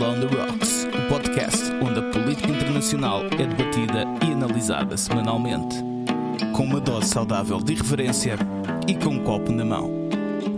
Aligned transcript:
World 0.00 0.02
on 0.02 0.28
the 0.28 0.34
Rocks, 0.34 0.84
o 0.84 1.08
podcast 1.08 1.70
onde 1.82 1.98
a 1.98 2.10
política 2.10 2.48
internacional 2.48 3.22
é 3.38 3.46
debatida 3.46 4.06
e 4.26 4.32
analisada 4.32 4.96
semanalmente. 4.96 5.76
Com 6.56 6.64
uma 6.64 6.80
dose 6.80 7.08
saudável 7.08 7.58
de 7.58 7.74
irreverência 7.74 8.38
e 8.88 8.94
com 8.94 9.10
um 9.10 9.22
copo 9.22 9.52
na 9.52 9.64
mão. 9.64 10.08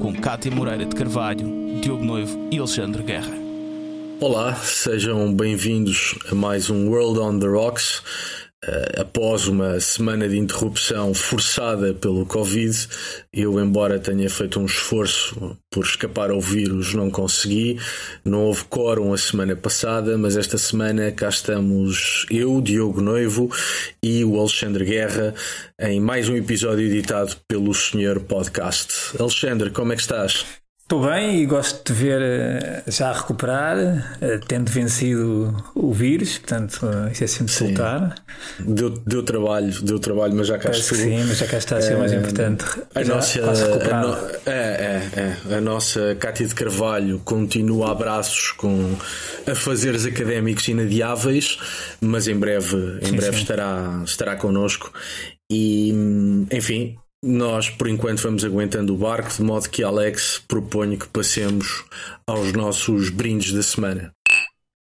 Com 0.00 0.14
Cátia 0.14 0.50
Moreira 0.50 0.84
de 0.84 0.94
Carvalho, 0.94 1.80
Diogo 1.80 2.04
Noivo 2.04 2.48
e 2.52 2.58
Alexandre 2.58 3.02
Guerra. 3.02 3.34
Olá, 4.20 4.54
sejam 4.54 5.34
bem-vindos 5.34 6.16
a 6.30 6.34
mais 6.36 6.70
um 6.70 6.88
World 6.88 7.18
on 7.18 7.40
the 7.40 7.48
Rocks. 7.48 8.00
Uh, 8.64 9.00
após 9.00 9.48
uma 9.48 9.80
semana 9.80 10.28
de 10.28 10.38
interrupção 10.38 11.12
forçada 11.12 11.92
pelo 11.94 12.24
Covid, 12.24 12.88
eu, 13.32 13.58
embora 13.58 13.98
tenha 13.98 14.30
feito 14.30 14.60
um 14.60 14.66
esforço 14.66 15.56
por 15.68 15.84
escapar 15.84 16.30
ao 16.30 16.40
vírus, 16.40 16.94
não 16.94 17.10
consegui. 17.10 17.80
Não 18.24 18.44
houve 18.44 18.62
quórum 18.64 19.12
a 19.12 19.18
semana 19.18 19.56
passada, 19.56 20.16
mas 20.16 20.36
esta 20.36 20.56
semana 20.56 21.10
cá 21.10 21.28
estamos 21.28 22.24
eu, 22.30 22.60
Diogo 22.60 23.00
Noivo 23.00 23.50
e 24.00 24.24
o 24.24 24.38
Alexandre 24.38 24.84
Guerra 24.84 25.34
em 25.80 25.98
mais 25.98 26.28
um 26.28 26.36
episódio 26.36 26.86
editado 26.86 27.34
pelo 27.48 27.74
Senhor 27.74 28.20
Podcast. 28.20 29.16
Alexandre, 29.18 29.70
como 29.70 29.92
é 29.92 29.96
que 29.96 30.02
estás? 30.02 30.61
Estou 30.92 31.10
bem 31.10 31.40
e 31.40 31.46
gosto 31.46 31.90
de 31.90 31.98
ver 31.98 32.20
eh, 32.20 32.82
já 32.86 33.08
a 33.08 33.12
recuperar, 33.14 33.78
eh, 34.20 34.38
tendo 34.46 34.70
vencido 34.70 35.56
o 35.74 35.90
vírus, 35.90 36.36
portanto, 36.36 36.86
eh, 36.86 37.12
isso 37.12 37.24
é 37.24 37.26
sempre 37.26 37.50
soltar. 37.50 38.14
Deu, 38.60 38.90
deu 38.90 39.22
trabalho, 39.22 39.72
deu 39.80 39.98
trabalho, 39.98 40.34
mas 40.34 40.48
já 40.48 40.58
cá 40.58 40.70
estou. 40.70 40.98
Sim, 40.98 41.24
mas 41.24 41.38
já 41.38 41.46
cá 41.46 41.56
está 41.56 41.78
a 41.78 41.80
ser 41.80 41.94
é, 41.94 41.96
mais 41.96 42.12
importante. 42.12 42.66
A 42.94 43.02
já, 43.02 43.14
nossa, 43.14 43.40
a 43.40 44.02
no, 44.02 44.14
é, 44.44 44.52
é, 44.52 45.10
é, 45.48 45.56
a 45.56 45.60
nossa 45.62 46.14
Cátia 46.16 46.46
de 46.46 46.54
Carvalho 46.54 47.18
continua 47.20 47.92
a 47.92 47.94
braços 47.94 48.50
com 48.50 48.94
afazeres 49.50 50.04
académicos 50.04 50.68
inadiáveis, 50.68 51.56
mas 52.02 52.28
em 52.28 52.38
breve, 52.38 52.98
em 53.00 53.06
sim, 53.06 53.16
breve 53.16 53.36
sim. 53.36 53.42
estará, 53.44 54.02
estará 54.04 54.36
connosco. 54.36 54.92
E, 55.50 55.90
enfim, 56.50 56.98
nós, 57.22 57.70
por 57.70 57.88
enquanto, 57.88 58.22
vamos 58.22 58.44
aguentando 58.44 58.94
o 58.94 58.98
barco, 58.98 59.32
de 59.32 59.42
modo 59.42 59.68
que 59.68 59.84
Alex 59.84 60.42
proponho 60.48 60.98
que 60.98 61.06
passemos 61.06 61.84
aos 62.26 62.52
nossos 62.52 63.10
brindes 63.10 63.52
da 63.52 63.62
semana. 63.62 64.12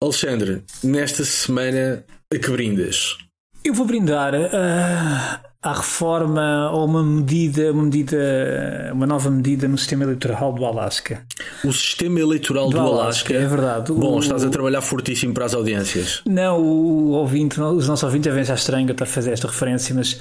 Alexandre, 0.03 0.65
nesta 0.83 1.25
semana, 1.25 2.05
a 2.33 2.39
que 2.39 2.51
brindas? 2.51 3.17
Eu 3.65 3.73
vou 3.73 3.87
brindar 3.87 4.35
uh, 4.35 5.54
à 5.65 5.73
reforma 5.73 6.71
ou 6.73 6.85
uma 6.85 7.03
medida, 7.03 7.73
uma 7.73 7.85
medida, 7.85 8.91
uma 8.93 9.07
nova 9.07 9.31
medida 9.31 9.67
no 9.67 9.79
sistema 9.79 10.05
eleitoral 10.05 10.53
do 10.53 10.67
Alasca. 10.67 11.25
O 11.65 11.73
sistema 11.73 12.21
eleitoral 12.21 12.69
do, 12.69 12.73
do 12.73 12.81
Alasca, 12.81 13.33
É 13.33 13.47
verdade. 13.47 13.91
Bom, 13.91 14.17
o... 14.17 14.21
estás 14.21 14.45
a 14.45 14.51
trabalhar 14.51 14.83
fortíssimo 14.83 15.33
para 15.33 15.47
as 15.47 15.55
audiências. 15.55 16.21
Não, 16.27 16.61
o 16.61 17.13
ouvinte, 17.13 17.59
os 17.59 17.89
nossos 17.89 18.03
ouvintes 18.03 18.31
devem 18.31 18.45
já 18.45 18.55
estranho 18.55 18.91
estar 18.91 19.05
a 19.05 19.07
fazer 19.07 19.33
esta 19.33 19.49
referência, 19.49 19.95
mas 19.95 20.21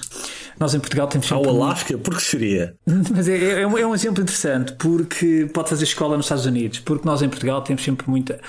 nós 0.57 0.73
em 0.73 0.79
Portugal 0.79 1.07
temos 1.07 1.27
sempre. 1.27 1.45
Ao 1.45 1.53
Alasca? 1.53 1.97
Por 1.97 2.15
que 2.15 2.23
seria? 2.23 2.75
Mas 3.13 3.27
é, 3.27 3.37
é, 3.37 3.61
é, 3.61 3.67
um, 3.67 3.77
é 3.77 3.85
um 3.85 3.93
exemplo 3.93 4.23
interessante, 4.23 4.73
porque 4.73 5.49
pode 5.53 5.69
fazer 5.69 5.83
escola 5.83 6.15
nos 6.15 6.25
Estados 6.25 6.45
Unidos, 6.45 6.79
porque 6.79 7.05
nós 7.05 7.21
em 7.21 7.27
Portugal 7.27 7.61
temos 7.61 7.83
sempre 7.83 8.09
muita 8.09 8.39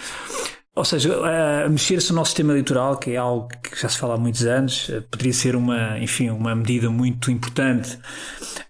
ou 0.76 0.84
seja, 0.84 1.16
uh, 1.16 1.70
mexer-se 1.70 2.10
no 2.10 2.16
nosso 2.16 2.30
sistema 2.30 2.52
eleitoral, 2.52 2.96
que 2.96 3.12
é 3.12 3.16
algo 3.16 3.48
que 3.62 3.80
já 3.80 3.88
se 3.88 3.96
fala 3.96 4.14
há 4.14 4.18
muitos 4.18 4.44
anos, 4.44 4.88
uh, 4.88 5.02
poderia 5.02 5.32
ser 5.32 5.54
uma, 5.54 5.98
enfim, 6.00 6.30
uma 6.30 6.52
medida 6.54 6.90
muito 6.90 7.30
importante 7.30 7.96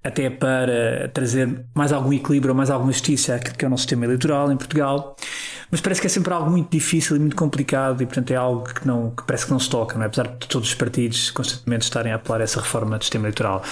até 0.02 0.28
para 0.28 1.08
trazer 1.14 1.64
mais 1.74 1.92
algum 1.92 2.12
equilíbrio, 2.12 2.54
mais 2.54 2.68
alguma 2.68 2.92
justiça 2.92 3.34
àquilo 3.36 3.56
que 3.56 3.64
é 3.64 3.68
o 3.68 3.70
nosso 3.70 3.84
sistema 3.84 4.04
eleitoral 4.04 4.52
em 4.52 4.56
Portugal. 4.56 5.16
Mas 5.70 5.80
parece 5.80 6.00
que 6.00 6.06
é 6.06 6.10
sempre 6.10 6.32
algo 6.34 6.50
muito 6.50 6.70
difícil 6.70 7.16
e 7.16 7.18
muito 7.18 7.36
complicado 7.36 8.02
e, 8.02 8.06
portanto, 8.06 8.30
é 8.30 8.36
algo 8.36 8.64
que, 8.64 8.86
não, 8.86 9.10
que 9.10 9.24
parece 9.24 9.46
que 9.46 9.52
não 9.52 9.58
se 9.58 9.70
toca, 9.70 9.94
não 9.94 10.02
é? 10.02 10.06
apesar 10.06 10.28
de 10.28 10.46
todos 10.46 10.68
os 10.68 10.74
partidos 10.74 11.30
constantemente 11.30 11.84
estarem 11.84 12.12
a 12.12 12.16
apelar 12.16 12.42
essa 12.42 12.60
reforma 12.60 12.98
do 12.98 13.02
sistema 13.02 13.24
eleitoral. 13.24 13.62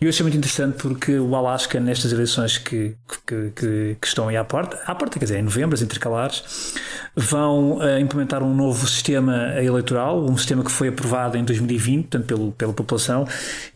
E 0.00 0.06
eu 0.06 0.08
achei 0.08 0.22
muito 0.22 0.38
interessante 0.38 0.78
porque 0.78 1.18
o 1.18 1.36
Alasca, 1.36 1.78
nestas 1.78 2.10
eleições 2.10 2.56
que, 2.56 2.96
que, 3.26 3.50
que, 3.50 3.96
que 4.00 4.06
estão 4.06 4.28
aí 4.28 4.36
à 4.36 4.42
porta, 4.42 4.80
à 4.86 4.94
porta, 4.94 5.18
quer 5.18 5.26
dizer, 5.26 5.38
em 5.38 5.42
novembro, 5.42 5.74
as 5.74 5.82
intercalares, 5.82 6.74
vão 7.14 7.76
uh, 7.76 7.98
implementar 7.98 8.42
um 8.42 8.54
novo 8.54 8.86
sistema 8.88 9.54
eleitoral, 9.62 10.24
um 10.24 10.38
sistema 10.38 10.64
que 10.64 10.70
foi 10.70 10.88
aprovado 10.88 11.36
em 11.36 11.44
2020, 11.44 12.04
portanto, 12.04 12.26
pelo, 12.26 12.52
pela 12.52 12.72
população. 12.72 13.26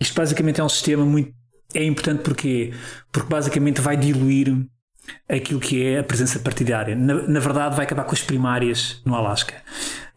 Isto 0.00 0.15
basicamente 0.15 0.62
é 0.62 0.65
um 0.65 0.69
sistema 0.69 1.04
muito. 1.04 1.31
É 1.75 1.84
importante 1.84 2.22
porque, 2.22 2.72
porque 3.12 3.28
basicamente 3.28 3.82
vai 3.82 3.97
diluir 3.97 4.66
aquilo 5.28 5.60
que 5.60 5.84
é 5.84 5.98
a 5.98 6.04
presença 6.04 6.38
partidária. 6.38 6.97
Na, 6.97 7.15
na 7.28 7.41
verdade, 7.41 7.77
vai 7.77 7.84
acabar 7.84 8.04
com 8.04 8.12
as 8.12 8.22
primárias 8.22 9.03
no 9.04 9.15
Alasca. 9.15 9.54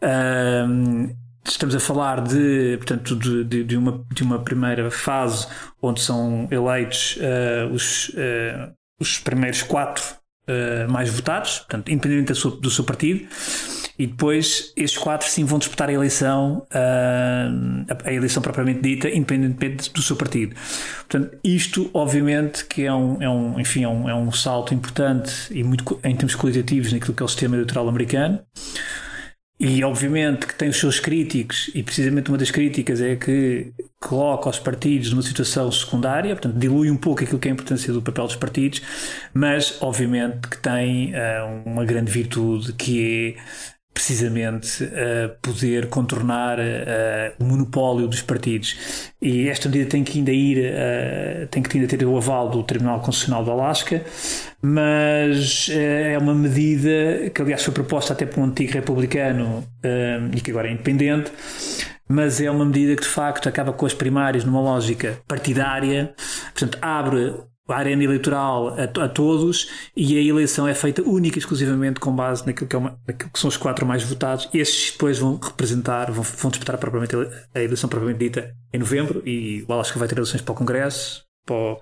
Uh, 0.01 1.13
estamos 1.49 1.75
a 1.75 1.79
falar 1.79 2.21
de, 2.21 2.77
portanto, 2.77 3.15
de, 3.15 3.43
de, 3.43 3.63
de, 3.63 3.77
uma, 3.77 4.05
de 4.13 4.23
uma 4.23 4.39
primeira 4.39 4.89
fase 4.91 5.47
onde 5.81 6.01
são 6.01 6.47
eleitos 6.51 7.17
uh, 7.17 7.73
os, 7.73 8.09
uh, 8.09 8.73
os 8.99 9.19
primeiros 9.19 9.63
quatro 9.63 10.03
uh, 10.47 10.91
mais 10.91 11.09
votados, 11.09 11.59
portanto, 11.59 11.91
independente 11.91 12.33
do 12.33 12.35
seu, 12.35 12.51
do 12.51 12.69
seu 12.69 12.83
partido, 12.83 13.27
e 13.99 14.05
depois 14.05 14.73
esses 14.77 14.95
quatro 14.95 15.27
sim 15.27 15.43
vão 15.43 15.57
disputar 15.57 15.89
a 15.89 15.93
eleição, 15.93 16.67
a, 16.71 18.07
a 18.07 18.13
eleição 18.13 18.43
propriamente 18.43 18.81
dita, 18.81 19.09
independentemente 19.09 19.91
do 19.91 20.03
seu 20.03 20.15
partido. 20.15 20.55
Portanto, 21.09 21.35
isto, 21.43 21.89
obviamente, 21.95 22.65
que 22.65 22.83
é 22.83 22.93
um, 22.93 23.21
é 23.21 23.27
um, 23.27 23.59
enfim, 23.59 23.83
é 23.85 23.87
um, 23.87 24.07
é 24.07 24.13
um 24.13 24.31
salto 24.31 24.71
importante 24.71 25.31
e 25.49 25.63
muito 25.63 25.99
em 26.03 26.15
termos 26.15 26.35
qualitativos 26.35 26.93
naquilo 26.93 27.15
que 27.15 27.23
é 27.23 27.25
o 27.25 27.27
sistema 27.27 27.55
eleitoral 27.55 27.89
americano. 27.89 28.39
E 29.59 29.83
obviamente 29.83 30.45
que 30.45 30.53
tem 30.53 30.69
os 30.69 30.77
seus 30.77 30.99
críticos, 30.99 31.71
e 31.73 31.81
precisamente 31.81 32.29
uma 32.29 32.37
das 32.37 32.51
críticas 32.51 33.01
é 33.01 33.15
que 33.15 33.73
coloca 33.99 34.49
os 34.49 34.59
partidos 34.59 35.09
numa 35.09 35.23
situação 35.23 35.71
secundária, 35.71 36.35
portanto 36.35 36.59
dilui 36.59 36.91
um 36.91 36.97
pouco 36.97 37.23
aquilo 37.23 37.39
que 37.39 37.47
é 37.47 37.51
a 37.51 37.53
importância 37.55 37.91
do 37.91 37.99
papel 37.99 38.25
dos 38.25 38.35
partidos, 38.35 38.83
mas 39.33 39.81
obviamente 39.81 40.47
que 40.47 40.57
tem 40.59 41.11
uh, 41.13 41.63
uma 41.65 41.83
grande 41.85 42.11
virtude 42.11 42.71
que 42.73 43.35
é 43.35 43.41
precisamente 43.97 44.83
uh, 44.83 45.35
poder 45.41 45.87
contornar 45.87 46.59
uh, 46.59 46.63
o 47.39 47.43
monopólio 47.43 48.07
dos 48.07 48.21
partidos. 48.21 49.11
E 49.19 49.49
esta 49.49 49.67
medida 49.67 49.89
tem 49.89 50.03
que 50.03 50.19
ainda 50.19 50.31
ir, 50.31 50.59
uh, 50.59 51.47
tem 51.47 51.63
que 51.63 51.75
ainda 51.75 51.89
ter 51.89 52.05
o 52.05 52.15
aval 52.15 52.47
do 52.47 52.61
Tribunal 52.61 52.99
Constitucional 52.99 53.43
do 53.43 53.49
Alasca, 53.49 54.03
mas 54.61 55.67
é 55.71 56.15
uma 56.19 56.35
medida 56.35 57.31
que, 57.33 57.41
aliás, 57.41 57.63
foi 57.63 57.73
proposta 57.73 58.13
até 58.13 58.27
por 58.27 58.39
um 58.39 58.45
antigo 58.45 58.71
republicano 58.71 59.63
e 60.33 60.41
que 60.41 60.51
agora 60.51 60.67
é 60.67 60.73
independente. 60.73 61.31
Mas 62.07 62.39
é 62.39 62.49
uma 62.49 62.65
medida 62.65 62.95
que 62.95 63.01
de 63.01 63.07
facto 63.07 63.49
acaba 63.49 63.73
com 63.73 63.85
as 63.85 63.93
primárias 63.93 64.43
numa 64.43 64.61
lógica 64.61 65.19
partidária, 65.27 66.13
portanto, 66.53 66.77
abre 66.81 67.33
a 67.67 67.75
arena 67.75 68.03
eleitoral 68.03 68.75
a, 68.77 68.83
a, 68.83 69.09
todos 69.09 69.69
e 69.95 70.17
a 70.17 70.21
eleição 70.21 70.67
é 70.67 70.73
feita 70.73 71.01
única 71.01 71.37
e 71.37 71.39
exclusivamente 71.39 71.99
com 71.99 72.15
base 72.15 72.45
naquilo 72.45 72.67
que, 72.67 72.75
é 72.75 72.79
uma, 72.79 72.99
naquilo 73.05 73.29
que 73.31 73.39
são 73.39 73.47
os 73.47 73.57
quatro 73.57 73.85
mais 73.85 74.03
votados. 74.03 74.49
Esses 74.53 74.91
depois 74.91 75.19
vão 75.19 75.37
representar, 75.37 76.11
vão, 76.11 76.23
vão 76.23 76.51
disputar 76.51 76.77
propriamente 76.77 77.15
a 77.53 77.61
eleição 77.61 77.89
propriamente 77.89 78.19
dita 78.19 78.55
em 78.73 78.79
novembro 78.79 79.21
e 79.25 79.65
o 79.67 79.73
Alasca 79.73 79.99
vai 79.99 80.07
ter 80.07 80.15
eleições 80.15 80.41
para 80.41 80.53
o 80.53 80.55
Congresso, 80.55 81.23
para 81.45 81.55
o, 81.55 81.81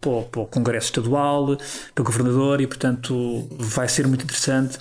para 0.00 0.10
o, 0.10 0.22
para 0.24 0.40
o 0.42 0.46
Congresso 0.46 0.86
Estadual, 0.86 1.56
para 1.94 2.02
o 2.02 2.04
Governador 2.04 2.60
e, 2.60 2.66
portanto, 2.66 3.48
vai 3.58 3.88
ser 3.88 4.06
muito 4.06 4.24
interessante. 4.24 4.78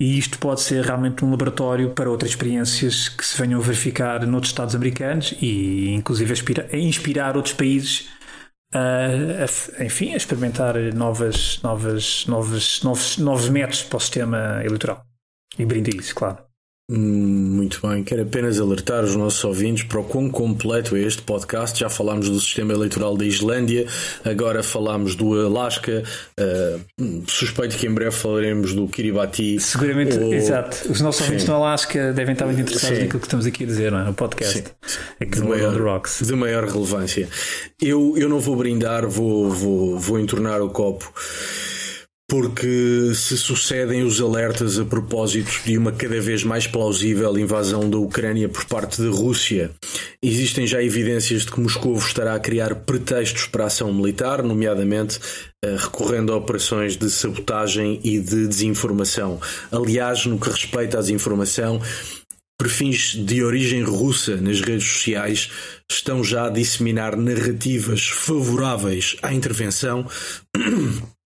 E 0.00 0.16
isto 0.16 0.38
pode 0.38 0.60
ser 0.60 0.84
realmente 0.84 1.24
um 1.24 1.30
laboratório 1.30 1.90
para 1.90 2.08
outras 2.08 2.30
experiências 2.30 3.08
que 3.08 3.26
se 3.26 3.36
venham 3.36 3.60
a 3.60 3.62
verificar 3.62 4.24
noutros 4.26 4.52
Estados 4.52 4.76
americanos 4.76 5.34
e, 5.42 5.90
inclusive, 5.92 6.32
a 6.72 6.76
inspirar 6.76 7.36
outros 7.36 7.52
países 7.52 8.08
a, 8.72 9.82
enfim, 9.82 10.12
a 10.12 10.16
experimentar 10.16 10.74
novas, 10.94 11.60
novas, 11.62 12.26
novas, 12.26 12.82
novos, 12.82 13.18
novos 13.18 13.48
métodos 13.48 13.82
para 13.82 13.96
o 13.96 14.00
sistema 14.00 14.62
eleitoral. 14.64 15.04
E 15.58 15.64
brinde 15.64 15.96
isso, 15.96 16.14
claro. 16.14 16.47
Muito 16.90 17.86
bem, 17.86 18.02
quero 18.02 18.22
apenas 18.22 18.58
alertar 18.58 19.04
os 19.04 19.14
nossos 19.14 19.44
ouvintes 19.44 19.82
para 19.82 20.00
o 20.00 20.04
quão 20.04 20.30
completo 20.30 20.96
é 20.96 21.00
este 21.00 21.20
podcast. 21.20 21.78
Já 21.78 21.90
falámos 21.90 22.30
do 22.30 22.40
sistema 22.40 22.72
eleitoral 22.72 23.14
da 23.14 23.26
Islândia, 23.26 23.86
agora 24.24 24.62
falámos 24.62 25.14
do 25.14 25.38
Alasca. 25.38 26.02
Uh, 26.40 27.22
suspeito 27.26 27.76
que 27.76 27.86
em 27.86 27.92
breve 27.92 28.12
falaremos 28.12 28.72
do 28.72 28.88
Kiribati. 28.88 29.60
Seguramente, 29.60 30.18
ou... 30.18 30.32
exato. 30.32 30.90
Os 30.90 31.02
nossos 31.02 31.18
Sim. 31.18 31.24
ouvintes 31.24 31.46
no 31.46 31.56
Alasca 31.56 32.10
devem 32.14 32.32
estar 32.32 32.46
muito 32.46 32.62
interessados 32.62 32.96
Sim. 32.96 33.02
naquilo 33.02 33.20
que 33.20 33.26
estamos 33.26 33.44
aqui 33.44 33.64
a 33.64 33.66
dizer 33.66 33.92
não 33.92 34.00
é? 34.00 34.04
no 34.04 34.14
podcast. 34.14 34.64
Sim. 34.86 34.98
Aqui 35.20 35.42
de, 35.42 35.46
maior, 35.46 35.78
Rocks. 35.78 36.22
de 36.26 36.32
maior 36.32 36.64
relevância. 36.64 37.28
Eu, 37.82 38.14
eu 38.16 38.30
não 38.30 38.40
vou 38.40 38.56
brindar, 38.56 39.06
vou, 39.06 39.50
vou, 39.50 39.98
vou 39.98 40.18
entornar 40.18 40.62
o 40.62 40.70
copo 40.70 41.12
porque 42.28 43.12
se 43.14 43.38
sucedem 43.38 44.02
os 44.02 44.20
alertas 44.20 44.78
a 44.78 44.84
propósito 44.84 45.50
de 45.64 45.78
uma 45.78 45.90
cada 45.90 46.20
vez 46.20 46.44
mais 46.44 46.66
plausível 46.66 47.38
invasão 47.38 47.88
da 47.88 47.96
Ucrânia 47.96 48.50
por 48.50 48.66
parte 48.66 49.00
da 49.00 49.08
Rússia. 49.08 49.70
Existem 50.22 50.66
já 50.66 50.82
evidências 50.82 51.46
de 51.46 51.52
que 51.52 51.58
Moscou 51.58 51.96
estará 51.96 52.34
a 52.34 52.40
criar 52.40 52.74
pretextos 52.74 53.46
para 53.46 53.64
ação 53.64 53.94
militar, 53.94 54.42
nomeadamente 54.42 55.18
eh, 55.64 55.76
recorrendo 55.78 56.34
a 56.34 56.36
operações 56.36 56.98
de 56.98 57.10
sabotagem 57.10 57.98
e 58.04 58.20
de 58.20 58.46
desinformação. 58.46 59.40
Aliás, 59.72 60.26
no 60.26 60.38
que 60.38 60.50
respeita 60.50 60.98
à 60.98 61.00
desinformação, 61.00 61.80
perfis 62.58 63.14
de 63.14 63.42
origem 63.42 63.82
russa 63.82 64.36
nas 64.36 64.60
redes 64.60 64.86
sociais 64.86 65.50
estão 65.90 66.22
já 66.22 66.48
a 66.48 66.50
disseminar 66.50 67.16
narrativas 67.16 68.06
favoráveis 68.06 69.16
à 69.22 69.32
intervenção 69.32 70.06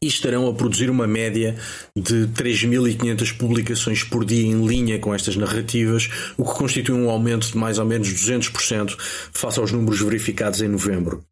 e 0.00 0.06
estarão 0.06 0.48
a 0.48 0.54
produzir 0.54 0.90
uma 0.90 1.06
média 1.06 1.56
de 1.96 2.26
3.500 2.28 3.36
publicações 3.36 4.04
por 4.04 4.24
dia 4.24 4.46
em 4.46 4.66
linha 4.66 4.98
com 4.98 5.14
estas 5.14 5.36
narrativas, 5.36 6.08
o 6.36 6.44
que 6.44 6.58
constitui 6.58 6.94
um 6.94 7.10
aumento 7.10 7.50
de 7.50 7.56
mais 7.56 7.78
ou 7.78 7.84
menos 7.84 8.08
200% 8.08 8.96
face 9.32 9.58
aos 9.58 9.72
números 9.72 10.00
verificados 10.00 10.60
em 10.60 10.68
novembro. 10.68 11.22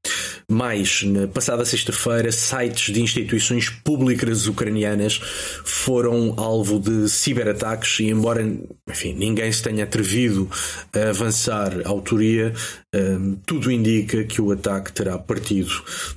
Mais, 0.51 1.03
na 1.05 1.27
passada 1.27 1.65
sexta-feira, 1.65 2.31
sites 2.31 2.93
de 2.93 3.01
instituições 3.01 3.71
públicas 3.71 4.47
ucranianas 4.47 5.21
foram 5.65 6.35
alvo 6.37 6.79
de 6.79 7.09
ciberataques 7.09 8.01
e, 8.01 8.11
embora 8.11 8.45
enfim, 8.89 9.15
ninguém 9.15 9.51
se 9.51 9.63
tenha 9.63 9.85
atrevido 9.85 10.49
a 10.95 11.09
avançar 11.09 11.81
a 11.85 11.89
autoria, 11.89 12.53
um, 12.95 13.37
tudo 13.45 13.71
indica 13.71 14.23
que 14.25 14.41
o 14.41 14.53
ataque 14.53 14.93
terá 14.93 15.19
partido 15.19 15.73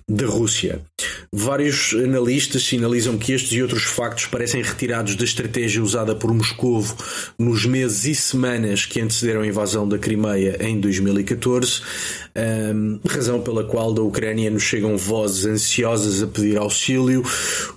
da 0.08 0.28
Rússia. 0.28 0.82
Vários 1.34 1.94
analistas 1.94 2.64
sinalizam 2.64 3.18
que 3.18 3.34
estes 3.34 3.52
e 3.54 3.62
outros 3.62 3.84
factos 3.84 4.26
parecem 4.28 4.62
retirados 4.62 5.16
da 5.16 5.24
estratégia 5.24 5.82
usada 5.82 6.16
por 6.16 6.34
Moscovo 6.34 6.96
nos 7.38 7.66
meses 7.66 8.06
e 8.06 8.16
semanas 8.16 8.86
que 8.86 9.02
antecederam 9.02 9.42
a 9.42 9.48
invasão 9.48 9.88
da 9.88 9.98
Crimeia 9.98 10.58
em 10.60 10.80
2014, 10.80 11.82
um, 12.76 13.00
razão 13.08 13.42
pela 13.42 13.64
qual 13.64 13.94
da 13.94 14.02
Ucrânia 14.02 14.52
nos 14.52 14.64
chegam 14.64 14.98
vozes 14.98 15.46
ansiosas 15.46 16.22
a 16.22 16.28
pedir 16.28 16.58
auxílio. 16.58 17.24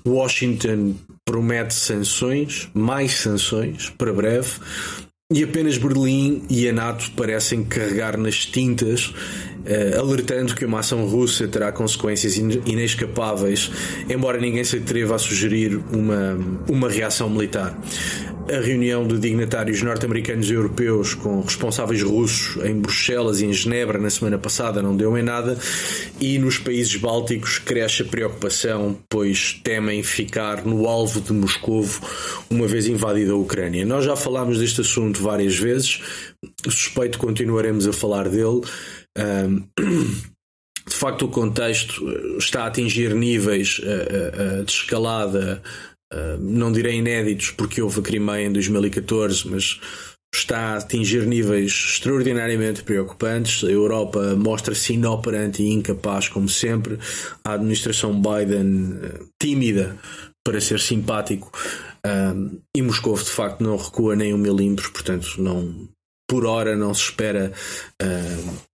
Washington 0.07 0.95
promete 1.25 1.75
sanções, 1.75 2.69
mais 2.75 3.13
sanções, 3.13 3.89
para 3.91 4.13
breve. 4.13 4.51
E 5.33 5.45
apenas 5.45 5.79
Berlim 5.79 6.43
e 6.51 6.69
a 6.69 6.73
NATO 6.73 7.13
parecem 7.13 7.63
carregar 7.63 8.17
nas 8.19 8.45
tintas, 8.45 9.15
eh, 9.65 9.95
alertando 9.97 10.57
que 10.57 10.65
uma 10.65 10.81
ação 10.81 11.07
russa 11.07 11.47
terá 11.47 11.71
consequências 11.71 12.37
inescapáveis, 12.37 13.71
embora 14.09 14.41
ninguém 14.41 14.65
se 14.65 14.79
atreva 14.79 15.15
a 15.15 15.19
sugerir 15.19 15.81
uma, 15.93 16.37
uma 16.69 16.89
reação 16.89 17.31
militar 17.31 17.79
a 18.49 18.61
reunião 18.61 19.07
de 19.07 19.19
dignatários 19.19 19.83
norte-americanos 19.83 20.49
e 20.51 20.55
europeus 20.55 21.15
com 21.15 21.41
responsáveis 21.41 22.03
russos 22.03 22.63
em 22.65 22.75
Bruxelas 22.81 23.41
e 23.41 23.47
em 23.47 23.53
Genebra 23.53 23.99
na 23.99 24.11
semana 24.11 24.39
passada 24.39 24.83
não 24.83 24.97
deu 24.97 25.17
em 25.17 25.23
nada, 25.23 25.59
e 26.21 26.39
nos 26.39 26.59
países 26.59 26.95
bálticos 26.97 27.59
cresce 27.59 28.03
a 28.03 28.05
preocupação, 28.05 28.99
pois 29.09 29.61
temem 29.65 30.03
ficar 30.03 30.65
no 30.65 30.87
alvo 30.87 31.21
de 31.21 31.33
Moscovo 31.33 32.01
uma 32.49 32.67
vez 32.67 32.87
invadida 32.87 33.33
a 33.33 33.37
Ucrânia. 33.37 33.85
Nós 33.85 34.05
já 34.05 34.17
falámos 34.17 34.59
deste 34.59 34.81
assunto 34.81 35.23
várias 35.23 35.57
vezes, 35.57 36.01
suspeito 36.69 37.19
continuaremos 37.19 37.87
a 37.87 37.93
falar 37.93 38.29
dele. 38.29 38.63
Um, 39.19 39.65
de 40.89 40.97
facto, 40.97 41.27
o 41.27 41.29
contexto 41.29 42.05
está 42.39 42.65
a 42.65 42.67
atingir 42.67 43.15
níveis 43.15 43.79
uh, 43.79 44.61
uh, 44.61 44.65
de 44.65 44.73
escalada 44.73 45.63
não 46.41 46.73
direi 46.73 46.97
inéditos, 46.97 47.51
porque 47.51 47.81
houve 47.81 48.01
a 48.01 48.03
Crimeia 48.03 48.47
em 48.47 48.53
2014, 48.53 49.49
mas 49.49 49.81
está 50.35 50.59
a 50.59 50.77
atingir 50.77 51.27
níveis 51.27 51.73
extraordinariamente 51.73 52.83
preocupantes. 52.83 53.65
A 53.65 53.71
Europa 53.71 54.37
mostra-se 54.37 54.95
inoperante 54.95 55.63
e 55.63 55.71
incapaz, 55.71 56.29
como 56.29 56.49
sempre. 56.49 56.99
A 57.45 57.55
administração 57.55 58.21
Biden 58.21 58.99
ah, 59.03 59.25
tímida 59.41 59.99
para 60.45 60.61
ser 60.61 60.81
simpático. 60.81 61.53
E 62.75 62.81
Moscou 62.81 63.15
de 63.15 63.31
facto 63.31 63.63
não 63.63 63.77
recua 63.77 64.17
nem 64.17 64.33
um 64.33 64.39
milímetro, 64.39 64.91
portanto 64.91 65.35
não 65.39 65.89
por 66.27 66.47
hora 66.47 66.77
não 66.77 66.95
se 66.95 67.03
espera 67.03 67.53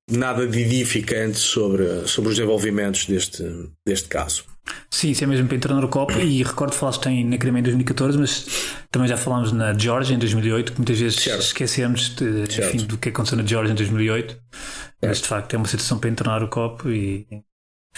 nada 0.08 0.46
de 0.46 0.60
edificante 0.60 1.38
sobre, 1.38 2.06
sobre 2.06 2.30
os 2.30 2.36
desenvolvimentos 2.36 3.06
deste, 3.06 3.42
deste 3.84 4.08
caso. 4.08 4.44
Sim, 4.90 5.10
isso 5.10 5.24
é 5.24 5.26
mesmo 5.26 5.46
para 5.46 5.56
entrar 5.56 5.74
na 5.74 5.80
Eurocopa 5.80 6.14
e 6.14 6.42
recordo 6.42 6.72
que 6.72 6.78
falaste 6.78 7.06
em, 7.06 7.24
na 7.24 7.38
Crimeia 7.38 7.60
em 7.60 7.64
2014, 7.64 8.18
mas 8.18 8.46
também 8.90 9.08
já 9.08 9.16
falámos 9.16 9.52
na 9.52 9.76
Georgia 9.76 10.14
em 10.14 10.18
2008, 10.18 10.72
que 10.72 10.78
muitas 10.78 10.98
vezes 10.98 11.22
certo. 11.22 11.42
esquecemos 11.42 12.14
de, 12.16 12.44
enfim, 12.44 12.78
do 12.86 12.96
que 12.98 13.10
aconteceu 13.10 13.36
na 13.36 13.44
Georgia 13.44 13.72
em 13.72 13.76
2008, 13.76 14.36
mas 15.02 15.18
de 15.20 15.28
facto 15.28 15.54
é 15.54 15.56
uma 15.56 15.66
situação 15.66 15.98
para 15.98 16.10
entrar 16.10 16.30
na 16.30 16.36
Eurocopa 16.36 16.88
e 16.88 17.26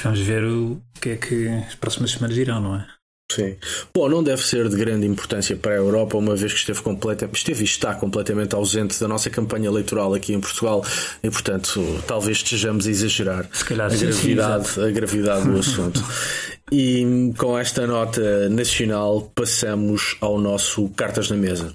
vamos 0.03 0.21
ver 0.21 0.45
o 0.45 0.83
que 1.01 1.11
é 1.11 1.17
que 1.17 1.49
as 1.49 1.75
próximas 1.75 2.11
semanas 2.11 2.37
irão, 2.37 2.61
não 2.61 2.77
é? 2.77 2.98
Sim. 3.31 3.57
Bom, 3.95 4.09
não 4.09 4.23
deve 4.23 4.43
ser 4.43 4.69
de 4.69 4.77
grande 4.77 5.07
importância 5.07 5.55
para 5.55 5.73
a 5.73 5.77
Europa, 5.77 6.17
uma 6.17 6.35
vez 6.35 6.53
que 6.53 6.59
esteve, 6.61 6.81
completa, 6.81 7.29
esteve 7.31 7.61
e 7.63 7.65
está 7.65 7.95
completamente 7.95 8.55
ausente 8.55 8.99
da 8.99 9.07
nossa 9.07 9.29
campanha 9.29 9.69
eleitoral 9.69 10.15
aqui 10.15 10.33
em 10.33 10.41
Portugal 10.41 10.83
e, 11.23 11.31
portanto, 11.31 12.03
talvez 12.07 12.39
estejamos 12.39 12.87
a 12.87 12.91
exagerar 12.91 13.49
calhar, 13.67 13.89
a, 13.89 13.91
sim, 13.91 14.07
gravidade, 14.07 14.69
sim, 14.69 14.83
a 14.83 14.91
gravidade 14.91 15.45
do 15.47 15.59
assunto. 15.59 16.03
e 16.73 17.33
com 17.37 17.59
esta 17.59 17.87
nota 17.87 18.49
nacional, 18.49 19.31
passamos 19.35 20.17
ao 20.23 20.41
nosso 20.41 20.89
Cartas 20.91 21.31
na 21.31 21.37
Mesa. 21.37 21.75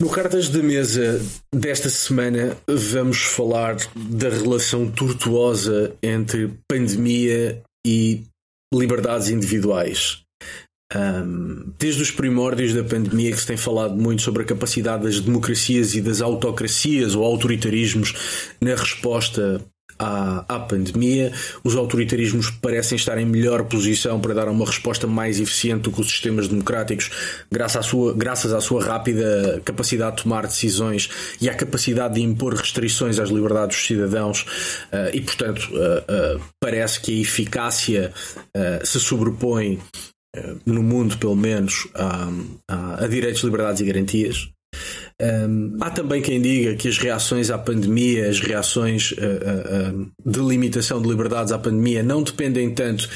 No 0.00 0.08
Cartas 0.08 0.48
da 0.48 0.62
Mesa 0.62 1.20
desta 1.54 1.88
semana 1.88 2.56
vamos 2.66 3.18
falar 3.18 3.76
da 3.94 4.30
relação 4.30 4.90
tortuosa 4.90 5.94
entre 6.02 6.50
pandemia 6.66 7.62
e 7.86 8.24
liberdades 8.72 9.28
individuais. 9.28 10.22
Um, 10.94 11.72
desde 11.78 12.02
os 12.02 12.10
primórdios 12.10 12.74
da 12.74 12.84
pandemia 12.84 13.32
que 13.32 13.40
se 13.40 13.46
tem 13.46 13.56
falado 13.56 13.96
muito 13.96 14.20
sobre 14.20 14.42
a 14.42 14.46
capacidade 14.46 15.04
das 15.04 15.20
democracias 15.20 15.94
e 15.94 16.02
das 16.02 16.20
autocracias 16.20 17.14
ou 17.14 17.24
autoritarismos 17.24 18.12
na 18.60 18.74
resposta 18.74 19.64
à, 20.02 20.44
à 20.48 20.58
pandemia. 20.58 21.32
Os 21.62 21.76
autoritarismos 21.76 22.50
parecem 22.50 22.96
estar 22.96 23.16
em 23.18 23.24
melhor 23.24 23.64
posição 23.64 24.20
para 24.20 24.34
dar 24.34 24.48
uma 24.48 24.66
resposta 24.66 25.06
mais 25.06 25.40
eficiente 25.40 25.82
do 25.82 25.92
que 25.92 26.00
os 26.00 26.08
sistemas 26.08 26.48
democráticos, 26.48 27.10
graças 27.50 27.76
à 27.76 27.82
sua, 27.82 28.12
graças 28.12 28.52
à 28.52 28.60
sua 28.60 28.84
rápida 28.84 29.62
capacidade 29.64 30.16
de 30.16 30.22
tomar 30.24 30.46
decisões 30.46 31.08
e 31.40 31.48
à 31.48 31.54
capacidade 31.54 32.14
de 32.14 32.22
impor 32.22 32.54
restrições 32.54 33.18
às 33.18 33.30
liberdades 33.30 33.76
dos 33.76 33.86
cidadãos. 33.86 34.42
Uh, 34.92 35.14
e, 35.14 35.20
portanto, 35.20 35.70
uh, 35.72 36.36
uh, 36.36 36.42
parece 36.60 37.00
que 37.00 37.18
a 37.18 37.22
eficácia 37.22 38.12
se 38.84 38.98
sobrepõe. 38.98 39.78
No 40.64 40.82
mundo, 40.82 41.18
pelo 41.18 41.36
menos, 41.36 41.86
a, 41.94 42.28
a, 42.66 43.04
a 43.04 43.06
direitos, 43.06 43.42
liberdades 43.42 43.82
e 43.82 43.84
garantias. 43.84 44.48
Um, 45.20 45.76
há 45.80 45.90
também 45.90 46.20
quem 46.20 46.40
diga 46.40 46.74
que 46.74 46.88
as 46.88 46.98
reações 46.98 47.50
à 47.50 47.58
pandemia, 47.58 48.28
as 48.28 48.40
reações 48.40 49.12
uh, 49.12 49.14
uh, 49.14 50.10
de 50.24 50.40
limitação 50.40 51.00
de 51.00 51.08
liberdades 51.08 51.52
à 51.52 51.58
pandemia, 51.58 52.02
não 52.02 52.22
dependem 52.22 52.70
tanto 52.74 53.08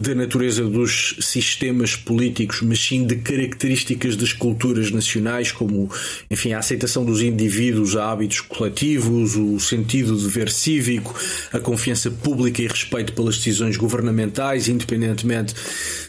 da 0.00 0.14
natureza 0.14 0.62
dos 0.62 1.16
sistemas 1.20 1.96
políticos, 1.96 2.62
mas 2.62 2.78
sim 2.78 3.04
de 3.04 3.16
características 3.16 4.14
das 4.14 4.32
culturas 4.32 4.92
nacionais, 4.92 5.50
como, 5.50 5.90
enfim, 6.30 6.52
a 6.52 6.60
aceitação 6.60 7.04
dos 7.04 7.20
indivíduos 7.20 7.96
a 7.96 8.12
hábitos 8.12 8.40
coletivos, 8.40 9.34
o 9.34 9.58
sentido 9.58 10.16
de 10.16 10.24
dever 10.24 10.50
cívico, 10.50 11.14
a 11.52 11.58
confiança 11.58 12.10
pública 12.10 12.62
e 12.62 12.68
respeito 12.68 13.12
pelas 13.12 13.38
decisões 13.38 13.76
governamentais, 13.76 14.68
independentemente 14.68 15.54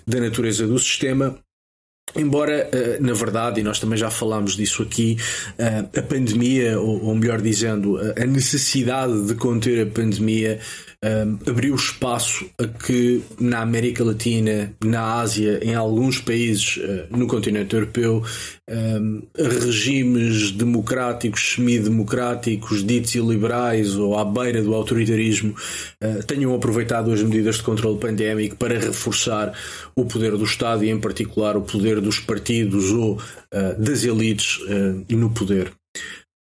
da 0.06 0.20
natureza 0.20 0.68
do 0.68 0.78
sistema. 0.78 1.40
Embora, 2.16 2.70
eh, 2.72 2.98
na 3.00 3.14
verdade, 3.14 3.62
e 3.62 3.64
nós 3.64 3.80
também 3.80 3.98
já 3.98 4.10
falámos 4.10 4.56
disso 4.56 4.84
aqui, 4.84 5.18
eh, 5.58 5.86
a 5.96 6.02
pandemia, 6.02 6.80
ou 6.80 7.14
melhor 7.16 7.42
dizendo, 7.42 8.00
a 8.00 8.26
necessidade 8.26 9.28
de 9.28 9.36
conter 9.36 9.88
a 9.88 9.90
pandemia 9.90 10.60
um, 11.04 11.50
abriu 11.50 11.76
espaço 11.76 12.50
a 12.58 12.68
que 12.68 13.22
na 13.40 13.62
América 13.62 14.04
Latina, 14.04 14.74
na 14.84 15.20
Ásia, 15.20 15.60
em 15.64 15.74
alguns 15.74 16.20
países 16.20 16.78
uh, 16.78 17.18
no 17.18 17.26
continente 17.26 17.74
europeu, 17.74 18.22
um, 18.70 19.22
regimes 19.38 20.52
democráticos, 20.52 21.54
semi-democráticos, 21.54 22.84
ditos 22.86 23.16
iliberais 23.16 23.96
ou 23.96 24.18
à 24.18 24.26
beira 24.26 24.62
do 24.62 24.76
autoritarismo, 24.76 25.56
uh, 26.04 26.24
tenham 26.24 26.54
aproveitado 26.54 27.14
as 27.14 27.24
medidas 27.24 27.56
de 27.58 27.64
controle 27.64 27.98
pandémico 27.98 28.58
para 28.58 28.78
reforçar 28.78 29.54
o 29.96 30.04
poder 30.06 30.36
do 30.36 30.44
Estado 30.44 30.84
e, 30.84 30.90
em 30.90 31.00
particular, 31.00 31.56
o 31.56 31.62
poder 31.62 32.02
dos 32.02 32.20
partidos 32.20 32.92
ou 32.92 33.14
uh, 33.14 33.82
das 33.82 34.04
elites 34.04 34.60
no 35.10 35.30
poder. 35.30 35.72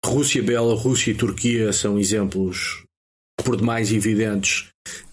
Rússia, 0.03 0.41
Bela, 0.41 0.75
Rússia 0.75 1.11
e 1.11 1.15
Turquia 1.15 1.73
são 1.73 1.99
exemplos 1.99 2.86
por 3.47 3.55
demais 3.55 3.93
evidentes 3.93 4.65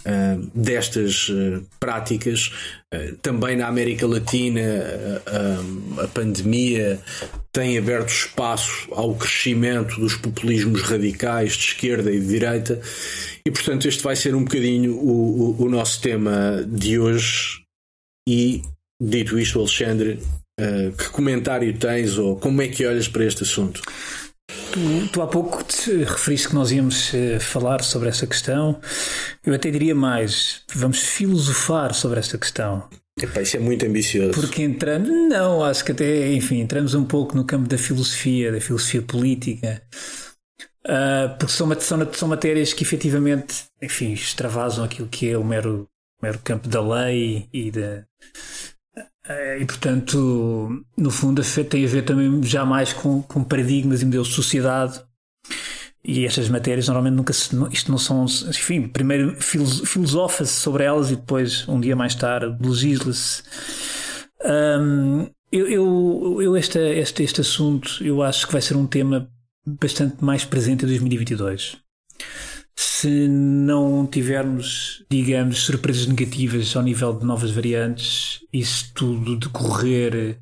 uh, 0.05 0.51
destas 0.53 1.29
uh, 1.29 1.65
práticas. 1.79 2.51
Uh, 2.93 3.15
também 3.23 3.57
na 3.57 3.69
América 3.69 4.09
Latina, 4.09 4.61
a 6.03 6.09
pandemia 6.09 7.01
tem 7.53 7.79
aberto 7.79 8.09
espaço 8.09 8.89
ao 8.91 9.15
crescimento 9.15 10.01
dos 10.01 10.17
populismos 10.17 10.83
radicais 10.83 11.53
de 11.53 11.67
esquerda 11.67 12.11
e 12.11 12.19
de 12.19 12.27
direita, 12.27 12.81
e 13.47 13.53
portanto, 13.53 13.87
este 13.87 14.03
vai 14.03 14.17
ser 14.17 14.35
um 14.35 14.43
bocadinho 14.43 14.97
o, 14.97 15.61
o, 15.61 15.63
o 15.67 15.71
nosso 15.71 16.01
tema 16.01 16.67
de 16.67 16.99
hoje. 16.99 17.63
E 18.29 18.63
dito 19.01 19.39
isto, 19.39 19.61
Alexandre, 19.61 20.19
que 20.97 21.11
comentário 21.11 21.77
tens 21.79 22.17
ou 22.17 22.37
como 22.37 22.63
é 22.63 22.69
que 22.69 22.87
olhas 22.87 23.07
para 23.07 23.25
este 23.25 23.45
assunto? 23.45 23.81
Tu, 24.49 25.09
tu, 25.13 25.23
há 25.23 25.27
pouco 25.27 25.63
te 25.63 26.05
referiste 26.05 26.49
que 26.49 26.55
nós 26.55 26.71
íamos 26.71 27.13
uh, 27.13 27.41
falar 27.41 27.83
sobre 27.83 28.09
essa 28.09 28.27
questão. 28.27 28.81
Eu 29.45 29.55
até 29.55 29.71
diria 29.71 29.95
mais: 29.95 30.63
vamos 30.75 30.99
filosofar 30.99 31.95
sobre 31.95 32.21
esta 32.21 32.37
questão. 32.37 32.89
Epá, 33.21 33.41
isso 33.41 33.57
é 33.57 33.61
muito 33.61 33.87
ambicioso. 33.87 34.33
Porque 34.33 34.63
entramos, 34.63 35.09
não, 35.09 35.63
acho 35.63 35.85
que 35.85 35.93
até, 35.93 36.33
enfim, 36.33 36.61
entramos 36.61 36.95
um 36.95 37.05
pouco 37.05 37.37
no 37.37 37.45
campo 37.45 37.69
da 37.69 37.79
filosofia, 37.79 38.51
da 38.51 38.61
filosofia 38.61 39.03
política. 39.03 39.83
Uh, 40.87 41.39
porque 41.39 41.53
são, 41.53 41.81
são, 41.81 42.13
são 42.13 42.29
matérias 42.29 42.73
que 42.73 42.83
efetivamente, 42.83 43.65
enfim, 43.81 44.13
extravasam 44.13 44.85
aquilo 44.85 45.09
que 45.09 45.31
é 45.31 45.39
o 45.39 45.45
mero, 45.45 45.89
mero 46.21 46.39
campo 46.41 46.69
da 46.69 46.83
lei 46.83 47.49
e 47.53 47.71
da, 47.71 48.05
e 49.59 49.65
portanto, 49.65 50.85
no 50.97 51.11
fundo, 51.11 51.43
tem 51.69 51.85
a 51.85 51.89
ver 51.89 52.03
também 52.03 52.43
já 52.43 52.65
mais 52.65 52.93
com, 52.93 53.23
com 53.23 53.43
paradigmas 53.43 54.03
e 54.03 54.05
modelos 54.05 54.29
de 54.29 54.35
sociedade. 54.35 55.01
E 56.07 56.27
estas 56.27 56.51
matérias 56.51 56.87
normalmente 56.87 57.15
nunca 57.15 57.33
se. 57.33 57.57
Isto 57.71 57.91
não 57.91 57.97
são. 57.97 58.25
Enfim, 58.25 58.89
primeiro 58.89 59.35
filosofa-se 59.41 60.53
sobre 60.53 60.85
elas 60.85 61.11
e 61.11 61.17
depois, 61.17 61.67
um 61.67 61.81
dia 61.81 61.97
mais 61.97 62.15
tarde, 62.15 62.57
legisla-se. 62.61 63.43
Um, 64.45 65.27
eu, 65.51 65.67
eu, 65.69 66.43
eu 66.43 66.57
este, 66.57 66.79
este, 66.79 67.23
este 67.23 67.41
assunto, 67.41 68.05
eu 68.05 68.23
acho 68.23 68.47
que 68.47 68.53
vai 68.53 68.61
ser 68.61 68.77
um 68.77 68.87
tema 68.87 69.31
bastante 69.67 70.23
mais 70.23 70.45
presente 70.45 70.85
em 70.85 70.89
2022 70.89 71.84
se 73.05 73.29
não 73.29 74.07
tivermos, 74.07 75.05
digamos, 75.11 75.59
surpresas 75.59 76.07
negativas 76.07 76.75
ao 76.75 76.83
nível 76.83 77.13
de 77.13 77.27
novas 77.27 77.51
variantes, 77.51 78.41
isso 78.51 78.91
tudo 78.95 79.37
decorrer, 79.37 80.41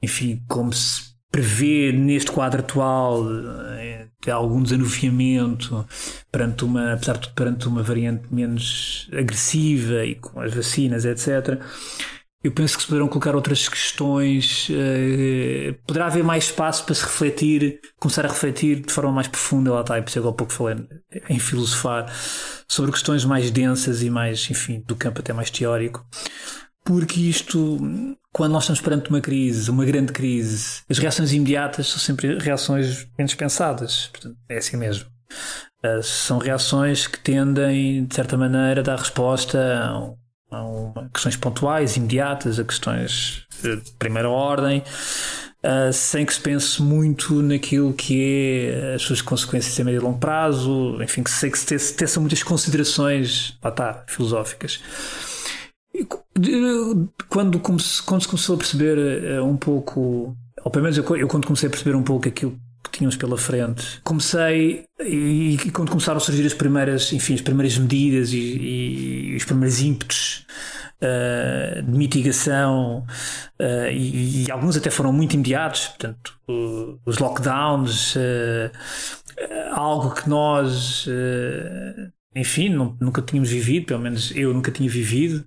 enfim, 0.00 0.40
como 0.46 0.72
se 0.72 1.02
prevê 1.32 1.90
neste 1.90 2.30
quadro 2.30 2.60
atual, 2.60 3.24
eh, 3.78 4.06
de 4.22 4.30
algum 4.30 4.62
desanuviamento 4.62 5.84
perante 6.30 6.64
uma, 6.64 6.92
apesar 6.92 7.14
de 7.14 7.22
tudo, 7.22 7.34
perante 7.34 7.66
uma 7.66 7.82
variante 7.82 8.32
menos 8.32 9.10
agressiva 9.12 10.04
e 10.04 10.14
com 10.14 10.40
as 10.40 10.54
vacinas, 10.54 11.04
etc 11.04 11.60
eu 12.46 12.52
penso 12.52 12.76
que 12.76 12.82
se 12.82 12.88
poderão 12.88 13.08
colocar 13.08 13.34
outras 13.34 13.68
questões, 13.68 14.68
uh, 14.68 15.74
poderá 15.84 16.06
haver 16.06 16.22
mais 16.22 16.44
espaço 16.44 16.84
para 16.84 16.94
se 16.94 17.02
refletir, 17.02 17.80
começar 17.98 18.24
a 18.24 18.28
refletir 18.28 18.82
de 18.82 18.92
forma 18.92 19.10
mais 19.10 19.26
profunda, 19.26 19.72
lá 19.72 19.80
está, 19.80 19.98
e 19.98 20.02
por 20.02 20.08
isso 20.08 20.28
há 20.28 20.32
pouco 20.32 20.52
falei 20.52 20.76
em 21.28 21.40
filosofar, 21.40 22.06
sobre 22.68 22.92
questões 22.92 23.24
mais 23.24 23.50
densas 23.50 24.00
e 24.00 24.08
mais, 24.08 24.48
enfim, 24.48 24.80
do 24.86 24.94
campo 24.94 25.18
até 25.18 25.32
mais 25.32 25.50
teórico. 25.50 26.06
Porque 26.84 27.18
isto, 27.18 27.80
quando 28.32 28.52
nós 28.52 28.62
estamos 28.62 28.80
perante 28.80 29.10
uma 29.10 29.20
crise, 29.20 29.68
uma 29.68 29.84
grande 29.84 30.12
crise, 30.12 30.82
as 30.88 30.98
reações 30.98 31.32
imediatas 31.32 31.88
são 31.88 31.98
sempre 31.98 32.38
reações 32.38 33.08
menos 33.18 33.34
pensadas. 33.34 34.06
Portanto, 34.12 34.36
é 34.48 34.58
assim 34.58 34.76
mesmo. 34.76 35.06
Uh, 35.84 36.00
são 36.00 36.38
reações 36.38 37.08
que 37.08 37.18
tendem, 37.18 38.04
de 38.06 38.14
certa 38.14 38.36
maneira, 38.36 38.82
a 38.82 38.84
dar 38.84 39.00
resposta 39.00 39.58
a 39.58 40.25
a 40.50 41.08
questões 41.12 41.36
pontuais, 41.36 41.96
imediatas, 41.96 42.58
a 42.58 42.64
questões 42.64 43.46
de 43.62 43.92
primeira 43.98 44.28
ordem, 44.28 44.82
uh, 45.64 45.92
sem 45.92 46.24
que 46.24 46.34
se 46.34 46.40
pense 46.40 46.82
muito 46.82 47.42
naquilo 47.42 47.92
que 47.92 48.70
é 48.70 48.94
as 48.94 49.02
suas 49.02 49.20
consequências 49.20 49.78
a 49.78 49.84
médio 49.84 50.00
e 50.00 50.02
longo 50.02 50.18
prazo, 50.18 51.02
enfim, 51.02 51.22
que 51.22 51.30
sei 51.30 51.50
que 51.50 51.58
se 51.58 51.94
teçam 51.94 52.22
muitas 52.22 52.42
considerações, 52.42 53.58
lá 53.62 53.70
está, 53.70 54.04
filosóficas. 54.06 54.80
Quando, 57.28 57.58
quando 57.58 57.80
se 57.80 58.02
começou 58.02 58.54
a 58.54 58.58
perceber 58.58 58.98
uh, 59.38 59.44
um 59.44 59.56
pouco, 59.56 60.36
ou 60.62 60.70
pelo 60.70 60.82
menos 60.82 60.98
eu, 60.98 61.16
eu 61.16 61.26
quando 61.26 61.46
comecei 61.46 61.68
a 61.68 61.70
perceber 61.70 61.96
um 61.96 62.02
pouco 62.02 62.28
aquilo 62.28 62.58
que 62.88 62.98
tínhamos 62.98 63.16
pela 63.16 63.36
frente. 63.36 64.00
Comecei 64.02 64.84
e, 65.00 65.54
e, 65.54 65.70
quando 65.70 65.90
começaram 65.90 66.18
a 66.18 66.20
surgir 66.20 66.46
as 66.46 66.54
primeiras, 66.54 67.12
enfim, 67.12 67.34
as 67.34 67.40
primeiras 67.40 67.76
medidas 67.76 68.32
e, 68.32 68.38
e 68.38 69.36
os 69.36 69.44
primeiros 69.44 69.80
ímpetos 69.80 70.46
uh, 71.02 71.82
de 71.82 71.90
mitigação 71.98 73.04
uh, 73.60 73.90
e, 73.92 74.50
alguns 74.50 74.76
até 74.76 74.90
foram 74.90 75.12
muito 75.12 75.34
imediatos, 75.34 75.88
portanto, 75.88 76.38
uh, 76.48 76.98
os 77.04 77.18
lockdowns, 77.18 78.16
algo 79.72 80.14
que 80.14 80.28
nós, 80.28 81.06
enfim, 82.34 82.70
nunca 82.98 83.20
tínhamos 83.20 83.50
vivido, 83.50 83.86
pelo 83.86 84.00
menos 84.00 84.32
eu 84.34 84.54
nunca 84.54 84.70
tinha 84.70 84.88
vivido 84.88 85.44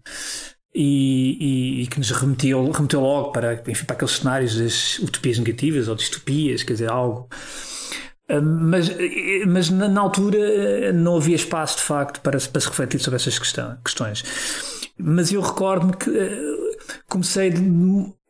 e, 0.73 1.38
e, 1.39 1.83
e, 1.83 1.88
que 1.88 1.97
nos 1.97 2.11
remeteu, 2.11 2.71
remeteu 2.71 3.01
logo 3.01 3.31
para, 3.31 3.61
enfim, 3.67 3.85
para 3.85 3.95
aqueles 3.95 4.17
cenários 4.17 4.57
das 4.57 4.99
utopias 4.99 5.39
negativas 5.39 5.88
ou 5.88 5.95
distopias, 5.95 6.63
quer 6.63 6.73
dizer, 6.73 6.89
algo. 6.89 7.27
Ah, 8.29 8.41
mas, 8.41 8.91
mas 9.47 9.69
na, 9.69 9.88
na 9.88 10.01
altura 10.01 10.93
não 10.93 11.17
havia 11.17 11.35
espaço 11.35 11.77
de 11.77 11.83
facto 11.83 12.21
para, 12.21 12.38
para 12.38 12.61
se 12.61 12.67
refletir 12.67 12.99
sobre 12.99 13.15
essas 13.15 13.39
questão, 13.39 13.77
questões. 13.83 14.23
Mas 14.97 15.31
eu 15.31 15.41
recordo-me 15.41 15.93
que 15.93 16.09
ah, 16.09 16.99
comecei 17.07 17.51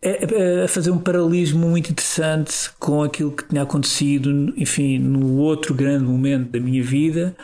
a, 0.04 0.64
a 0.64 0.68
fazer 0.68 0.92
um 0.92 1.00
paralelismo 1.00 1.68
muito 1.68 1.92
interessante 1.92 2.72
com 2.80 3.04
aquilo 3.04 3.34
que 3.34 3.44
tinha 3.50 3.64
acontecido, 3.64 4.54
enfim, 4.56 4.98
no 4.98 5.38
outro 5.38 5.74
grande 5.74 6.06
momento 6.06 6.52
da 6.52 6.60
minha 6.60 6.82
vida, 6.82 7.36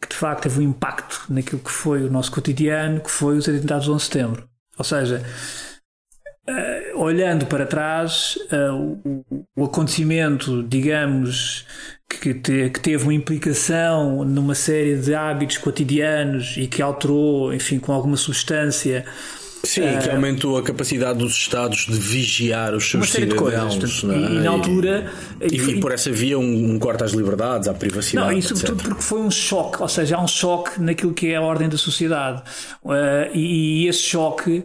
que 0.00 0.08
de 0.08 0.14
facto 0.14 0.44
teve 0.44 0.60
um 0.60 0.62
impacto 0.62 1.24
naquilo 1.28 1.60
que 1.60 1.70
foi 1.70 2.02
o 2.04 2.10
nosso 2.10 2.30
cotidiano, 2.30 3.00
que 3.00 3.10
foi 3.10 3.36
os 3.36 3.48
atentados 3.48 3.86
do 3.86 3.94
11 3.94 4.04
de 4.04 4.12
setembro. 4.12 4.48
Ou 4.78 4.84
seja, 4.84 5.24
uh, 6.48 6.98
olhando 7.00 7.46
para 7.46 7.66
trás, 7.66 8.38
uh, 8.52 9.00
o, 9.04 9.44
o, 9.56 9.64
acontecimento, 9.64 10.62
digamos, 10.62 11.66
que, 12.08 12.32
te, 12.32 12.70
que, 12.70 12.80
teve 12.80 13.02
uma 13.02 13.14
implicação 13.14 14.24
numa 14.24 14.54
série 14.54 14.96
de 14.96 15.14
hábitos 15.14 15.58
cotidianos 15.58 16.56
e 16.56 16.68
que 16.68 16.80
alterou, 16.80 17.52
enfim, 17.52 17.80
com 17.80 17.92
alguma 17.92 18.16
substância 18.16 19.04
Sim, 19.64 19.82
uh, 19.82 20.02
que 20.02 20.10
aumentou 20.10 20.56
a 20.56 20.62
capacidade 20.62 21.18
dos 21.18 21.32
Estados 21.32 21.86
de 21.86 21.98
vigiar 21.98 22.74
os 22.74 22.88
seus 22.88 23.10
cidadãos. 23.10 23.76
Coisas, 23.76 24.04
é? 24.04 24.06
e, 24.06 24.36
e, 24.36 24.40
na 24.40 24.50
altura. 24.50 25.12
E, 25.40 25.56
e, 25.56 25.70
e, 25.70 25.80
por 25.80 25.92
essa 25.92 26.10
via 26.10 26.38
um, 26.38 26.74
um 26.74 26.78
corte 26.78 27.04
às 27.04 27.12
liberdades, 27.12 27.68
à 27.68 27.74
privacidade. 27.74 28.30
Não, 28.30 28.38
e 28.38 28.42
sobretudo 28.42 28.82
porque 28.82 29.02
foi 29.02 29.20
um 29.20 29.30
choque, 29.30 29.82
ou 29.82 29.88
seja, 29.88 30.16
há 30.16 30.22
um 30.22 30.28
choque 30.28 30.80
naquilo 30.80 31.12
que 31.12 31.28
é 31.28 31.36
a 31.36 31.42
ordem 31.42 31.68
da 31.68 31.78
sociedade. 31.78 32.42
Uh, 32.82 33.34
e, 33.34 33.86
esse 33.86 34.02
choque 34.02 34.64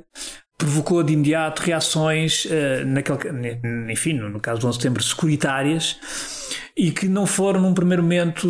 provocou 0.58 1.04
de 1.04 1.14
imediato 1.14 1.62
reações, 1.62 2.46
uh, 2.46 2.86
naquele, 2.86 3.60
enfim, 3.92 4.14
no 4.14 4.40
caso 4.40 4.62
do 4.62 4.68
11 4.68 4.78
de 4.78 4.84
setembro, 4.84 5.04
securitárias, 5.04 5.98
e 6.76 6.92
que 6.92 7.08
não 7.08 7.26
foram 7.26 7.62
num 7.62 7.74
primeiro 7.74 8.04
momento 8.04 8.50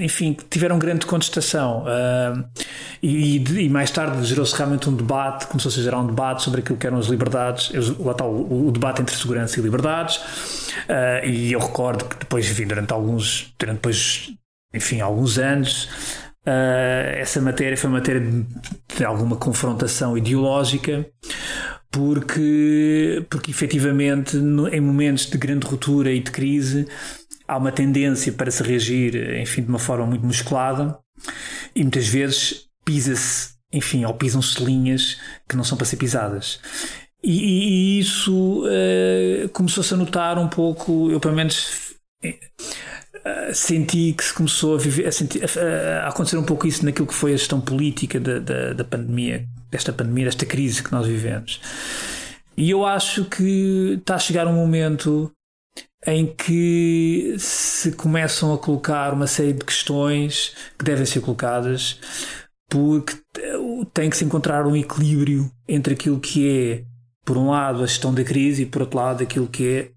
enfim, 0.00 0.36
tiveram 0.48 0.78
grande 0.78 1.06
contestação. 1.06 1.84
Uh, 1.84 2.44
e, 3.02 3.36
e, 3.36 3.68
mais 3.68 3.90
tarde 3.90 4.24
gerou-se 4.24 4.54
realmente 4.56 4.88
um 4.88 4.94
debate, 4.94 5.46
começou-se 5.46 5.78
a 5.80 5.82
gerar 5.82 6.00
um 6.00 6.06
debate 6.06 6.42
sobre 6.42 6.60
aquilo 6.60 6.78
que 6.78 6.86
eram 6.86 6.98
as 6.98 7.06
liberdades, 7.06 7.70
lá 7.98 8.12
está 8.12 8.24
o, 8.24 8.68
o 8.68 8.70
debate 8.72 9.02
entre 9.02 9.14
segurança 9.14 9.58
e 9.60 9.62
liberdades. 9.62 10.16
Uh, 10.16 11.26
e 11.26 11.52
eu 11.52 11.60
recordo 11.60 12.04
que 12.04 12.18
depois, 12.18 12.50
enfim, 12.50 12.66
durante 12.66 12.92
alguns, 12.92 13.54
durante 13.58 13.76
depois, 13.76 14.30
enfim, 14.74 15.00
alguns 15.00 15.38
anos, 15.38 15.84
uh, 16.46 17.16
essa 17.16 17.40
matéria 17.40 17.76
foi 17.76 17.90
matéria 17.90 18.20
de, 18.20 18.46
de 18.96 19.04
alguma 19.04 19.36
confrontação 19.36 20.16
ideológica 20.16 21.06
porque, 21.90 23.26
porque 23.28 23.50
efetivamente 23.50 24.36
em 24.36 24.80
momentos 24.80 25.26
de 25.26 25.36
grande 25.36 25.66
ruptura 25.66 26.12
e 26.12 26.20
de 26.20 26.30
crise 26.30 26.86
há 27.50 27.56
uma 27.56 27.72
tendência 27.72 28.32
para 28.32 28.48
se 28.48 28.62
reagir, 28.62 29.40
enfim, 29.40 29.62
de 29.62 29.68
uma 29.68 29.78
forma 29.78 30.06
muito 30.06 30.24
musculada 30.24 30.96
e 31.74 31.82
muitas 31.82 32.06
vezes 32.06 32.66
pisa-se, 32.84 33.54
enfim, 33.72 34.04
ou 34.04 34.14
pisam-se 34.14 34.62
linhas 34.62 35.18
que 35.48 35.56
não 35.56 35.64
são 35.64 35.76
para 35.76 35.84
ser 35.84 35.96
pisadas. 35.96 36.60
E, 37.22 37.98
e 37.98 37.98
isso 37.98 38.64
uh, 38.64 39.48
começou-se 39.48 39.92
a 39.92 39.96
notar 39.96 40.38
um 40.38 40.48
pouco, 40.48 41.10
eu 41.10 41.18
pelo 41.18 41.34
menos 41.34 41.96
uh, 42.24 43.52
senti 43.52 44.14
que 44.16 44.24
se 44.24 44.32
começou 44.32 44.76
a, 44.76 44.78
viver, 44.78 45.08
a, 45.08 45.12
sentir, 45.12 45.42
a, 45.44 46.08
acontecer 46.08 46.36
um 46.36 46.44
pouco 46.44 46.68
isso 46.68 46.84
naquilo 46.84 47.08
que 47.08 47.14
foi 47.14 47.34
a 47.34 47.36
gestão 47.36 47.60
política 47.60 48.20
da, 48.20 48.38
da, 48.38 48.72
da 48.74 48.84
pandemia, 48.84 49.44
desta 49.70 49.92
pandemia, 49.92 50.26
desta 50.26 50.46
crise 50.46 50.84
que 50.84 50.92
nós 50.92 51.04
vivemos. 51.04 51.60
E 52.56 52.70
eu 52.70 52.86
acho 52.86 53.24
que 53.24 53.96
está 53.98 54.14
a 54.14 54.18
chegar 54.20 54.46
um 54.46 54.54
momento 54.54 55.32
em 56.06 56.26
que 56.26 57.36
se 57.38 57.92
começam 57.92 58.54
a 58.54 58.58
colocar 58.58 59.12
uma 59.12 59.26
série 59.26 59.52
de 59.52 59.64
questões 59.64 60.54
que 60.78 60.84
devem 60.84 61.04
ser 61.04 61.20
colocadas, 61.20 61.98
porque 62.68 63.14
tem 63.92 64.08
que 64.08 64.16
se 64.16 64.24
encontrar 64.24 64.66
um 64.66 64.76
equilíbrio 64.76 65.50
entre 65.68 65.94
aquilo 65.94 66.18
que 66.18 66.48
é, 66.48 66.84
por 67.24 67.36
um 67.36 67.50
lado, 67.50 67.82
a 67.82 67.86
gestão 67.86 68.14
da 68.14 68.24
crise 68.24 68.62
e, 68.62 68.66
por 68.66 68.82
outro 68.82 68.98
lado, 68.98 69.22
aquilo 69.22 69.46
que 69.46 69.68
é 69.68 69.90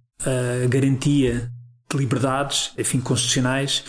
a 0.63 0.67
garantia 0.67 1.49
de 1.89 1.97
liberdades, 1.97 2.73
enfim, 2.77 2.99
constitucionais 2.99 3.83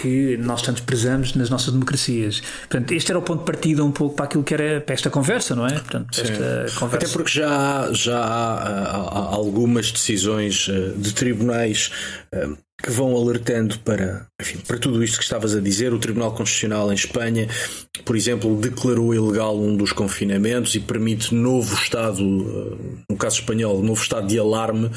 que 0.00 0.38
nós 0.38 0.62
tanto 0.62 0.82
prezamos 0.84 1.34
nas 1.34 1.50
nossas 1.50 1.72
democracias. 1.72 2.42
Portanto, 2.60 2.92
este 2.92 3.12
era 3.12 3.18
o 3.18 3.22
ponto 3.22 3.40
de 3.40 3.44
partida 3.44 3.84
um 3.84 3.92
pouco 3.92 4.16
para 4.16 4.24
aquilo 4.24 4.42
que 4.42 4.54
era 4.54 4.80
para 4.80 4.94
esta 4.94 5.10
conversa, 5.10 5.54
não 5.54 5.66
é? 5.66 5.74
Portanto, 5.74 6.18
esta 6.18 6.78
conversa. 6.78 7.06
Até 7.06 7.08
porque 7.08 7.30
já, 7.30 7.90
já 7.92 8.18
há, 8.18 8.94
há 8.94 9.34
algumas 9.34 9.92
decisões 9.92 10.68
eh, 10.70 10.94
de 10.96 11.12
tribunais 11.12 11.90
eh, 12.32 12.48
que 12.82 12.90
vão 12.90 13.14
alertando 13.14 13.78
para, 13.80 14.26
enfim, 14.40 14.56
para 14.66 14.78
tudo 14.78 15.04
isto 15.04 15.18
que 15.18 15.24
estavas 15.24 15.54
a 15.54 15.60
dizer. 15.60 15.92
O 15.92 15.98
Tribunal 15.98 16.32
Constitucional 16.32 16.90
em 16.90 16.94
Espanha, 16.94 17.46
por 18.06 18.16
exemplo, 18.16 18.56
declarou 18.56 19.14
ilegal 19.14 19.54
um 19.60 19.76
dos 19.76 19.92
confinamentos 19.92 20.74
e 20.74 20.80
permite 20.80 21.34
novo 21.34 21.74
estado, 21.74 22.22
eh, 22.22 23.02
no 23.10 23.16
caso 23.18 23.40
espanhol, 23.40 23.82
novo 23.82 24.02
estado 24.02 24.26
de 24.26 24.38
alarme, 24.38 24.90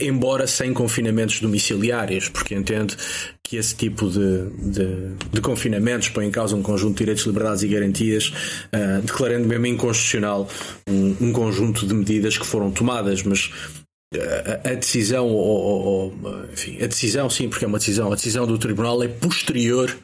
embora 0.00 0.46
sem 0.46 0.74
confinamentos 0.74 1.40
domiciliários, 1.40 2.28
porque 2.28 2.54
entende 2.54 2.96
que 3.46 3.56
esse 3.56 3.76
tipo 3.76 4.08
de, 4.08 4.50
de, 4.58 5.14
de, 5.32 5.40
confinamentos 5.40 6.08
põe 6.08 6.26
em 6.26 6.30
causa 6.32 6.56
um 6.56 6.62
conjunto 6.62 6.94
de 6.94 6.98
direitos, 6.98 7.24
liberdades 7.24 7.62
e 7.62 7.68
garantias, 7.68 8.32
uh, 8.74 9.00
declarando 9.02 9.46
mesmo 9.46 9.66
inconstitucional 9.66 10.48
um, 10.88 11.16
um, 11.20 11.32
conjunto 11.32 11.86
de 11.86 11.94
medidas 11.94 12.36
que 12.36 12.44
foram 12.44 12.72
tomadas, 12.72 13.22
mas 13.22 13.52
uh, 14.14 14.18
a 14.64 14.74
decisão, 14.74 15.28
ou, 15.28 16.12
ou, 16.22 16.44
enfim, 16.52 16.82
a 16.82 16.88
decisão, 16.88 17.30
sim, 17.30 17.48
porque 17.48 17.64
é 17.64 17.68
uma 17.68 17.78
decisão, 17.78 18.10
a 18.10 18.16
decisão 18.16 18.46
do 18.48 18.58
Tribunal 18.58 19.00
é 19.02 19.08
posterior 19.08 19.96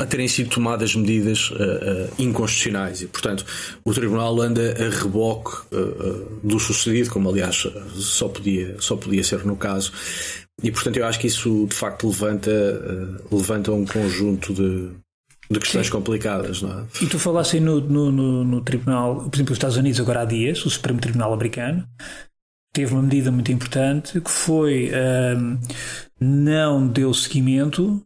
a 0.00 0.06
terem 0.06 0.26
sido 0.26 0.50
tomadas 0.50 0.94
medidas 0.96 1.50
uh, 1.50 1.54
uh, 1.54 2.12
inconstitucionais 2.18 3.02
e, 3.02 3.06
portanto, 3.06 3.46
o 3.84 3.92
Tribunal 3.94 4.40
anda 4.40 4.74
a 4.84 4.90
reboque 4.90 5.52
uh, 5.72 6.40
do 6.42 6.58
sucedido, 6.58 7.10
como 7.10 7.28
aliás 7.28 7.66
só 7.94 8.28
podia, 8.28 8.76
só 8.80 8.96
podia 8.96 9.22
ser 9.22 9.44
no 9.44 9.56
caso. 9.56 9.92
E 10.62 10.70
portanto 10.70 10.96
eu 10.96 11.06
acho 11.06 11.18
que 11.18 11.26
isso 11.26 11.66
de 11.68 11.74
facto 11.74 12.06
levanta, 12.06 12.50
levanta 13.30 13.72
um 13.72 13.84
conjunto 13.84 14.54
de, 14.54 14.90
de 15.50 15.60
questões 15.60 15.86
Sim. 15.86 15.92
complicadas. 15.92 16.62
Não 16.62 16.80
é? 16.80 16.84
E 17.02 17.06
tu 17.06 17.18
falaste 17.18 17.56
aí 17.56 17.60
no, 17.60 17.80
no, 17.80 18.10
no, 18.10 18.44
no, 18.44 18.60
Tribunal, 18.62 19.28
por 19.28 19.34
exemplo, 19.34 19.52
os 19.52 19.58
Estados 19.58 19.76
Unidos 19.76 20.00
agora 20.00 20.22
há 20.22 20.24
dias, 20.24 20.64
o 20.64 20.70
Supremo 20.70 21.00
Tribunal 21.00 21.32
Americano, 21.32 21.86
teve 22.72 22.92
uma 22.92 23.02
medida 23.02 23.30
muito 23.30 23.50
importante 23.52 24.20
que 24.20 24.30
foi 24.30 24.90
um, 25.36 25.58
não 26.20 26.86
deu 26.86 27.12
seguimento 27.12 28.00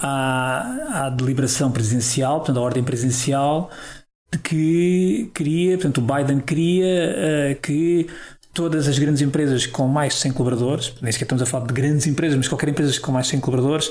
à, 0.00 1.06
à 1.06 1.10
deliberação 1.10 1.70
presidencial, 1.70 2.38
portanto, 2.38 2.58
à 2.58 2.60
ordem 2.60 2.82
presidencial 2.82 3.70
de 4.30 4.38
que 4.38 5.30
queria, 5.34 5.78
portanto, 5.78 5.98
o 5.98 6.02
Biden 6.02 6.40
queria 6.40 7.54
uh, 7.56 7.60
que 7.60 8.06
todas 8.52 8.88
as 8.88 8.98
grandes 8.98 9.22
empresas 9.22 9.66
com 9.66 9.86
mais 9.86 10.14
de 10.14 10.20
100 10.20 10.32
colaboradores, 10.32 10.92
nem 11.00 11.12
sequer 11.12 11.24
estamos 11.24 11.42
a 11.42 11.46
falar 11.46 11.66
de 11.66 11.72
grandes 11.72 12.06
empresas, 12.06 12.36
mas 12.36 12.48
qualquer 12.48 12.68
empresa 12.68 12.98
com 13.00 13.12
mais 13.12 13.26
de 13.26 13.32
100 13.32 13.40
colaboradores, 13.40 13.90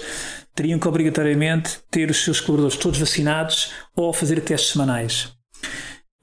teriam 0.53 0.77
que 0.77 0.87
obrigatoriamente 0.87 1.79
ter 1.89 2.09
os 2.09 2.23
seus 2.23 2.41
colaboradores 2.41 2.77
todos 2.77 2.99
vacinados 2.99 3.71
ou 3.95 4.11
fazer 4.11 4.41
testes 4.41 4.71
semanais. 4.71 5.31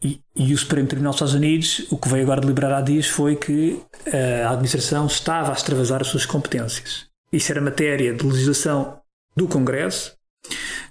E, 0.03 0.21
e, 0.37 0.53
o 0.53 0.59
Supremo 0.59 0.87
Tribunal 0.87 1.13
dos 1.13 1.17
Estados 1.17 1.35
Unidos, 1.35 1.87
o 1.91 1.97
que 1.97 2.09
veio 2.11 2.25
agora 2.25 2.43
deliberar 2.43 2.73
há 2.73 2.83
dias 2.83 3.07
foi 3.07 3.37
que 3.37 3.81
eh, 4.05 4.43
a 4.45 4.51
administração 4.51 5.07
estava 5.07 5.51
a 5.51 5.55
extravasar 5.55 6.03
as 6.03 6.09
suas 6.09 6.27
competências. 6.27 7.07
Isso 7.33 7.51
era 7.51 7.61
matéria 7.63 8.13
de 8.13 8.27
legislação 8.27 8.99
do 9.37 9.49
Congresso, 9.49 10.17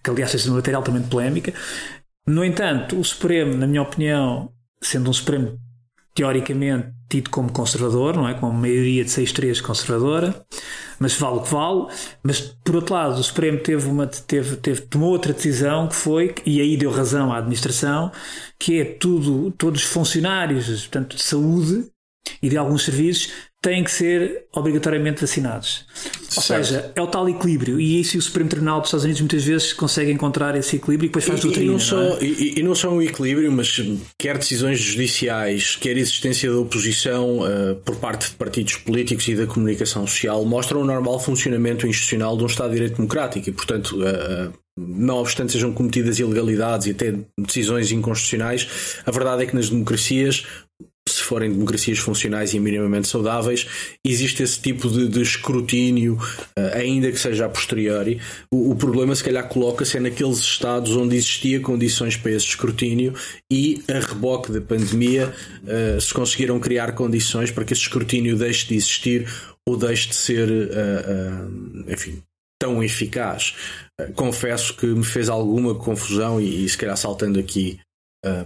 que 0.03 0.09
aliás 0.09 0.33
é 0.33 0.49
uma 0.49 0.57
matéria 0.57 0.77
altamente 0.77 1.07
polémica. 1.07 1.53
No 2.25 2.43
entanto, 2.43 2.99
o 2.99 3.03
Supremo, 3.03 3.55
na 3.55 3.67
minha 3.67 3.81
opinião, 3.81 4.51
sendo 4.81 5.09
um 5.09 5.13
Supremo 5.13 5.59
teoricamente 6.13 6.93
tido 7.09 7.29
como 7.29 7.51
conservador, 7.51 8.15
não 8.15 8.27
é? 8.27 8.33
Com 8.33 8.49
uma 8.49 8.59
maioria 8.59 9.03
de 9.03 9.09
6-3 9.09 9.61
conservadora, 9.61 10.45
mas 10.99 11.15
vale 11.15 11.37
o 11.37 11.41
que 11.41 11.51
vale. 11.51 11.87
Mas 12.21 12.39
por 12.39 12.75
outro 12.75 12.93
lado, 12.93 13.19
o 13.19 13.23
Supremo 13.23 13.59
teve 13.59 13.87
uma, 13.87 14.07
teve, 14.07 14.55
teve, 14.57 14.81
tomou 14.81 15.11
outra 15.11 15.33
decisão 15.33 15.87
que 15.87 15.95
foi, 15.95 16.35
e 16.45 16.61
aí 16.61 16.77
deu 16.77 16.91
razão 16.91 17.31
à 17.31 17.37
administração, 17.37 18.11
que 18.59 18.79
é 18.79 18.85
tudo, 18.85 19.51
todos 19.51 19.83
os 19.83 19.87
funcionários, 19.87 20.67
portanto, 20.81 21.15
de 21.15 21.23
saúde 21.23 21.87
e 22.41 22.49
de 22.49 22.57
alguns 22.57 22.85
serviços 22.85 23.31
têm 23.63 23.81
que 23.81 23.91
ser 23.91 24.43
obrigatoriamente 24.53 25.21
vacinados. 25.21 25.85
Ou 26.35 26.43
certo. 26.43 26.65
seja, 26.65 26.91
é 26.93 27.01
o 27.01 27.07
tal 27.07 27.29
equilíbrio, 27.29 27.79
e 27.79 28.01
isso 28.01 28.17
o 28.17 28.21
Supremo 28.21 28.49
Tribunal 28.49 28.81
dos 28.81 28.89
Estados 28.89 29.05
Unidos 29.05 29.21
muitas 29.21 29.43
vezes 29.45 29.71
consegue 29.71 30.11
encontrar 30.11 30.53
esse 30.57 30.75
equilíbrio 30.75 31.07
e 31.07 31.09
depois 31.09 31.23
faz 31.23 31.39
e, 31.39 31.43
doutrina. 31.43 31.65
E 31.65 31.71
não, 31.71 31.79
só, 31.79 31.95
não 31.95 32.17
é? 32.17 32.23
e, 32.23 32.59
e, 32.59 32.63
não 32.63 32.75
só 32.75 32.89
um 32.89 33.01
equilíbrio, 33.01 33.49
mas 33.53 33.81
quer 34.19 34.37
decisões 34.37 34.79
judiciais, 34.79 35.77
quer 35.77 35.95
existência 35.95 36.51
da 36.51 36.57
oposição 36.57 37.39
uh, 37.39 37.75
por 37.85 37.95
parte 37.95 38.31
de 38.31 38.35
partidos 38.35 38.75
políticos 38.75 39.25
e 39.29 39.35
da 39.35 39.47
comunicação 39.47 40.05
social, 40.05 40.43
mostram 40.43 40.81
o 40.81 40.85
normal 40.85 41.17
funcionamento 41.17 41.87
institucional 41.87 42.35
de 42.35 42.43
um 42.43 42.47
Estado 42.47 42.69
de 42.71 42.75
Direito 42.75 42.97
Democrático 42.97 43.47
e, 43.47 43.53
portanto, 43.53 43.95
uh, 43.95 44.51
não 44.77 45.17
obstante 45.17 45.53
sejam 45.53 45.71
cometidas 45.71 46.19
ilegalidades 46.19 46.87
e 46.87 46.91
até 46.91 47.13
decisões 47.37 47.91
inconstitucionais, 47.93 48.67
a 49.05 49.11
verdade 49.11 49.43
é 49.43 49.45
que 49.45 49.55
nas 49.55 49.69
democracias 49.69 50.45
se 51.07 51.21
forem 51.21 51.51
democracias 51.51 51.99
funcionais 51.99 52.53
e 52.53 52.59
minimamente 52.59 53.07
saudáveis, 53.07 53.67
existe 54.05 54.41
esse 54.41 54.59
tipo 54.59 54.89
de, 54.89 55.07
de 55.07 55.21
escrutínio, 55.21 56.13
uh, 56.57 56.77
ainda 56.77 57.11
que 57.11 57.19
seja 57.19 57.45
a 57.45 57.49
posteriori. 57.49 58.21
O, 58.51 58.71
o 58.71 58.75
problema, 58.75 59.13
se 59.13 59.23
calhar, 59.23 59.47
coloca-se 59.47 59.97
é 59.97 59.99
naqueles 59.99 60.39
estados 60.39 60.95
onde 60.95 61.15
existia 61.15 61.59
condições 61.59 62.15
para 62.15 62.31
esse 62.31 62.47
escrutínio 62.47 63.13
e, 63.51 63.83
a 63.89 63.99
reboque 63.99 64.51
da 64.51 64.61
pandemia, 64.61 65.33
uh, 65.63 65.99
se 65.99 66.13
conseguiram 66.13 66.59
criar 66.59 66.93
condições 66.93 67.51
para 67.51 67.65
que 67.65 67.73
esse 67.73 67.81
escrutínio 67.81 68.37
deixe 68.37 68.67
de 68.67 68.75
existir 68.75 69.27
ou 69.67 69.77
deixe 69.77 70.09
de 70.09 70.15
ser, 70.15 70.49
uh, 70.49 71.91
enfim, 71.91 72.21
tão 72.61 72.81
eficaz. 72.81 73.55
confesso 74.15 74.73
que 74.75 74.85
me 74.85 75.03
fez 75.03 75.27
alguma 75.27 75.75
confusão 75.75 76.39
e, 76.39 76.63
e 76.63 76.69
se 76.69 76.77
calhar 76.77 76.95
saltando 76.95 77.37
aqui 77.37 77.77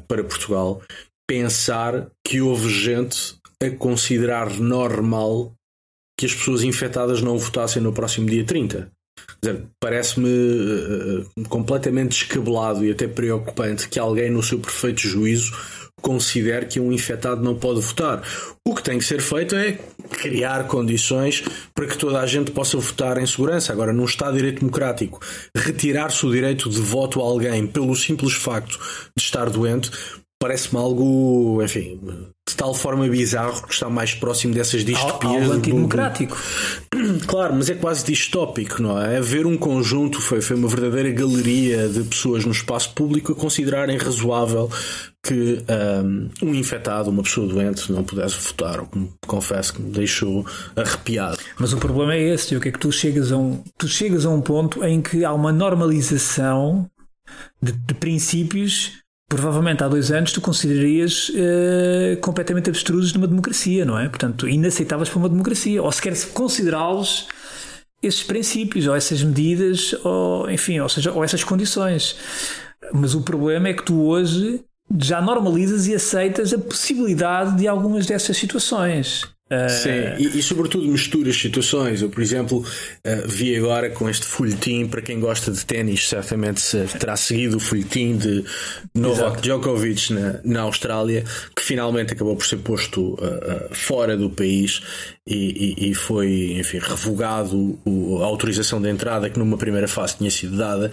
para 0.08 0.24
Portugal, 0.24 0.82
pensar 1.28 2.10
que 2.24 2.42
houve 2.42 2.70
gente 2.70 3.36
a 3.62 3.70
considerar 3.70 4.50
normal 4.60 5.54
que 6.18 6.26
as 6.26 6.34
pessoas 6.34 6.64
infectadas 6.64 7.22
não 7.22 7.38
votassem 7.38 7.82
no 7.82 7.94
próximo 7.94 8.28
dia 8.28 8.44
30. 8.44 8.92
Parece-me 9.80 10.30
uh, 10.30 11.50
completamente 11.50 12.10
descabelado 12.10 12.86
e 12.86 12.92
até 12.92 13.08
preocupante 13.08 13.88
que 13.88 14.00
alguém, 14.00 14.30
no 14.30 14.42
seu 14.42 14.60
perfeito 14.60 15.02
juízo, 15.02 15.54
considere 16.02 16.66
que 16.66 16.80
um 16.80 16.92
infectado 16.92 17.44
não 17.44 17.56
pode 17.56 17.82
votar. 17.82 18.24
O 18.66 18.74
que 18.74 18.84
tem 18.84 18.98
que 18.98 19.06
ser 19.06 19.22
feito 19.22 19.56
é 19.56 19.80
criar 20.10 20.68
condições 20.68 21.44
para 21.74 21.88
que 21.88 21.98
toda 21.98 22.20
a 22.20 22.26
gente 22.26 22.52
possa 22.52 22.78
votar 22.78 23.18
em 23.18 23.26
segurança. 23.26 23.74
Agora, 23.74 23.94
num 23.94 24.06
Estado 24.06 24.34
de 24.34 24.38
Direito 24.38 24.60
Democrático, 24.60 25.20
retirar-se 25.56 26.26
o 26.26 26.32
direito 26.32 26.70
de 26.70 26.80
voto 26.80 27.22
a 27.22 27.24
alguém 27.24 27.66
pelo 27.66 27.96
simples 27.96 28.34
facto 28.34 28.80
de 29.16 29.24
estar 29.24 29.50
doente 29.50 29.92
parece-me 30.40 30.80
algo, 30.80 31.62
enfim, 31.64 32.00
de 32.48 32.56
tal 32.56 32.74
forma 32.74 33.08
bizarro 33.08 33.64
que 33.64 33.74
está 33.74 33.90
mais 33.90 34.14
próximo 34.14 34.54
dessas 34.54 34.86
distopias. 34.86 35.44
Algo 35.44 35.54
antidemocrático. 35.54 36.38
Claro, 37.28 37.56
mas 37.56 37.70
é 37.70 37.76
quase 37.76 38.04
distópico, 38.06 38.82
não 38.82 39.00
é? 39.00 39.18
Haver 39.18 39.46
um 39.46 39.58
conjunto, 39.58 40.20
foi, 40.20 40.42
foi 40.42 40.56
uma 40.56 40.68
verdadeira 40.68 41.12
galeria 41.12 41.88
de 41.88 42.04
pessoas 42.04 42.44
no 42.44 42.52
espaço 42.52 42.94
público 42.94 43.34
a 43.34 43.36
considerarem 43.36 43.98
razoável 43.98 44.70
que 45.22 45.64
um, 46.04 46.30
um 46.42 46.56
infectado, 46.56 47.10
uma 47.10 47.22
pessoa 47.22 47.48
doente, 47.48 47.92
não 47.92 48.04
pudesse 48.04 48.40
votar. 48.40 48.84
Confesso 49.28 49.74
que 49.74 49.82
me 49.82 49.92
deixou 49.92 50.46
arrepiado. 50.76 51.38
Mas 51.60 51.74
o 51.74 51.78
problema 51.78 52.16
é 52.16 52.34
esse, 52.34 52.56
o 52.56 52.62
que 52.62 52.70
é 52.70 52.72
que 52.72 52.80
tu 52.80 52.92
chegas 52.92 53.32
a 53.32 53.38
um, 53.38 53.64
tu 53.78 53.88
chegas 53.88 54.26
a 54.26 54.30
um 54.30 54.42
ponto 54.42 54.84
em 54.84 55.02
que 55.02 55.24
há 55.24 55.34
uma 55.34 55.52
normalização 55.52 56.90
de, 57.62 57.74
de 57.74 57.94
princípios 57.94 59.04
provavelmente 59.28 59.84
há 59.84 59.88
dois 59.88 60.12
anos 60.12 60.32
tu 60.32 60.40
considerarias 60.40 61.30
uh, 61.30 62.18
completamente 62.22 62.70
abstrusos 62.70 63.14
numa 63.14 63.28
democracia, 63.28 63.86
não 63.86 64.00
é? 64.00 64.08
Portanto, 64.08 64.48
inaceitáveis 64.48 65.10
para 65.10 65.20
uma 65.20 65.30
democracia, 65.30 65.84
ou 65.84 65.92
sequer 65.92 66.16
considerá-los 66.34 67.28
esses 68.02 68.24
princípios, 68.24 68.88
ou 68.88 68.96
essas 68.96 69.22
medidas, 69.24 69.94
ou 70.04 70.50
enfim, 70.50 70.80
ou 70.80 70.88
seja, 70.88 71.12
ou 71.12 71.24
essas 71.24 71.44
condições. 71.44 72.16
Mas 72.94 73.14
o 73.16 73.22
problema 73.22 73.68
é 73.68 73.74
que 73.74 73.84
tu 73.84 74.02
hoje 74.04 74.62
já 74.98 75.22
normalizas 75.22 75.88
e 75.88 75.96
aceitas 75.96 76.54
a 76.54 76.58
possibilidade 76.58 77.58
de 77.58 77.68
algumas 77.68 78.06
dessas 78.06 78.38
situações. 78.38 79.26
Uh... 79.50 79.70
Sim, 79.70 79.90
e, 80.18 80.40
e, 80.40 80.44
sobretudo 80.44 80.86
misturas 80.88 81.36
situações. 81.36 82.02
Eu, 82.02 82.10
por 82.10 82.22
exemplo, 82.22 82.60
uh, 82.60 83.28
vi 83.28 83.56
agora 83.56 83.90
com 83.90 84.10
este 84.10 84.26
folhetim, 84.26 84.88
para 84.88 85.02
quem 85.02 85.20
gosta 85.20 85.52
de 85.52 85.66
ténis, 85.66 86.08
certamente 86.08 86.62
terá 87.00 87.16
seguido 87.16 87.58
o 87.58 87.60
folhetim 87.60 88.18
de 88.18 88.44
Novak. 88.94 89.42
Djokovic 89.42 90.12
na, 90.12 90.40
na 90.44 90.62
Austrália, 90.62 91.24
que 91.56 91.62
finalmente 91.62 92.14
acabou 92.14 92.36
por 92.36 92.46
ser 92.46 92.58
posto 92.58 93.14
uh, 93.14 93.74
fora 93.74 94.18
do 94.18 94.30
país 94.30 94.82
e, 95.28 95.76
e, 95.80 95.90
e, 95.92 95.94
foi, 95.94 96.54
enfim, 96.58 96.80
revogado 96.80 97.78
a 98.22 98.26
autorização 98.26 98.82
de 98.82 98.90
entrada 98.90 99.30
que 99.30 99.38
numa 99.38 99.58
primeira 99.58 99.88
fase 99.88 100.18
tinha 100.18 100.32
sido 100.32 100.56
dada. 100.56 100.90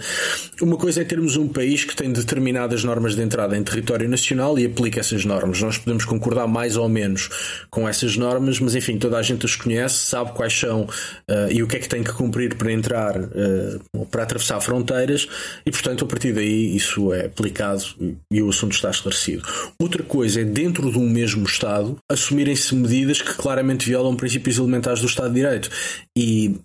Uma 0.61 0.75
coisa 0.75 1.01
é 1.01 1.05
termos 1.05 1.37
um 1.37 1.47
país 1.47 1.85
que 1.85 1.95
tem 1.95 2.11
determinadas 2.11 2.83
normas 2.83 3.15
de 3.15 3.21
entrada 3.21 3.57
em 3.57 3.63
território 3.63 4.09
nacional 4.09 4.59
e 4.59 4.65
aplica 4.65 4.99
essas 4.99 5.23
normas. 5.23 5.61
Nós 5.61 5.77
podemos 5.77 6.03
concordar 6.03 6.47
mais 6.47 6.75
ou 6.75 6.89
menos 6.89 7.29
com 7.69 7.87
essas 7.87 8.17
normas, 8.17 8.44
mas 8.59 8.75
enfim, 8.75 8.97
toda 8.97 9.17
a 9.17 9.21
gente 9.21 9.45
as 9.45 9.55
conhece, 9.55 9.95
sabe 9.95 10.31
quais 10.33 10.53
são 10.53 10.83
uh, 10.83 11.51
e 11.51 11.61
o 11.63 11.67
que 11.67 11.77
é 11.77 11.79
que 11.79 11.89
tem 11.89 12.03
que 12.03 12.13
cumprir 12.13 12.55
para 12.55 12.71
entrar, 12.71 13.17
uh, 13.17 14.05
para 14.11 14.23
atravessar 14.23 14.59
fronteiras 14.61 15.27
e, 15.65 15.71
portanto, 15.71 16.05
a 16.05 16.07
partir 16.07 16.33
daí 16.33 16.75
isso 16.75 17.13
é 17.13 17.25
aplicado 17.25 17.83
e 18.31 18.41
o 18.41 18.49
assunto 18.49 18.73
está 18.73 18.89
esclarecido. 18.89 19.43
Outra 19.79 20.03
coisa 20.03 20.41
é, 20.41 20.43
dentro 20.43 20.91
de 20.91 20.97
um 20.97 21.09
mesmo 21.09 21.45
Estado, 21.45 21.97
assumirem-se 22.09 22.75
medidas 22.75 23.21
que 23.21 23.33
claramente 23.33 23.85
violam 23.85 24.15
princípios 24.15 24.57
elementares 24.57 25.01
do 25.01 25.07
Estado 25.07 25.29
de 25.29 25.35
Direito. 25.35 25.69
E 26.17 26.55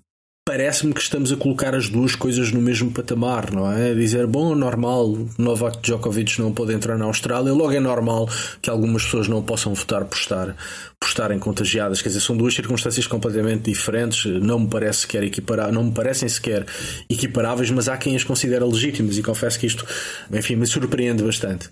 parece-me 0.50 0.92
que 0.92 1.00
estamos 1.00 1.30
a 1.30 1.36
colocar 1.36 1.76
as 1.76 1.88
duas 1.88 2.16
coisas 2.16 2.50
no 2.50 2.60
mesmo 2.60 2.90
patamar, 2.90 3.52
não 3.52 3.70
é? 3.70 3.94
Dizer, 3.94 4.26
bom, 4.26 4.52
normal, 4.56 5.16
Novak 5.38 5.78
Djokovic 5.80 6.40
não 6.40 6.52
pode 6.52 6.72
entrar 6.72 6.98
na 6.98 7.04
Austrália, 7.04 7.52
logo 7.52 7.70
é 7.70 7.78
normal 7.78 8.28
que 8.60 8.68
algumas 8.68 9.04
pessoas 9.04 9.28
não 9.28 9.44
possam 9.44 9.72
votar 9.74 10.04
por, 10.04 10.18
estar, 10.18 10.56
por 10.98 11.06
estarem 11.06 11.38
contagiadas. 11.38 12.02
Quer 12.02 12.08
dizer, 12.08 12.20
são 12.22 12.36
duas 12.36 12.52
circunstâncias 12.52 13.06
completamente 13.06 13.70
diferentes, 13.70 14.24
não 14.42 14.58
me 14.58 14.66
parece 14.68 15.02
sequer 15.02 15.22
equiparar, 15.22 15.70
não 15.70 15.84
me 15.84 15.92
parecem 15.92 16.28
sequer 16.28 16.66
equiparáveis, 17.08 17.70
mas 17.70 17.88
há 17.88 17.96
quem 17.96 18.16
as 18.16 18.24
considera 18.24 18.66
legítimas 18.66 19.16
e 19.16 19.22
confesso 19.22 19.56
que 19.56 19.68
isto, 19.68 19.86
enfim, 20.32 20.56
me 20.56 20.66
surpreende 20.66 21.22
bastante. 21.22 21.70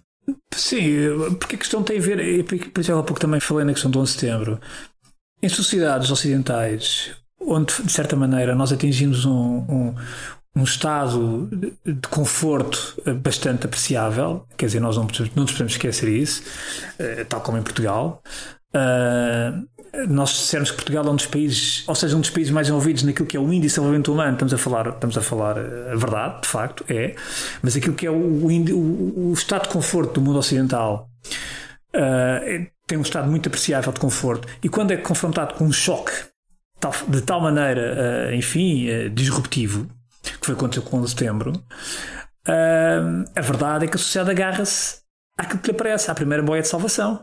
Sim, 0.55 0.89
porque 1.37 1.57
a 1.57 1.59
questão 1.59 1.83
tem 1.83 1.99
a 1.99 2.01
ver, 2.01 2.45
por 2.45 2.81
exemplo, 2.81 3.01
há 3.01 3.05
pouco 3.05 3.21
também 3.21 3.41
falei 3.41 3.65
na 3.65 3.73
questão 3.73 3.91
do 3.91 3.99
11 3.99 4.13
de 4.13 4.21
setembro. 4.21 4.61
Em 5.43 5.49
sociedades 5.49 6.13
ocidentais, 6.13 7.11
onde 7.41 7.83
de 7.83 7.93
certa 7.93 8.17
maneira 8.17 8.55
nós 8.55 8.73
atingimos 8.73 9.25
um, 9.25 9.33
um, 9.33 9.95
um 10.57 10.65
estado 10.65 11.49
de 11.85 12.09
conforto 12.09 13.01
bastante 13.23 13.67
apreciável, 13.67 14.45
quer 14.57 14.67
dizer, 14.67 14.81
nós 14.81 14.97
não, 14.97 15.05
não 15.35 15.43
nos 15.43 15.53
podemos 15.53 15.73
esquecer 15.73 16.09
isso, 16.09 16.43
eh, 16.99 17.25
tal 17.25 17.41
como 17.41 17.59
em 17.59 17.63
Portugal. 17.63 18.23
Uh, 18.75 19.67
nós 20.09 20.31
dissermos 20.31 20.71
que 20.71 20.77
Portugal 20.77 21.07
é 21.07 21.11
um 21.11 21.17
dos 21.17 21.27
países, 21.27 21.85
ou 21.89 21.95
seja, 21.95 22.15
um 22.15 22.21
dos 22.21 22.29
países 22.29 22.53
mais 22.53 22.69
envolvidos 22.69 23.03
naquilo 23.03 23.27
que 23.27 23.37
é 23.37 23.41
o 23.41 23.45
índice 23.45 23.61
de 23.61 23.67
desenvolvimento 23.69 24.13
humano, 24.13 24.33
estamos 24.33 24.53
a 24.53 24.59
falar, 24.59 24.89
estamos 24.89 25.17
a 25.17 25.23
falar 25.23 25.59
a 25.59 25.97
verdade, 25.97 26.43
de 26.43 26.49
facto, 26.49 26.85
é, 26.89 27.15
mas 27.63 27.77
aquilo 27.77 27.95
que 27.95 28.07
é 28.07 28.11
o, 28.11 28.15
o, 28.15 29.31
o 29.31 29.33
estado 29.33 29.63
de 29.63 29.69
conforto 29.71 30.15
do 30.15 30.21
mundo 30.21 30.39
ocidental 30.39 31.09
uh, 31.97 32.67
tem 32.87 32.99
um 32.99 33.03
estado 33.03 33.31
muito 33.31 33.49
apreciável 33.49 33.93
de 33.93 34.01
conforto. 34.01 34.47
E 34.63 34.69
quando 34.69 34.91
é 34.91 34.99
confrontado 34.99 35.55
com 35.55 35.65
um 35.65 35.73
choque 35.73 36.13
de 37.09 37.21
tal 37.23 37.41
maneira, 37.41 38.31
uh, 38.31 38.35
enfim, 38.35 38.89
uh, 38.89 39.11
disruptivo, 39.11 39.89
que 40.23 40.47
foi 40.47 40.55
aconteceu 40.55 40.83
com 40.83 40.99
o 40.99 41.05
de 41.05 41.11
setembro, 41.11 41.53
a 43.37 43.41
verdade 43.43 43.85
é 43.85 43.89
que 43.89 43.97
a 43.97 43.99
sociedade 43.99 44.31
agarra-se 44.31 45.03
àquilo 45.37 45.61
que 45.61 45.71
lhe 45.71 45.77
aparece, 45.77 46.11
à 46.11 46.15
primeira 46.15 46.43
boia 46.43 46.63
de 46.63 46.69
salvação. 46.69 47.23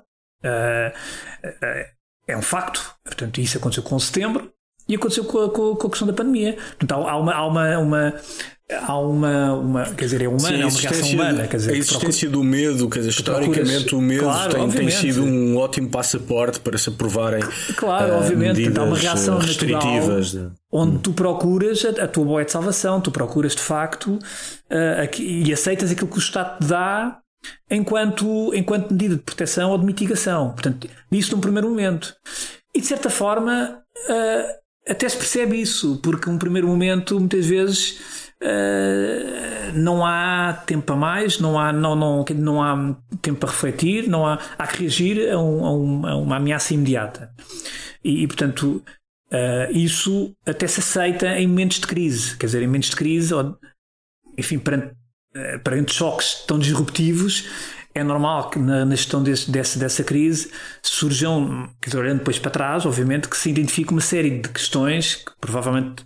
é 2.27 2.37
um 2.37 2.43
facto. 2.43 2.95
Portanto, 3.03 3.41
isso 3.41 3.57
aconteceu 3.57 3.81
com 3.81 3.95
o 3.95 3.99
setembro 3.99 4.53
e 4.87 4.95
aconteceu 4.95 5.25
com 5.25 5.39
a, 5.39 5.51
com 5.51 5.87
a, 5.87 5.89
questão 5.89 6.07
da 6.07 6.13
pandemia. 6.13 6.53
Portanto, 6.77 6.93
há 6.93 7.17
uma, 7.17 7.33
há 7.33 7.47
uma, 7.47 7.77
uma 7.79 8.13
há 8.71 8.97
uma, 8.97 9.54
uma 9.54 9.86
quer 9.86 10.06
dizer, 10.06 10.21
é 10.23 10.28
humana, 10.28 10.47
Sim, 10.47 10.62
é 10.62 10.65
uma 10.65 10.80
reação 10.80 11.10
humana. 11.10 11.47
Quer 11.47 11.58
dizer, 11.58 11.73
a 11.73 11.78
existência 11.78 12.30
procura... 12.30 12.32
do 12.32 12.43
medo, 12.43 12.89
quer 12.89 12.99
dizer, 12.99 13.10
historicamente 13.12 13.95
o 13.95 14.01
medo 14.01 14.23
claro, 14.23 14.54
tem, 14.54 14.69
tem, 14.69 14.89
sido 14.89 15.23
um 15.23 15.58
ótimo 15.58 15.89
passaporte 15.89 16.60
para 16.60 16.78
se 16.78 16.89
aprovarem 16.89 17.43
claro, 17.75 18.13
uh, 18.13 18.17
obviamente, 18.17 18.78
há 18.78 18.84
uma 18.84 18.97
reação 18.97 19.38
restritivas. 19.38 20.34
Natural, 20.34 20.56
onde 20.71 20.99
tu 20.99 21.13
procuras 21.13 21.86
a, 21.86 22.04
a, 22.04 22.08
tua 22.08 22.25
boia 22.25 22.45
de 22.45 22.51
salvação, 22.51 22.99
tu 22.99 23.12
procuras 23.12 23.56
de 23.56 23.62
facto 23.62 24.13
uh, 24.15 25.01
aqui, 25.04 25.43
e 25.45 25.54
aceitas 25.54 25.91
aquilo 25.91 26.08
que 26.08 26.17
o 26.17 26.19
Estado 26.19 26.60
te 26.60 26.67
dá 26.67 27.19
enquanto, 27.69 28.54
enquanto 28.54 28.91
medida 28.91 29.15
de 29.15 29.21
proteção 29.21 29.71
ou 29.71 29.78
de 29.78 29.86
mitigação. 29.86 30.51
Portanto, 30.51 30.88
isso 31.12 31.36
num 31.36 31.41
primeiro 31.41 31.69
momento. 31.69 32.15
E 32.73 32.82
de 32.82 32.88
certa 32.88 33.10
forma, 33.10 33.80
uh, 34.10 34.91
até 34.91 35.08
se 35.08 35.17
percebe 35.17 35.60
isso, 35.60 35.99
porque 36.04 36.30
um 36.30 36.38
primeiro 36.38 36.67
momento, 36.67 37.19
muitas 37.19 37.45
vezes 37.45 38.24
Uh, 38.45 39.73
não 39.73 40.05
há 40.05 40.53
tempo 40.67 40.93
a 40.93 40.95
mais, 40.95 41.39
não 41.39 41.60
há, 41.60 41.73
não, 41.73 41.95
não, 41.95 42.23
não 42.36 42.62
há 42.62 42.95
tempo 43.19 43.39
para 43.39 43.49
refletir, 43.49 44.08
não 44.08 44.25
há, 44.25 44.39
há 44.58 44.67
que 44.67 44.81
reagir 44.81 45.31
a, 45.31 45.39
um, 45.39 45.65
a, 45.65 45.73
um, 45.73 46.08
a 46.08 46.15
uma 46.15 46.36
ameaça 46.38 46.73
imediata. 46.73 47.34
E, 48.03 48.21
e 48.21 48.27
portanto, 48.27 48.84
uh, 49.31 49.71
isso 49.71 50.36
até 50.45 50.67
se 50.67 50.79
aceita 50.79 51.39
em 51.39 51.47
momentos 51.47 51.79
de 51.79 51.88
crise. 51.88 52.38
Quer 52.38 52.45
dizer, 52.45 52.62
em 52.62 52.67
momentos 52.67 52.91
de 52.91 52.95
crise, 52.95 53.34
ou, 53.34 53.58
enfim, 54.38 54.60
perante, 54.60 54.93
uh, 55.36 55.60
perante 55.63 55.93
choques 55.93 56.45
tão 56.45 56.60
disruptivos, 56.60 57.49
é 57.95 58.03
normal 58.03 58.49
que 58.49 58.60
na, 58.60 58.86
gestão 58.91 59.23
desse, 59.23 59.49
desse, 59.49 59.79
dessa 59.79 60.03
crise 60.03 60.51
surjam, 60.84 61.69
olhando 61.95 62.19
depois 62.19 62.38
para 62.38 62.51
trás, 62.51 62.86
obviamente, 62.86 63.27
que 63.27 63.38
se 63.38 63.49
identifique 63.49 63.91
uma 63.91 64.01
série 64.01 64.38
de 64.39 64.49
questões 64.49 65.15
que 65.15 65.31
provavelmente 65.39 66.05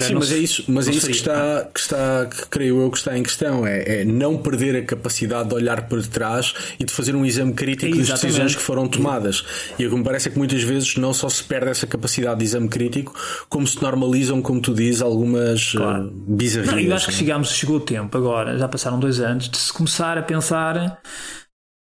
Sim, 0.00 0.14
mas 0.14 0.32
é 0.32 0.36
isso, 0.36 0.64
mas 0.66 0.88
é 0.88 0.90
isso 0.90 1.06
que 1.06 1.12
está, 1.12 1.64
que 1.72 1.78
está, 1.78 2.26
que 2.26 2.48
creio 2.48 2.80
eu 2.80 2.90
que 2.90 2.98
está 2.98 3.16
em 3.16 3.22
questão, 3.22 3.64
é, 3.64 4.00
é, 4.00 4.04
não 4.04 4.36
perder 4.36 4.74
a 4.74 4.84
capacidade 4.84 5.48
de 5.48 5.54
olhar 5.54 5.82
para 5.82 6.02
trás 6.02 6.52
e 6.78 6.84
de 6.84 6.92
fazer 6.92 7.14
um 7.14 7.24
exame 7.24 7.52
crítico 7.52 7.94
é 7.94 7.98
das 7.98 8.08
decisões 8.08 8.56
que 8.56 8.60
foram 8.60 8.88
tomadas. 8.88 9.44
E 9.78 9.86
o 9.86 9.90
que 9.90 9.96
me 9.96 10.02
parece 10.02 10.28
é 10.28 10.32
que 10.32 10.38
muitas 10.38 10.62
vezes 10.64 10.96
não 10.96 11.14
só 11.14 11.28
se 11.28 11.44
perde 11.44 11.70
essa 11.70 11.86
capacidade 11.86 12.40
de 12.40 12.46
exame 12.46 12.68
crítico, 12.68 13.14
como 13.48 13.64
se 13.64 13.80
normalizam, 13.80 14.42
como 14.42 14.60
tu 14.60 14.74
dizes, 14.74 15.02
algumas 15.02 15.70
claro. 15.70 16.06
uh, 16.06 16.10
bizarrias. 16.10 16.72
Não, 16.72 16.80
eu 16.80 16.94
acho 16.94 17.06
que 17.06 17.14
chegamos, 17.14 17.52
chegou 17.52 17.76
o 17.76 17.80
tempo 17.80 18.18
agora, 18.18 18.58
já 18.58 18.66
passaram 18.66 18.98
dois 18.98 19.20
anos, 19.20 19.48
de 19.48 19.56
se 19.56 19.72
começar 19.72 20.18
a 20.18 20.22
pensar 20.22 21.00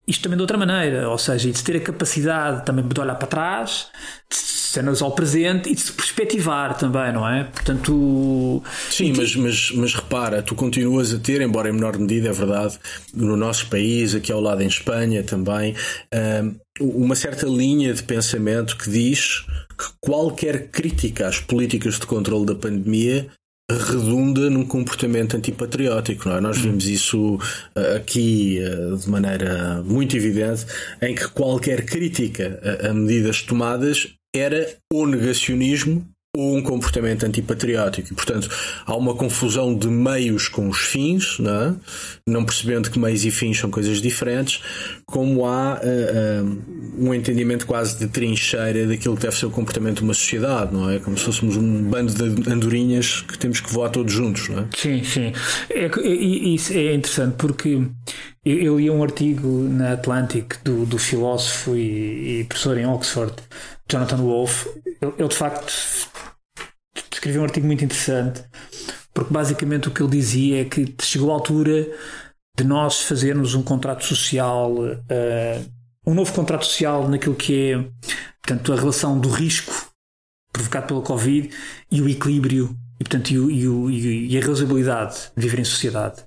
isto 0.09 0.23
também 0.23 0.39
de 0.39 0.43
outra 0.43 0.57
maneira, 0.57 1.09
ou 1.11 1.19
seja, 1.19 1.51
de 1.51 1.63
ter 1.63 1.77
a 1.77 1.81
capacidade 1.81 2.65
também 2.65 2.87
de 2.87 2.99
olhar 2.99 3.15
para 3.15 3.29
trás, 3.29 3.89
de 4.31 4.37
cenas 4.37 5.03
ao 5.03 5.13
presente 5.13 5.69
e 5.69 5.75
de 5.75 5.81
se 5.81 5.93
perspectivar 5.93 6.79
também, 6.79 7.13
não 7.13 7.29
é? 7.29 7.45
Portanto. 7.45 8.63
Sim, 8.91 9.13
mas, 9.15 9.37
mas, 9.37 9.71
mas 9.73 9.95
repara, 9.95 10.43
tu 10.43 10.55
continuas 10.55 11.13
a 11.13 11.19
ter, 11.19 11.43
embora 11.43 11.69
em 11.69 11.73
menor 11.73 11.99
medida, 11.99 12.31
é 12.31 12.33
verdade, 12.33 12.79
no 13.13 13.37
nosso 13.37 13.67
país, 13.69 14.15
aqui 14.15 14.33
ao 14.33 14.41
lado 14.41 14.63
em 14.63 14.67
Espanha 14.67 15.23
também, 15.23 15.75
uma 16.81 17.15
certa 17.15 17.47
linha 17.47 17.93
de 17.93 18.03
pensamento 18.03 18.79
que 18.79 18.91
diz 18.91 19.45
que 19.77 19.87
qualquer 20.01 20.71
crítica 20.71 21.29
às 21.29 21.39
políticas 21.39 21.99
de 21.99 22.07
controle 22.07 22.47
da 22.47 22.55
pandemia 22.55 23.29
redunda 23.71 24.49
num 24.49 24.65
comportamento 24.65 25.37
antipatriótico. 25.37 26.29
Não 26.29 26.37
é? 26.37 26.41
Nós 26.41 26.59
vimos 26.59 26.87
isso 26.87 27.37
uh, 27.37 27.97
aqui 27.97 28.61
uh, 28.61 28.97
de 28.97 29.09
maneira 29.09 29.83
muito 29.83 30.17
evidente, 30.17 30.67
em 31.03 31.15
que 31.15 31.29
qualquer 31.29 31.85
crítica 31.85 32.61
a, 32.83 32.93
medidas 32.93 33.43
tomadas 33.43 34.15
era 34.35 34.77
o 34.93 35.07
negacionismo 35.07 36.07
ou 36.37 36.57
um 36.57 36.63
comportamento 36.63 37.25
antipatriótico. 37.25 38.13
E, 38.13 38.15
portanto, 38.15 38.49
há 38.87 38.95
uma 38.95 39.15
confusão 39.15 39.75
de 39.75 39.89
meios 39.89 40.49
com 40.49 40.69
os 40.69 40.79
fins, 40.79 41.39
não, 41.39 41.63
é? 41.63 41.75
não 42.27 42.45
percebendo 42.45 42.91
que 42.91 42.99
meios 42.99 43.25
e 43.25 43.31
fins 43.31 43.59
são 43.59 43.71
coisas 43.71 44.01
diferentes, 44.01 44.63
como 45.07 45.47
há 45.47 45.81
uh, 45.81 46.59
um 46.99 47.15
entendimento 47.15 47.67
quase 47.67 47.99
de 47.99 48.07
trincheira 48.07 48.87
daquilo 48.87 49.17
que 49.17 49.23
deve 49.23 49.37
ser 49.37 49.47
o 49.47 49.51
comportamento 49.51 49.99
de 49.99 50.05
uma 50.05 50.15
sociedade, 50.15 50.73
não 50.73 50.91
é? 50.91 50.99
Como 50.99 51.17
se 51.17 51.25
fôssemos 51.25 51.57
um 51.57 51.83
bando 51.85 52.13
de 52.13 52.51
andorinhas 52.51 53.23
que 53.23 53.39
temos 53.39 53.61
que 53.61 53.73
voar 53.73 53.89
todos 53.89 54.13
juntos, 54.13 54.49
não 54.49 54.61
é? 54.61 54.67
Sim, 54.77 55.03
sim. 55.03 55.33
É, 55.71 55.91
isso 56.05 56.73
é 56.75 56.95
interessante 56.95 57.37
porque 57.39 57.83
eu 58.45 58.79
li 58.79 58.91
um 58.91 59.03
artigo 59.03 59.49
na 59.49 59.93
Atlantic 59.93 60.57
do, 60.63 60.87
do 60.87 60.99
filósofo 60.99 61.75
e, 61.75 62.41
e 62.41 62.45
professor 62.45 62.79
em 62.79 62.87
Oxford, 62.87 63.35
Jonathan 63.91 64.19
Wolff. 64.19 64.69
Ele, 65.01 65.13
ele 65.19 65.29
de 65.29 65.37
facto 65.37 65.73
escreveu 67.19 67.43
um 67.43 67.45
artigo 67.45 67.67
muito 67.67 67.85
interessante, 67.85 68.43
porque 69.13 69.33
basicamente 69.33 69.89
o 69.89 69.91
que 69.91 70.03
ele 70.03 70.11
dizia 70.11 70.63
é 70.63 70.65
que 70.65 70.95
chegou 71.03 71.31
a 71.31 71.35
altura 71.35 71.87
de 72.57 72.65
nós 72.65 73.03
fazermos 73.03 73.55
um 73.55 73.63
contrato 73.63 74.05
social, 74.05 74.73
uh, 74.73 75.73
um 76.07 76.15
novo 76.15 76.33
contrato 76.33 76.65
social 76.65 77.09
naquilo 77.09 77.35
que 77.35 77.73
é, 77.73 77.85
portanto, 78.43 78.73
a 78.73 78.77
relação 78.77 79.19
do 79.19 79.29
risco 79.29 79.89
provocado 80.53 80.87
pela 80.87 81.03
Covid 81.03 81.51
e 81.91 82.01
o 82.01 82.09
equilíbrio 82.09 82.77
e, 82.99 83.05
portanto, 83.05 83.31
e, 83.31 83.39
o, 83.39 83.51
e, 83.51 83.69
o, 83.69 83.91
e 83.91 84.39
a 84.39 84.41
reusabilidade 84.41 85.31
de 85.37 85.43
viver 85.43 85.61
em 85.61 85.65
sociedade. 85.65 86.25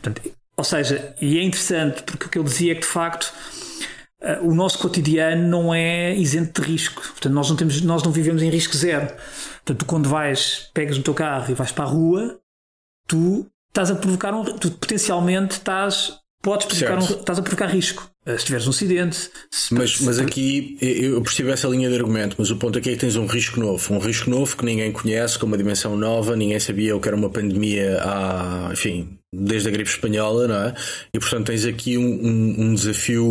Portanto, 0.00 0.22
ou 0.56 0.64
seja, 0.64 1.14
e 1.20 1.38
é 1.38 1.42
interessante 1.42 2.02
porque 2.02 2.26
o 2.26 2.28
que 2.28 2.38
ele 2.38 2.48
dizia 2.48 2.72
é 2.72 2.74
que 2.74 2.82
de 2.82 2.86
facto 2.86 3.32
uh, 4.22 4.48
o 4.48 4.54
nosso 4.54 4.78
cotidiano 4.78 5.48
não 5.48 5.74
é 5.74 6.14
isento 6.14 6.60
de 6.60 6.68
risco. 6.68 7.02
Portanto, 7.02 7.32
nós 7.32 7.48
não, 7.48 7.56
temos, 7.56 7.80
nós 7.80 8.02
não 8.02 8.12
vivemos 8.12 8.42
em 8.42 8.50
risco 8.50 8.76
zero. 8.76 9.12
Portanto, 9.64 9.78
tu 9.78 9.84
quando 9.86 10.08
vais, 10.08 10.70
pegas 10.74 10.98
no 10.98 11.02
teu 11.02 11.14
carro 11.14 11.50
e 11.50 11.54
vais 11.54 11.72
para 11.72 11.84
a 11.84 11.88
rua, 11.88 12.38
tu 13.08 13.46
estás 13.68 13.90
a 13.90 13.94
provocar 13.94 14.34
um. 14.34 14.44
Tu 14.44 14.70
potencialmente 14.72 15.54
estás. 15.54 16.18
Podes 16.42 16.66
provocar 16.66 16.98
um, 16.98 17.18
estás 17.18 17.38
a 17.38 17.42
provocar 17.42 17.66
risco. 17.66 18.10
Eh, 18.26 18.36
se 18.36 18.44
tiveres 18.44 18.66
um 18.66 18.70
acidente. 18.70 19.30
Mas, 19.70 20.00
mas 20.00 20.18
aqui 20.18 20.76
eu 20.80 21.22
percebo 21.22 21.50
essa 21.50 21.66
linha 21.68 21.88
de 21.88 21.94
argumento, 21.94 22.36
mas 22.38 22.50
o 22.50 22.56
ponto 22.56 22.78
aqui 22.78 22.90
é 22.90 22.92
que 22.92 22.98
tens 22.98 23.16
um 23.16 23.26
risco 23.26 23.58
novo. 23.58 23.94
Um 23.94 23.98
risco 23.98 24.28
novo 24.28 24.54
que 24.54 24.64
ninguém 24.64 24.92
conhece, 24.92 25.38
com 25.38 25.46
uma 25.46 25.56
dimensão 25.56 25.96
nova, 25.96 26.36
ninguém 26.36 26.60
sabia 26.60 26.94
o 26.94 27.00
que 27.00 27.08
era 27.08 27.16
uma 27.16 27.30
pandemia 27.30 27.98
há, 28.02 28.70
enfim, 28.72 29.18
desde 29.40 29.68
a 29.68 29.72
gripe 29.72 29.90
espanhola, 29.90 30.48
não 30.48 30.56
é? 30.56 30.74
E 31.12 31.18
portanto 31.18 31.46
tens 31.46 31.64
aqui 31.64 31.98
um, 31.98 32.02
um, 32.02 32.54
um, 32.58 32.74
desafio 32.74 33.24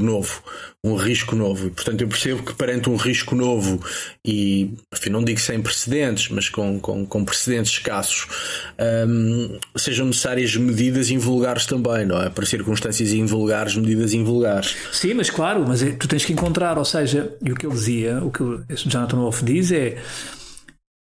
novo, 0.00 0.42
um 0.84 0.94
risco 0.94 1.34
novo. 1.34 1.68
E 1.68 1.70
portanto 1.70 2.00
eu 2.00 2.08
percebo 2.08 2.42
que 2.42 2.54
perante 2.54 2.88
um 2.88 2.96
risco 2.96 3.34
novo 3.34 3.82
e, 4.24 4.74
enfim, 4.92 5.10
não 5.10 5.24
digo 5.24 5.40
sem 5.40 5.60
precedentes, 5.60 6.28
mas 6.28 6.48
com, 6.48 6.78
com, 6.78 7.06
com 7.06 7.24
precedentes 7.24 7.72
escassos, 7.72 8.26
um, 9.08 9.58
sejam 9.76 10.06
necessárias 10.06 10.54
medidas 10.56 11.10
invulgares 11.10 11.66
também, 11.66 12.06
não 12.06 12.20
é? 12.20 12.30
Para 12.30 12.46
circunstâncias 12.46 13.12
invulgares, 13.12 13.76
medidas 13.76 14.12
invulgares. 14.12 14.76
Sim, 14.92 15.14
mas 15.14 15.30
claro, 15.30 15.64
mas 15.66 15.82
é, 15.82 15.90
tu 15.92 16.06
tens 16.06 16.24
que 16.24 16.32
encontrar, 16.32 16.78
ou 16.78 16.84
seja, 16.84 17.32
e 17.42 17.52
o 17.52 17.54
que 17.54 17.66
ele 17.66 17.74
dizia, 17.74 18.18
o 18.22 18.30
que 18.30 18.42
o 18.42 18.64
Jonathan 18.68 19.16
Wolff 19.18 19.44
diz 19.44 19.72
é 19.72 19.98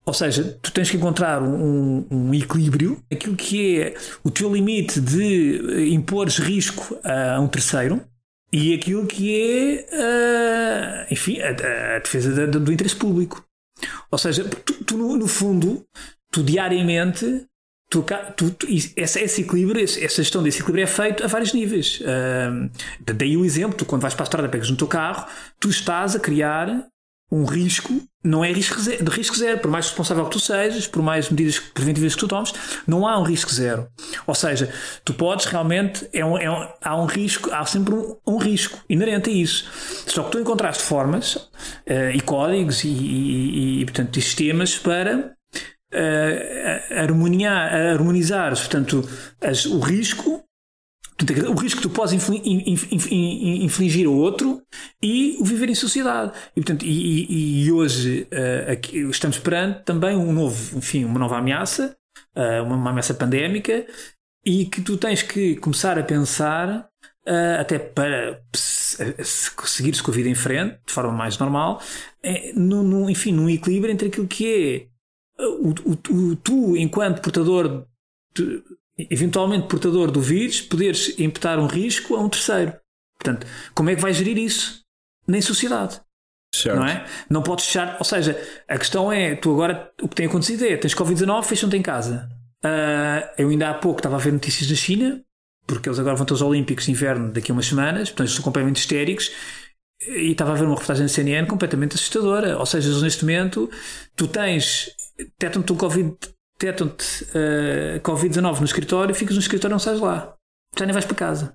ou 0.07 0.15
seja, 0.15 0.57
tu 0.63 0.71
tens 0.71 0.89
que 0.89 0.97
encontrar 0.97 1.43
um, 1.43 2.07
um, 2.09 2.33
equilíbrio, 2.33 3.03
aquilo 3.13 3.35
que 3.35 3.81
é 3.81 3.95
o 4.23 4.31
teu 4.31 4.55
limite 4.55 5.01
de 5.01 5.93
impores 5.93 6.39
risco 6.39 6.97
a 7.03 7.41
um 7.41 7.49
terceiro 7.49 8.01
e 8.53 8.73
aquilo 8.73 9.05
que 9.05 9.35
é, 9.35 11.07
uh, 11.09 11.13
enfim, 11.13 11.41
a, 11.41 11.97
a 11.97 11.99
defesa 11.99 12.47
do 12.47 12.73
interesse 12.73 12.95
público. 12.95 13.45
Ou 14.09 14.17
seja, 14.17 14.45
tu, 14.45 14.85
tu 14.85 14.97
no, 14.97 15.17
no, 15.17 15.27
fundo, 15.27 15.85
tu 16.31 16.41
diariamente, 16.41 17.45
tu, 17.91 18.05
tu, 18.37 18.51
tu 18.53 18.67
esse, 18.69 18.95
esse, 18.97 19.43
equilíbrio, 19.43 19.83
essa 19.83 20.23
gestão 20.23 20.41
desse 20.41 20.61
equilíbrio 20.61 20.85
é 20.85 20.87
feito 20.87 21.25
a 21.25 21.27
vários 21.27 21.53
níveis. 21.53 22.01
Uh, 22.01 22.71
daí 23.13 23.37
o 23.37 23.45
exemplo, 23.45 23.77
tu 23.77 23.85
quando 23.85 24.03
vais 24.03 24.15
para 24.15 24.23
a 24.23 24.27
estrada, 24.27 24.49
pegas 24.49 24.71
no 24.71 24.77
teu 24.77 24.87
carro, 24.87 25.27
tu 25.59 25.69
estás 25.69 26.15
a 26.15 26.21
criar 26.21 26.87
um 27.31 27.45
risco, 27.45 27.93
não 28.23 28.45
é 28.45 28.53
risco 28.53 28.81
zero, 28.81 29.05
de 29.05 29.11
risco 29.11 29.37
zero, 29.37 29.59
por 29.59 29.71
mais 29.71 29.87
responsável 29.87 30.25
que 30.25 30.31
tu 30.31 30.41
sejas, 30.41 30.87
por 30.87 31.03
mais 31.03 31.29
medidas 31.29 31.59
preventivas 31.59 32.15
que 32.15 32.21
tu 32.21 32.29
tomes, 32.29 32.55
não 32.87 33.07
há 33.07 33.19
um 33.19 33.25
risco 33.25 33.53
zero. 33.53 33.89
Ou 34.27 34.35
seja, 34.35 34.73
tu 35.05 35.13
podes 35.13 35.47
realmente, 35.47 36.09
é 36.13 36.25
um, 36.25 36.39
é 36.39 36.51
um, 36.51 36.69
há 36.81 37.01
um 37.01 37.07
risco, 37.07 37.53
há 37.53 37.65
sempre 37.67 37.95
um, 37.95 38.17
um, 38.27 38.37
risco 38.37 38.79
inerente 38.89 39.31
a 39.31 39.33
isso. 39.33 39.69
Só 40.07 40.23
que 40.23 40.33
tu 40.33 40.39
encontraste 40.39 40.85
formas 40.85 41.35
uh, 41.35 42.11
e 42.15 42.21
códigos 42.21 42.85
e, 42.85 42.89
e, 42.89 43.81
e, 43.81 43.85
portanto, 43.85 44.15
sistemas 44.15 44.77
para 44.79 45.35
uh, 45.93 46.95
harmoniar, 46.95 47.75
harmonizar 47.75 48.51
portanto, 48.51 49.09
as, 49.41 49.67
o 49.67 49.81
risco 49.81 50.46
o 51.49 51.55
risco 51.55 51.81
que 51.81 51.89
tu 51.89 51.91
podes 51.91 52.13
infligir 52.13 54.07
ao 54.07 54.13
outro 54.13 54.63
e 55.03 55.37
o 55.41 55.45
viver 55.45 55.71
em 55.71 55.75
sociedade. 55.75 56.33
E, 56.55 56.61
portanto, 56.61 56.85
e, 56.85 57.65
e 57.65 57.73
hoje 57.73 58.29
uh, 58.33 59.11
estamos 59.11 59.39
perante 59.39 59.83
também 59.85 60.15
um 60.15 60.33
novo, 60.33 60.77
enfim, 60.77 61.05
uma 61.05 61.19
nova 61.19 61.39
ameaça, 61.39 61.97
uh, 62.37 62.63
uma, 62.65 62.91
ameaça 62.91 63.15
pandémica, 63.15 63.87
e 64.45 64.67
que 64.67 64.83
tu 64.83 64.99
tens 64.99 65.23
que 65.23 65.57
começar 65.57 65.99
a 65.99 66.03
pensar, 66.03 66.87
uh, 67.27 67.61
até 67.61 67.79
para 67.79 68.43
seguir-se 68.53 70.03
com 70.03 70.11
a 70.11 70.15
vida 70.15 70.29
em 70.29 70.35
frente, 70.35 70.79
de 70.87 70.93
forma 70.93 71.13
mais 71.13 71.39
normal, 71.39 71.81
é, 72.23 72.53
no, 72.55 72.83
no, 72.83 73.09
enfim, 73.09 73.33
num 73.33 73.49
equilíbrio 73.49 73.93
entre 73.93 74.09
aquilo 74.09 74.29
que 74.29 74.91
é 75.39 75.43
o, 75.43 75.71
o, 75.71 75.93
o 75.93 76.37
tu, 76.37 76.77
enquanto 76.77 77.23
portador 77.23 77.87
de, 78.35 78.63
eventualmente 78.99 79.69
portador 79.69 80.11
do 80.11 80.21
vírus, 80.21 80.61
poderes 80.61 81.19
imputar 81.19 81.59
um 81.59 81.67
risco 81.67 82.17
a 82.17 82.21
um 82.21 82.29
terceiro. 82.29 82.75
Portanto, 83.19 83.47
como 83.75 83.91
é 83.91 83.95
que 83.95 84.01
vais 84.01 84.17
gerir 84.17 84.39
isso 84.39 84.83
na 85.27 85.41
sociedade? 85.41 86.01
Certo. 86.55 86.77
Não 86.77 86.87
é? 86.87 87.05
Não 87.29 87.43
podes 87.43 87.67
fechar. 87.67 87.97
Ou 87.99 88.05
seja, 88.05 88.41
a 88.69 88.79
questão 88.79 89.13
é: 89.13 89.35
tu 89.35 89.53
agora 89.53 89.91
o 90.01 90.09
que 90.09 90.15
tem 90.15 90.27
acontecido 90.27 90.65
é 90.65 90.77
tens 90.77 90.95
Covid-19, 90.95 91.43
fecham-te 91.45 91.77
em 91.77 91.83
casa. 91.83 92.29
Uh, 92.65 93.29
eu 93.39 93.49
ainda 93.51 93.71
há 93.71 93.75
pouco 93.75 93.99
estava 93.99 94.17
a 94.17 94.19
ver 94.19 94.33
notícias 94.33 94.69
da 94.69 94.75
China, 94.75 95.23
porque 95.67 95.89
eles 95.89 95.99
agora 95.99 96.17
vão 96.17 96.25
ter 96.25 96.35
os 96.35 96.43
Olímpicos 96.43 96.87
de 96.87 96.93
Inverno 96.93 97.33
daqui 97.33 97.51
a 97.51 97.55
umas 97.55 97.67
semanas, 97.67 98.11
portanto, 98.11 98.31
são 98.31 98.43
completamente 98.43 98.79
histéricos. 98.79 99.31
E 100.07 100.33
estava 100.33 100.53
a 100.53 100.55
ver 100.55 100.65
uma 100.65 100.75
reportagem 100.75 101.05
da 101.05 101.09
CNN 101.09 101.47
completamente 101.47 101.95
assustadora. 101.95 102.59
Ou 102.59 102.67
seja, 102.67 103.01
neste 103.01 103.25
momento, 103.25 103.69
tu 104.15 104.29
tens, 104.29 104.91
tetam-te 105.39 105.73
um 105.73 105.77
Covid 105.77 106.15
detectam-te 106.59 107.25
uh, 107.25 108.01
Covid-19 108.01 108.61
no 108.61 108.65
escritório, 108.65 109.15
ficas 109.15 109.35
no 109.35 109.41
escritório 109.41 109.73
e 109.73 109.75
não 109.75 109.79
sais 109.79 110.01
lá. 110.01 110.35
Já 110.79 110.85
nem 110.85 110.93
vais 110.93 111.05
para 111.05 111.17
casa. 111.17 111.55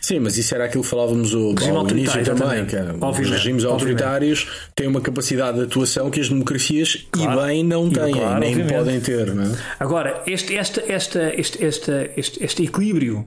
Sim, 0.00 0.20
mas 0.20 0.36
isso 0.36 0.54
era 0.54 0.64
aquilo 0.64 0.82
que 0.82 0.88
falávamos 0.88 1.32
o, 1.34 1.54
ao 1.74 1.88
início 1.88 2.22
também. 2.24 2.66
Que 2.66 3.22
os 3.22 3.30
regimes 3.30 3.64
autoritários 3.64 4.68
têm 4.74 4.86
uma 4.86 5.00
capacidade 5.00 5.58
de 5.58 5.64
atuação 5.64 6.10
que 6.10 6.20
as 6.20 6.28
democracias 6.28 7.06
claro. 7.10 7.40
e 7.40 7.46
bem 7.46 7.64
não 7.64 7.90
têm, 7.90 8.12
claro, 8.12 8.40
nem 8.40 8.50
obviamente. 8.50 8.76
podem 8.76 9.00
ter. 9.00 9.34
Não 9.34 9.44
é? 9.44 9.56
Agora, 9.80 10.22
este, 10.26 10.56
esta, 10.56 10.82
esta, 10.86 11.32
este, 11.34 11.64
este, 11.64 12.10
este, 12.16 12.44
este 12.44 12.64
equilíbrio 12.64 13.26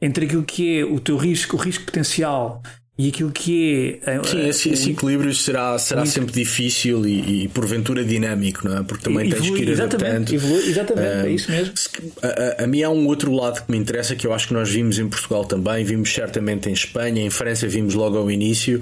entre 0.00 0.26
aquilo 0.26 0.42
que 0.42 0.80
é 0.80 0.84
o 0.84 0.98
teu 0.98 1.16
risco, 1.16 1.56
o 1.56 1.58
risco 1.58 1.84
potencial 1.84 2.62
e 2.98 3.08
aquilo 3.08 3.30
que 3.32 4.00
é. 4.04 4.22
Sim, 4.22 4.48
esse, 4.48 4.68
esse 4.70 4.90
equilíbrio 4.90 5.32
será, 5.34 5.78
será 5.78 6.04
sempre 6.04 6.32
difícil 6.32 7.06
e, 7.06 7.44
e, 7.44 7.48
porventura 7.48 8.04
dinâmico, 8.04 8.68
não 8.68 8.78
é? 8.78 8.82
Porque 8.82 9.04
também 9.04 9.30
evolui, 9.30 9.48
tens 9.48 9.56
que 9.56 9.62
ir 9.62 9.68
exatamente, 9.70 10.06
adaptando. 10.06 10.34
Evolui, 10.34 10.68
exatamente, 10.68 11.06
uh, 11.06 11.26
é 11.26 11.30
isso 11.30 11.50
mesmo. 11.50 11.74
A, 12.22 12.26
a, 12.26 12.64
a, 12.64 12.66
mim 12.66 12.82
há 12.82 12.90
um 12.90 13.06
outro 13.06 13.32
lado 13.32 13.64
que 13.64 13.70
me 13.70 13.78
interessa 13.78 14.14
que 14.14 14.26
eu 14.26 14.34
acho 14.34 14.48
que 14.48 14.54
nós 14.54 14.68
vimos 14.68 14.98
em 14.98 15.08
Portugal 15.08 15.44
também, 15.46 15.84
vimos 15.84 16.12
certamente 16.12 16.68
em 16.68 16.72
Espanha, 16.74 17.22
em 17.22 17.30
França 17.30 17.66
vimos 17.66 17.94
logo 17.94 18.18
ao 18.18 18.30
início, 18.30 18.80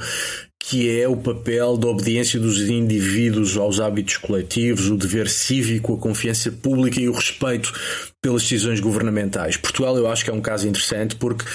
que 0.62 1.00
é 1.00 1.08
o 1.08 1.16
papel 1.16 1.76
da 1.78 1.88
obediência 1.88 2.38
dos 2.38 2.60
indivíduos 2.60 3.56
aos 3.56 3.80
hábitos 3.80 4.18
coletivos, 4.18 4.90
o 4.90 4.96
dever 4.96 5.28
cívico, 5.28 5.94
a 5.94 5.98
confiança 5.98 6.52
pública 6.52 7.00
e 7.00 7.08
o 7.08 7.12
respeito 7.12 7.72
pelas 8.20 8.42
decisões 8.42 8.78
governamentais. 8.78 9.56
Portugal 9.56 9.96
eu 9.96 10.06
acho 10.06 10.22
que 10.22 10.30
é 10.30 10.34
um 10.34 10.42
caso 10.42 10.68
interessante 10.68 11.16
porque, 11.16 11.46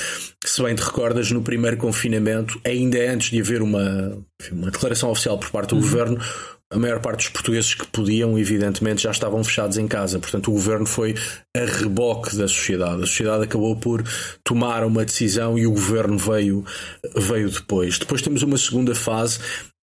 se 0.44 0.62
bem 0.62 0.74
te 0.74 0.82
recordas, 0.82 1.32
no 1.32 1.44
primeiro 1.44 1.78
confinamento, 1.78 2.60
ainda 2.66 2.98
antes 3.10 3.30
de 3.30 3.40
haver 3.40 3.62
uma, 3.62 4.18
uma 4.52 4.72
declaração 4.72 5.12
oficial 5.12 5.38
por 5.38 5.52
parte 5.52 5.70
do 5.70 5.76
uhum. 5.76 5.82
governo, 5.82 6.20
a 6.76 6.80
maior 6.80 7.00
parte 7.00 7.20
dos 7.20 7.30
portugueses 7.30 7.74
que 7.74 7.88
podiam, 7.88 8.38
evidentemente, 8.38 9.04
já 9.04 9.12
estavam 9.12 9.42
fechados 9.44 9.78
em 9.78 9.88
casa. 9.88 10.20
Portanto, 10.20 10.50
o 10.50 10.52
governo 10.52 10.86
foi 10.86 11.16
a 11.56 11.66
reboque 11.66 12.36
da 12.36 12.50
sociedade. 12.50 13.04
A 13.04 13.08
sociedade 13.08 13.46
acabou 13.46 13.78
por 13.78 14.04
tomar 14.44 14.84
uma 14.84 15.06
decisão 15.06 15.58
e 15.58 15.66
o 15.66 15.72
governo 15.72 16.18
veio, 16.18 16.66
veio 17.16 17.50
depois. 17.50 17.98
Depois 17.98 18.22
temos 18.22 18.44
uma 18.44 18.58
segunda 18.58 18.94
fase 18.94 19.40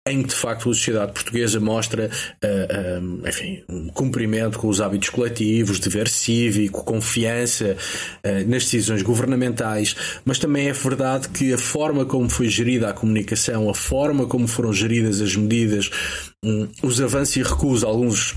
em 0.07 0.23
que 0.23 0.29
de 0.29 0.35
facto 0.35 0.69
a 0.69 0.75
sociedade 0.75 1.13
portuguesa 1.13 1.59
mostra 1.59 2.11
uh, 2.45 3.03
uh, 3.03 3.27
enfim, 3.29 3.65
um 3.71 3.89
cumprimento 3.89 4.59
com 4.59 4.69
os 4.69 4.79
hábitos 4.79 5.09
coletivos, 5.09 5.81
dever 5.81 6.09
cívico, 6.09 6.85
confiança 6.85 7.75
uh, 8.23 8.47
nas 8.47 8.65
decisões 8.65 9.01
governamentais, 9.01 9.97
mas 10.23 10.39
também 10.39 10.69
é 10.69 10.75
verdade 10.75 11.31
que 11.31 11.55
a 11.55 11.59
forma 11.59 12.05
como 12.05 12.29
foi 12.29 12.49
gerida 12.49 12.91
a 12.91 12.93
comunicação, 12.93 13.71
a 13.71 13.75
forma 13.75 14.27
como 14.27 14.47
foram 14.47 14.75
geridas 14.75 15.23
as 15.23 15.35
medidas, 15.37 15.91
um, 16.45 16.69
os 16.83 17.01
avanços 17.01 17.37
e 17.37 17.43
recuos, 17.43 17.83
alguns 17.83 18.37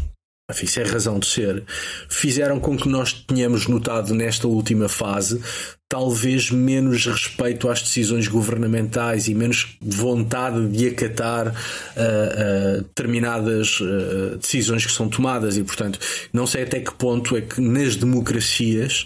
enfim, 0.50 0.66
sem 0.66 0.86
razão 0.86 1.20
de 1.20 1.28
ser, 1.28 1.66
fizeram 2.10 2.58
com 2.58 2.78
que 2.78 2.88
nós 2.88 3.12
tenhamos 3.12 3.68
notado 3.68 4.14
nesta 4.14 4.48
última 4.48 4.88
fase 4.88 5.42
talvez 5.90 6.52
menos 6.52 7.06
respeito 7.06 7.70
às 7.70 7.82
decisões 7.82 8.28
governamentais 8.28 9.28
e 9.28 9.34
menos 9.34 9.78
vontade 9.82 10.68
de 10.68 10.90
acatar 10.90 11.48
uh, 11.48 11.52
uh, 11.52 12.82
determinadas 12.84 13.80
uh, 13.80 14.38
decisões 14.38 14.86
que 14.86 14.92
são 14.92 15.08
tomadas. 15.10 15.58
E 15.58 15.64
portanto 15.64 16.00
não 16.34 16.46
sei 16.46 16.64
até 16.64 16.80
que 16.82 16.94
ponto 16.94 17.38
é 17.38 17.42
que 17.42 17.62
nas 17.62 17.96
democracias 17.96 19.06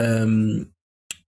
um, 0.00 0.64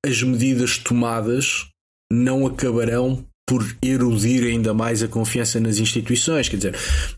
as 0.05 0.23
medidas 0.23 0.79
tomadas 0.79 1.67
não 2.12 2.47
acabarão 2.47 3.25
por 3.46 3.64
erudir 3.83 4.44
ainda 4.44 4.72
mais 4.72 5.02
a 5.02 5.09
confiança 5.09 5.59
nas 5.59 5.78
instituições. 5.78 6.48
Quer 6.48 6.57
dizer, 6.57 6.76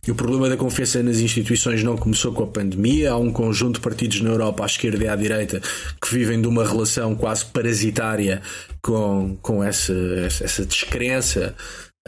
o 0.08 0.14
problema 0.14 0.48
da 0.48 0.56
confiança 0.56 1.02
nas 1.02 1.18
instituições 1.18 1.82
não 1.82 1.96
começou 1.96 2.32
com 2.32 2.42
a 2.42 2.46
pandemia. 2.46 3.12
Há 3.12 3.18
um 3.18 3.30
conjunto 3.30 3.74
de 3.74 3.80
partidos 3.80 4.20
na 4.20 4.30
Europa, 4.30 4.62
à 4.62 4.66
esquerda 4.66 5.04
e 5.04 5.08
à 5.08 5.14
direita, 5.14 5.60
que 6.00 6.14
vivem 6.14 6.40
de 6.40 6.48
uma 6.48 6.66
relação 6.66 7.14
quase 7.14 7.44
parasitária 7.46 8.40
com, 8.82 9.36
com 9.42 9.62
essa, 9.62 9.92
essa 10.26 10.64
descrença 10.64 11.54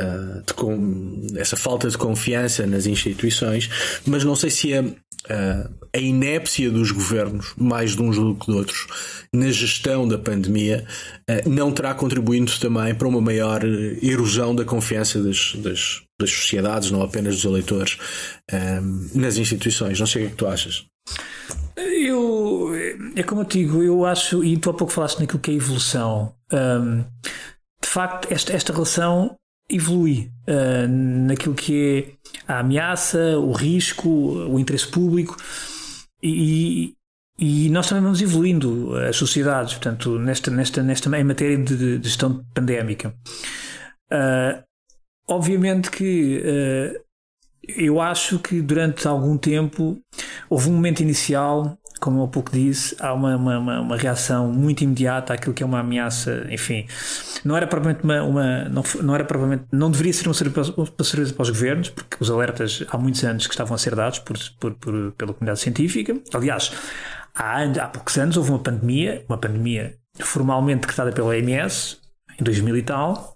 uh, 0.01 0.43
de 0.47 0.55
com, 0.55 1.27
essa 1.37 1.57
falta 1.57 1.89
de 1.89 1.99
confiança 1.99 2.67
nas 2.67 2.87
instituições, 2.87 3.69
mas 4.07 4.25
não 4.25 4.37
sei 4.37 4.51
se 4.51 4.75
a, 4.75 4.83
uh, 4.83 5.75
a 5.95 5.99
inépcia 5.99 6.71
dos 6.71 6.91
governos, 6.91 7.55
mais 7.57 7.97
de 7.97 8.03
uns 8.03 8.17
do 8.17 8.35
que 8.35 8.47
de 8.47 8.53
outros, 8.53 8.87
na 9.33 9.51
gestão 9.51 10.07
da 10.07 10.19
pandemia, 10.19 10.87
uh, 11.29 11.49
não 11.49 11.73
terá 11.73 11.95
contribuído 11.95 12.53
também 12.59 12.95
para 12.95 13.09
uma 13.09 13.21
maior 13.21 13.63
erosão 14.03 14.55
da 14.55 14.65
confiança 14.65 15.23
das, 15.23 15.55
das, 15.57 16.03
das 16.21 16.31
sociedades, 16.31 16.91
não 16.91 17.03
apenas 17.03 17.37
dos 17.37 17.45
eleitores, 17.45 17.99
nas 19.15 19.37
instituições. 19.37 19.99
Não 19.99 20.07
sei 20.07 20.23
o 20.23 20.25
que 20.25 20.29
é 20.29 20.31
que 20.31 20.37
tu 20.37 20.47
achas. 20.47 20.85
Eu, 21.77 22.73
é 23.15 23.23
como 23.23 23.43
eu 23.43 23.45
digo, 23.45 23.83
eu 23.83 24.05
acho, 24.05 24.43
e 24.43 24.57
tu 24.57 24.71
há 24.71 24.75
pouco 24.75 24.93
falaste 24.93 25.21
naquilo 25.21 25.41
que 25.41 25.51
é 25.51 25.55
evolução. 25.55 26.35
Um, 26.53 27.05
de 27.83 27.89
facto, 27.89 28.33
esta, 28.33 28.53
esta 28.53 28.73
relação 28.73 29.37
evolui 29.69 30.31
uh, 30.49 30.89
naquilo 30.89 31.55
que 31.55 32.19
é 32.47 32.53
a 32.53 32.61
ameaça, 32.61 33.39
o 33.39 33.53
risco, 33.53 34.09
o 34.09 34.59
interesse 34.59 34.87
público 34.89 35.37
e, 36.23 36.95
e 37.39 37.69
nós 37.71 37.89
também 37.89 38.03
vamos 38.03 38.23
evoluindo 38.23 38.97
as 38.97 39.17
sociedades, 39.17 39.75
portanto, 39.75 40.19
nesta, 40.19 40.51
nesta, 40.51 40.83
nesta 40.83 41.19
em 41.19 41.25
matéria 41.25 41.59
de, 41.59 41.99
de 41.99 42.09
gestão 42.09 42.45
pandémica. 42.55 43.15
Uh, 44.11 44.63
obviamente 45.29 45.91
que 45.91 46.41
uh, 46.41 47.07
eu 47.69 48.01
acho 48.01 48.39
que 48.39 48.61
durante 48.61 49.07
algum 49.09 49.37
tempo 49.37 50.01
houve 50.49 50.71
um 50.71 50.75
momento 50.75 51.01
inicial 51.01 51.77
como 52.01 52.21
eu 52.21 52.25
há 52.25 52.29
pouco 52.29 52.53
disse, 52.53 52.95
há 53.01 53.13
uma, 53.13 53.37
uma, 53.37 53.81
uma, 53.81 53.97
reação 53.97 54.53
muito 54.53 54.85
imediata 54.85 55.33
àquilo 55.33 55.55
que 55.55 55.63
é 55.63 55.67
uma 55.67 55.81
ameaça, 55.81 56.47
enfim, 56.51 56.87
não 57.45 57.57
era 57.57 57.67
propriamente 57.67 58.05
uma, 58.05 58.23
uma 58.23 58.69
não, 58.69 58.83
não 59.03 59.15
era 59.15 59.25
propriamente, 59.25 59.65
não 59.73 59.91
deveria 59.91 60.13
ser 60.13 60.29
uma 60.29 60.35
surpresa, 60.35 60.75
uma 60.77 60.87
surpresa 60.87 61.33
para 61.33 61.43
os 61.43 61.51
governos, 61.51 61.89
porque 61.89 62.17
os 62.21 62.31
alertas 62.31 62.85
há 62.89 62.99
muitos 62.99 63.25
anos 63.25 63.47
que 63.47 63.53
estavam 63.53 63.75
a 63.75 63.79
ser 63.79 63.95
dados 63.95 64.19
por, 64.19 64.37
por, 64.61 64.75
por 64.75 65.13
pela 65.13 65.33
comunidade 65.33 65.61
científica. 65.61 66.15
Aliás, 66.35 66.73
há, 67.35 67.63
há 67.63 67.89
poucos 67.89 68.17
anos 68.19 68.37
houve 68.37 68.51
uma 68.51 68.59
pandemia, 68.59 69.25
uma 69.29 69.39
pandemia 69.39 69.97
formalmente 70.19 70.83
decretada 70.83 71.13
pela 71.13 71.29
OMS, 71.29 71.99
em 72.39 72.45
2000 72.45 72.77
e 72.77 72.83
tal, 72.83 73.36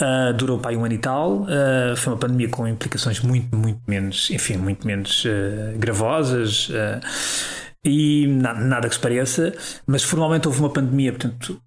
Uh, 0.00 0.32
durou 0.34 0.58
para 0.58 0.70
aí 0.70 0.76
um 0.76 0.84
ano 0.84 0.94
e 0.94 0.98
tal. 0.98 1.42
Uh, 1.42 1.96
foi 1.96 2.12
uma 2.12 2.18
pandemia 2.18 2.48
com 2.48 2.66
implicações 2.68 3.20
muito, 3.20 3.54
muito 3.56 3.80
menos, 3.86 4.30
enfim, 4.30 4.56
muito 4.56 4.86
menos 4.86 5.24
uh, 5.24 5.76
gravosas. 5.78 6.70
e 7.84 8.26
nada, 8.28 8.60
nada, 8.60 8.88
que 8.88 8.94
se 8.94 9.00
pareça, 9.00 9.52
mas 9.86 10.02
formalmente 10.02 10.46
houve 10.46 10.60
uma 10.60 10.70
pandemia, 10.70 11.12
portanto, 11.12 11.60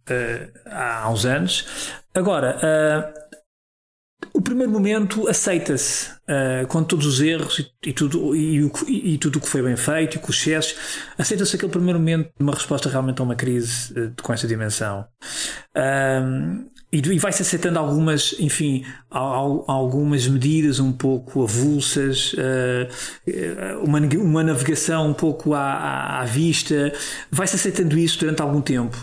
há 0.66 1.10
uns 1.10 1.26
anos. 1.26 1.66
Agora, 2.14 2.58
o 4.34 4.42
primeiro 4.42 4.72
momento 4.72 5.28
aceita-se 5.28 6.10
uh, 6.12 6.66
com 6.68 6.84
todos 6.84 7.06
os 7.06 7.22
erros 7.22 7.60
e, 7.60 7.90
e 7.90 7.94
tudo 7.94 8.36
e, 8.36 8.72
e, 8.88 9.14
e, 9.14 9.18
tudo 9.18 9.38
o 9.38 9.42
que 9.42 9.48
foi 9.48 9.62
bem 9.62 9.76
feito 9.76 10.18
e 10.18 10.20
com 10.20 10.30
os 10.30 10.38
excessos 10.38 10.76
aceita-se 11.18 11.56
aquele 11.56 11.72
primeiro 11.72 12.00
momento 12.00 12.32
de 12.38 12.44
uma 12.44 12.54
resposta 12.54 12.90
realmente 12.90 13.20
a 13.20 13.24
uma 13.24 13.36
crise 13.36 13.94
uh, 13.94 14.14
com 14.22 14.34
essa 14.34 14.48
dimensão 14.48 15.06
e, 16.92 16.98
e 16.98 17.20
vai-se 17.20 17.42
aceitando 17.42 17.80
algumas, 17.80 18.36
enfim, 18.40 18.84
algumas 19.10 20.28
medidas 20.28 20.80
um 20.80 20.92
pouco 20.92 21.44
avulsas, 21.44 22.36
eh, 22.38 22.90
uma, 23.82 24.00
uma 24.00 24.44
navegação 24.44 25.10
um 25.10 25.14
pouco 25.14 25.54
à, 25.54 26.20
à 26.20 26.26
vista, 26.26 26.92
vai-se 27.32 27.56
aceitando 27.56 27.98
isso 27.98 28.20
durante 28.20 28.42
algum 28.42 28.62
tempo. 28.62 28.98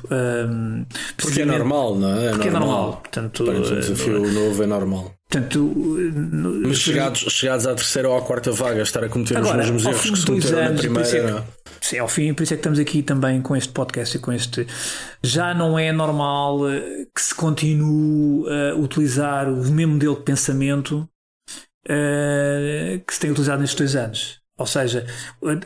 Porque 1.17 1.43
é 1.43 1.45
normal, 1.47 1.97
não 1.97 2.15
é? 2.15 2.27
é 2.27 2.31
porque 2.31 2.51
normal. 2.51 2.69
é 2.69 2.73
normal. 2.73 2.93
Portanto, 3.01 3.45
Para 3.45 3.55
um 3.55 3.63
desafio 3.63 4.23
uh, 4.23 4.33
novo 4.33 4.63
é 4.63 4.67
normal. 4.67 5.18
Portanto, 5.31 5.75
Mas 6.67 6.79
chegados, 6.79 7.21
chegados 7.31 7.67
à 7.67 7.75
terceira 7.75 8.09
ou 8.09 8.17
à 8.17 8.23
quarta 8.23 8.51
vaga, 8.51 8.81
estar 8.81 9.05
a 9.05 9.11
cometer 9.11 9.37
agora, 9.37 9.59
os 9.59 9.71
mesmos 9.71 9.85
erros 9.85 10.11
que 10.11 10.17
se 10.17 10.27
cometeram 10.27 10.73
na 10.73 10.79
primeira. 10.79 11.45
Sim, 11.83 11.99
ao 11.99 12.09
fim, 12.09 12.33
por 12.33 12.43
isso 12.43 12.55
é 12.55 12.57
que 12.57 12.61
estamos 12.61 12.79
aqui 12.79 13.03
também 13.03 13.43
com 13.43 13.55
este 13.55 13.71
podcast 13.71 14.17
e 14.17 14.21
com 14.21 14.33
este. 14.33 14.67
Já 15.23 15.53
não 15.53 15.79
é 15.79 15.93
normal 15.93 16.69
eh, 16.71 17.07
que 17.15 17.21
se 17.21 17.35
continue 17.35 18.45
a 18.49 18.75
utilizar 18.75 19.49
o 19.49 19.71
mesmo 19.71 19.95
modelo 19.95 20.17
de 20.17 20.23
pensamento 20.23 21.09
uh, 21.87 23.01
que 23.07 23.15
se 23.15 23.21
tem 23.21 23.31
utilizado 23.31 23.61
nestes 23.61 23.79
dois 23.79 23.97
anos. 23.97 24.41
Ou 24.59 24.67
seja, 24.67 25.07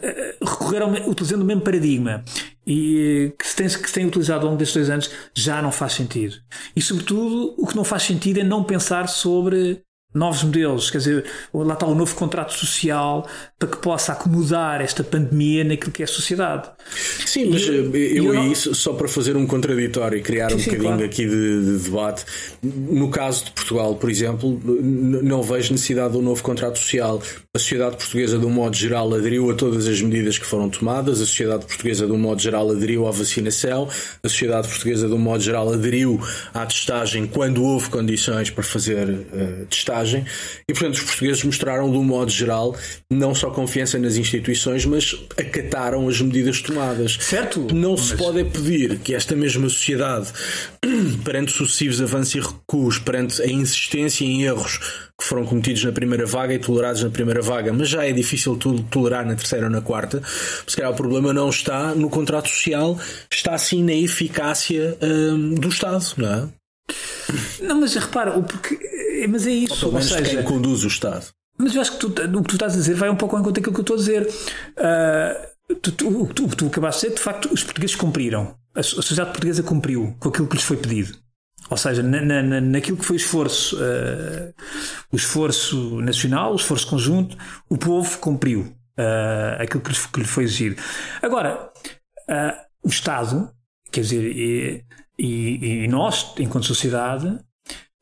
eh, 0.02 0.36
recorrer 0.42 0.82
ao, 0.82 0.90
utilizando 1.08 1.40
o 1.40 1.44
mesmo 1.46 1.62
paradigma 1.62 2.22
e 2.66 3.32
que 3.38 3.46
se, 3.46 3.56
tem, 3.56 3.66
que 3.66 3.88
se 3.88 3.92
tem 3.92 4.06
utilizado 4.06 4.40
ao 4.42 4.48
longo 4.48 4.58
destes 4.58 4.76
dois 4.76 4.90
anos 4.90 5.10
já 5.34 5.62
não 5.62 5.72
faz 5.72 5.94
sentido. 5.94 6.36
E, 6.76 6.82
sobretudo, 6.82 7.54
o 7.56 7.66
que 7.66 7.74
não 7.74 7.84
faz 7.84 8.02
sentido 8.02 8.40
é 8.40 8.44
não 8.44 8.62
pensar 8.62 9.08
sobre 9.08 9.82
novos 10.14 10.42
modelos, 10.42 10.90
quer 10.90 10.98
dizer, 10.98 11.24
lá 11.54 11.74
está 11.74 11.86
o 11.86 11.94
novo 11.94 12.14
contrato 12.14 12.52
social 12.52 13.26
para 13.58 13.68
que 13.68 13.76
possa 13.78 14.12
acomodar 14.12 14.80
esta 14.80 15.02
pandemia 15.04 15.64
naquilo 15.64 15.92
que 15.92 16.02
é 16.02 16.04
a 16.04 16.08
sociedade. 16.08 16.68
Sim, 17.24 17.46
mas 17.46 17.62
e, 17.62 17.68
eu, 17.68 18.34
eu 18.34 18.40
aí, 18.40 18.54
só 18.54 18.92
para 18.92 19.08
fazer 19.08 19.36
um 19.36 19.46
contraditório 19.46 20.18
e 20.18 20.22
criar 20.22 20.50
sim, 20.50 20.56
um 20.56 20.58
sim, 20.58 20.70
bocadinho 20.70 20.92
claro. 20.92 21.04
aqui 21.04 21.26
de, 21.26 21.64
de, 21.64 21.84
debate, 21.84 22.24
no 22.62 23.08
caso 23.10 23.46
de 23.46 23.52
Portugal, 23.52 23.94
por 23.94 24.10
exemplo, 24.10 24.60
não 24.64 25.42
vejo 25.42 25.72
necessidade 25.72 26.12
de 26.12 26.18
um 26.18 26.22
novo 26.22 26.42
contrato 26.42 26.78
social. 26.78 27.22
A 27.54 27.58
sociedade 27.58 27.96
portuguesa, 27.96 28.38
de 28.38 28.46
um 28.46 28.50
modo 28.50 28.76
geral, 28.76 29.14
aderiu 29.14 29.50
a 29.50 29.54
todas 29.54 29.86
as 29.86 30.00
medidas 30.00 30.38
que 30.38 30.46
foram 30.46 30.68
tomadas, 30.68 31.20
a 31.20 31.26
sociedade 31.26 31.66
portuguesa, 31.66 32.06
de 32.06 32.12
um 32.12 32.18
modo 32.18 32.40
geral, 32.40 32.70
aderiu 32.70 33.06
à 33.06 33.10
vacinação, 33.10 33.88
a 34.22 34.28
sociedade 34.28 34.68
portuguesa, 34.68 35.06
de 35.06 35.14
um 35.14 35.18
modo 35.18 35.42
geral, 35.42 35.72
aderiu 35.72 36.20
à 36.52 36.66
testagem 36.66 37.26
quando 37.26 37.62
houve 37.62 37.88
condições 37.88 38.50
para 38.50 38.64
fazer 38.64 39.08
uh, 39.08 39.66
testagem 39.66 40.01
e, 40.10 40.72
portanto, 40.72 40.94
os 40.94 41.02
portugueses 41.02 41.44
mostraram, 41.44 41.90
de 41.90 41.96
um 41.96 42.04
modo 42.04 42.30
geral, 42.30 42.76
não 43.10 43.34
só 43.34 43.50
confiança 43.50 43.98
nas 43.98 44.16
instituições, 44.16 44.84
mas 44.84 45.16
acataram 45.38 46.08
as 46.08 46.20
medidas 46.20 46.60
tomadas. 46.60 47.18
Certo. 47.20 47.68
Não 47.72 47.96
se 47.96 48.16
pode 48.16 48.44
pedir 48.44 48.98
que 48.98 49.14
esta 49.14 49.36
mesma 49.36 49.68
sociedade, 49.68 50.28
perante 51.24 51.52
sucessivos 51.52 52.00
avanços 52.00 52.34
e 52.34 52.40
recuos, 52.40 52.98
perante 52.98 53.40
a 53.42 53.46
insistência 53.46 54.24
em 54.24 54.42
erros 54.42 54.78
que 55.18 55.26
foram 55.28 55.44
cometidos 55.44 55.84
na 55.84 55.92
primeira 55.92 56.26
vaga 56.26 56.52
e 56.54 56.58
tolerados 56.58 57.02
na 57.02 57.10
primeira 57.10 57.40
vaga, 57.40 57.72
mas 57.72 57.88
já 57.88 58.04
é 58.04 58.12
difícil 58.12 58.56
tolerar 58.90 59.24
na 59.24 59.36
terceira 59.36 59.66
ou 59.66 59.70
na 59.70 59.80
quarta, 59.80 60.22
se 60.66 60.76
calhar 60.76 60.90
o 60.90 60.96
problema 60.96 61.32
não 61.32 61.48
está 61.48 61.94
no 61.94 62.10
contrato 62.10 62.48
social, 62.48 62.98
está 63.30 63.56
sim 63.56 63.84
na 63.84 63.94
eficácia 63.94 64.96
hum, 65.00 65.54
do 65.54 65.68
Estado, 65.68 66.04
não 66.16 66.28
é? 66.28 66.48
Não, 67.60 67.80
mas 67.80 67.94
repara, 67.94 68.36
o 68.36 68.42
porque 68.42 68.78
é, 68.82 69.01
mas 69.26 69.46
é 69.46 69.50
isso. 69.50 69.86
Ou, 69.86 69.94
ou 69.94 70.02
seja, 70.02 70.22
quem 70.22 70.42
conduz 70.42 70.84
o 70.84 70.88
Estado. 70.88 71.26
Mas 71.58 71.74
eu 71.74 71.80
acho 71.80 71.92
que 71.92 71.98
tu, 71.98 72.06
o 72.08 72.42
que 72.42 72.48
tu 72.48 72.54
estás 72.54 72.74
a 72.74 72.76
dizer 72.76 72.94
vai 72.94 73.10
um 73.10 73.16
pouco 73.16 73.36
ao 73.36 73.42
encontro 73.42 73.60
daquilo 73.60 73.74
que 73.74 73.80
eu 73.80 73.94
estou 73.94 73.96
a 73.96 73.98
dizer. 73.98 74.28
Uh, 74.76 75.74
tu, 75.76 75.92
tu, 75.92 76.22
o 76.22 76.48
que 76.48 76.56
tu 76.56 76.66
acabaste 76.66 77.02
de 77.02 77.06
dizer, 77.08 77.16
de 77.18 77.22
facto, 77.22 77.52
os 77.52 77.62
portugueses 77.62 77.96
cumpriram. 77.96 78.56
A 78.74 78.82
sociedade 78.82 79.30
portuguesa 79.30 79.62
cumpriu 79.62 80.16
com 80.18 80.28
aquilo 80.28 80.48
que 80.48 80.56
lhes 80.56 80.64
foi 80.64 80.76
pedido. 80.76 81.16
Ou 81.70 81.76
seja, 81.76 82.02
na, 82.02 82.20
na, 82.20 82.60
naquilo 82.60 82.96
que 82.96 83.04
foi 83.04 83.16
o 83.16 83.18
esforço, 83.18 83.76
uh, 83.76 84.52
o 85.12 85.16
esforço 85.16 86.00
nacional, 86.00 86.52
o 86.52 86.56
esforço 86.56 86.86
conjunto, 86.86 87.36
o 87.68 87.78
povo 87.78 88.18
cumpriu 88.18 88.60
uh, 88.98 89.62
aquilo 89.62 89.82
que 89.82 89.90
lhe, 89.90 89.98
que 90.12 90.20
lhe, 90.20 90.26
foi 90.26 90.44
exigido. 90.44 90.82
Agora, 91.22 91.70
o 92.82 92.88
Estado, 92.88 93.50
quer 93.90 94.00
dizer, 94.00 94.24
e, 94.24 94.84
e, 95.18 95.84
e, 95.84 95.88
nós, 95.88 96.34
enquanto 96.38 96.66
sociedade, 96.66 97.38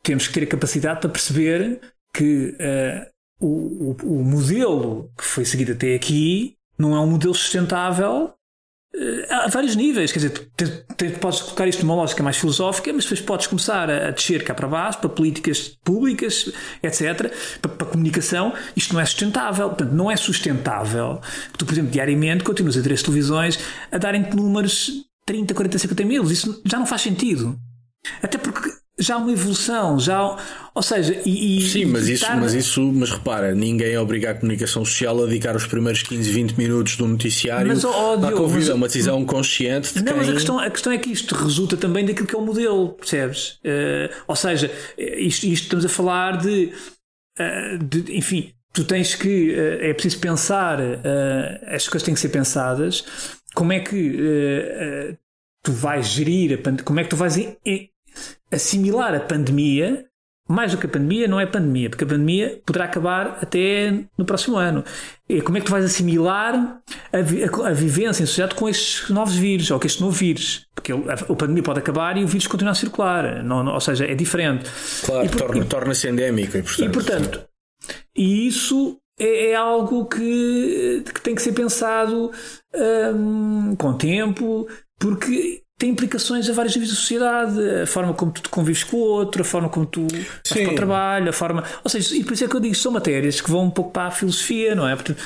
temos 0.03 0.27
que 0.27 0.35
ter 0.35 0.45
a 0.45 0.47
capacidade 0.47 1.01
para 1.01 1.11
perceber 1.11 1.81
que 2.13 2.57
uh, 2.59 3.11
o, 3.41 3.47
o, 3.47 3.97
o, 4.21 4.25
modelo 4.25 5.11
que 5.17 5.25
foi 5.25 5.45
seguido 5.45 5.73
até 5.73 5.95
aqui 5.95 6.57
não 6.79 6.95
é 6.95 7.01
um 7.01 7.07
modelo 7.07 7.35
sustentável 7.35 8.33
uh, 8.95 9.33
a 9.45 9.49
vários 9.49 9.77
níveis. 9.77 10.13
Quer 10.13 10.19
dizer, 10.19 10.51
te, 10.57 11.11
podes 11.21 11.41
colocar 11.41 11.67
isto 11.69 11.83
numa 11.83 11.95
lógica 11.95 12.23
mais 12.23 12.37
filosófica, 12.37 12.93
mas 12.93 13.05
depois 13.05 13.21
podes 13.21 13.47
começar 13.47 13.91
a, 13.91 14.09
a 14.09 14.11
descer 14.11 14.43
cá 14.45 14.55
para 14.55 14.69
baixo, 14.69 14.99
para 14.99 15.09
políticas 15.09 15.69
públicas, 15.85 16.51
etc., 16.83 17.33
para, 17.61 17.71
para 17.71 17.87
comunicação. 17.87 18.53
Isto 18.75 18.95
não 18.95 19.01
é 19.01 19.05
sustentável. 19.05 19.69
Portanto, 19.69 19.93
não 19.93 20.11
é 20.11 20.17
sustentável 20.17 21.21
que 21.53 21.59
tu, 21.59 21.67
por 21.67 21.73
exemplo, 21.73 21.91
diariamente 21.91 22.45
continuas 22.45 22.77
a 22.77 22.83
ter 22.83 22.93
as 22.93 23.03
televisões 23.03 23.59
a 23.93 23.99
darem-te 23.99 24.35
números 24.35 25.05
30, 25.27 25.55
40, 25.55 25.79
50 25.79 26.05
mil. 26.05 26.25
Isso 26.25 26.61
já 26.65 26.79
não 26.79 26.87
faz 26.87 27.03
sentido. 27.03 27.57
Até 28.23 28.39
porque 28.39 28.80
já 29.01 29.15
há 29.15 29.19
uma 29.19 29.33
evolução, 29.33 29.99
já, 29.99 30.37
ou 30.75 30.83
seja, 30.83 31.21
e, 31.25 31.59
e 31.59 31.63
sim, 31.63 31.87
mas 31.87 32.09
isso, 32.09 32.27
mas 32.37 32.55
isso, 32.55 32.83
mas 32.93 33.11
repara, 33.11 33.55
ninguém 33.55 33.97
obriga 33.97 34.31
a 34.31 34.35
comunicação 34.35 34.85
social 34.85 35.23
a 35.23 35.27
dedicar 35.27 35.57
os 35.57 35.67
primeiros 35.67 36.03
15, 36.03 36.31
20 36.31 36.53
minutos 36.53 36.97
do 36.97 37.09
noticiário 37.09 37.67
mas, 37.67 37.83
oh, 37.83 38.25
à 38.25 38.33
Covid, 38.33 38.71
é 38.71 38.75
uma 38.75 38.87
decisão 38.87 39.25
consciente. 39.25 39.95
De 39.95 40.05
não, 40.05 40.13
quem... 40.13 40.17
mas 40.17 40.29
a 40.29 40.33
questão, 40.33 40.59
a 40.59 40.71
questão 40.71 40.93
é 40.93 40.99
que 40.99 41.11
isto 41.11 41.35
resulta 41.35 41.77
também 41.77 42.05
daquilo 42.05 42.27
que 42.27 42.35
é 42.35 42.39
o 42.39 42.43
modelo, 42.43 42.91
percebes? 42.91 43.59
Uh, 43.65 44.15
ou 44.27 44.37
seja, 44.37 44.71
isto, 44.99 45.47
isto, 45.47 45.65
estamos 45.65 45.85
a 45.85 45.89
falar 45.89 46.37
de, 46.37 46.73
uh, 47.39 47.85
de 47.85 48.17
enfim, 48.17 48.53
tu 48.73 48.85
tens 48.85 49.15
que, 49.15 49.53
uh, 49.53 49.85
é 49.85 49.95
preciso 49.95 50.19
pensar, 50.19 50.79
as 51.67 51.89
coisas 51.89 52.05
têm 52.05 52.15
que 52.15 52.21
ser 52.21 52.29
pensadas, 52.29 53.05
como 53.55 53.73
é 53.73 53.81
que 53.81 55.17
tu 55.63 55.73
vais 55.73 56.07
gerir 56.07 56.55
a 56.55 56.59
pandemia, 56.59 56.85
como 56.85 57.01
é 57.01 57.05
que 57.05 57.11
tu 57.11 57.17
vais 57.17 57.37
assimilar 58.51 59.15
a 59.15 59.21
pandemia 59.21 60.07
mais 60.51 60.73
do 60.73 60.79
que 60.79 60.87
a 60.87 60.89
pandemia, 60.89 61.29
não 61.29 61.39
é 61.39 61.47
pandemia, 61.47 61.89
porque 61.89 62.03
a 62.03 62.07
pandemia 62.09 62.61
poderá 62.67 62.87
acabar 62.87 63.39
até 63.41 64.03
no 64.19 64.25
próximo 64.25 64.57
ano. 64.57 64.83
E 65.29 65.41
como 65.41 65.57
é 65.57 65.61
que 65.61 65.67
tu 65.67 65.71
vais 65.71 65.85
assimilar 65.85 66.83
a, 67.13 67.21
vi 67.21 67.45
a, 67.45 67.69
a 67.69 67.73
vivência 67.73 68.25
em 68.25 68.27
sociedade 68.27 68.57
com 68.57 68.69
estes 68.69 69.09
novos 69.11 69.37
vírus, 69.37 69.71
ou 69.71 69.79
com 69.79 69.87
este 69.87 70.01
novo 70.01 70.13
vírus? 70.17 70.67
Porque 70.75 70.93
ele, 70.93 71.09
a, 71.09 71.15
a, 71.15 71.37
pandemia 71.37 71.63
pode 71.63 71.79
acabar 71.79 72.17
e 72.17 72.25
o 72.25 72.27
vírus 72.27 72.49
continua 72.49 72.73
a 72.73 72.75
circular, 72.75 73.45
não, 73.45 73.63
não, 73.63 73.75
ou 73.75 73.81
seja, 73.81 74.05
é 74.05 74.15
diferente. 74.17 74.69
Claro, 75.05 75.29
torna-se 75.69 75.69
torna 75.69 75.95
endémico. 76.11 76.57
E, 76.57 76.63
portanto, 76.63 76.85
e, 76.85 76.89
portanto, 76.89 77.45
e 78.17 78.49
isso 78.49 78.99
é, 79.21 79.51
é, 79.51 79.55
algo 79.55 80.07
que, 80.07 81.05
que 81.15 81.21
tem 81.21 81.37
que 81.37 81.43
ser 81.43 81.53
pensado 81.53 82.33
um, 83.15 83.77
com 83.77 83.93
tempo, 83.97 84.67
porque 84.99 85.63
tem 85.81 85.89
implicações 85.89 86.47
a 86.47 86.53
vários 86.53 86.77
níveis 86.77 86.93
da 86.93 86.97
sociedade, 86.97 87.81
a 87.83 87.87
forma 87.87 88.13
como 88.13 88.31
tu 88.31 88.51
convives 88.51 88.85
com 88.85 88.99
o 88.99 89.01
outro, 89.01 89.41
a 89.41 89.45
forma 89.47 89.67
como 89.71 89.87
tu 89.87 90.07
fazes 90.45 90.65
para 90.65 90.73
o 90.73 90.75
trabalho, 90.75 91.31
a 91.31 91.33
forma. 91.33 91.65
Ou 91.83 91.89
seja, 91.89 92.15
e 92.15 92.23
por 92.23 92.35
isso 92.35 92.45
é 92.45 92.49
que 92.49 92.55
eu 92.55 92.61
digo, 92.61 92.75
são 92.75 92.93
matérias 92.93 93.41
que 93.41 93.51
vão 93.51 93.65
um 93.65 93.71
pouco 93.71 93.91
para 93.91 94.09
a 94.09 94.11
filosofia, 94.11 94.75
não 94.75 94.87
é? 94.87 94.95
Porque 94.95 95.17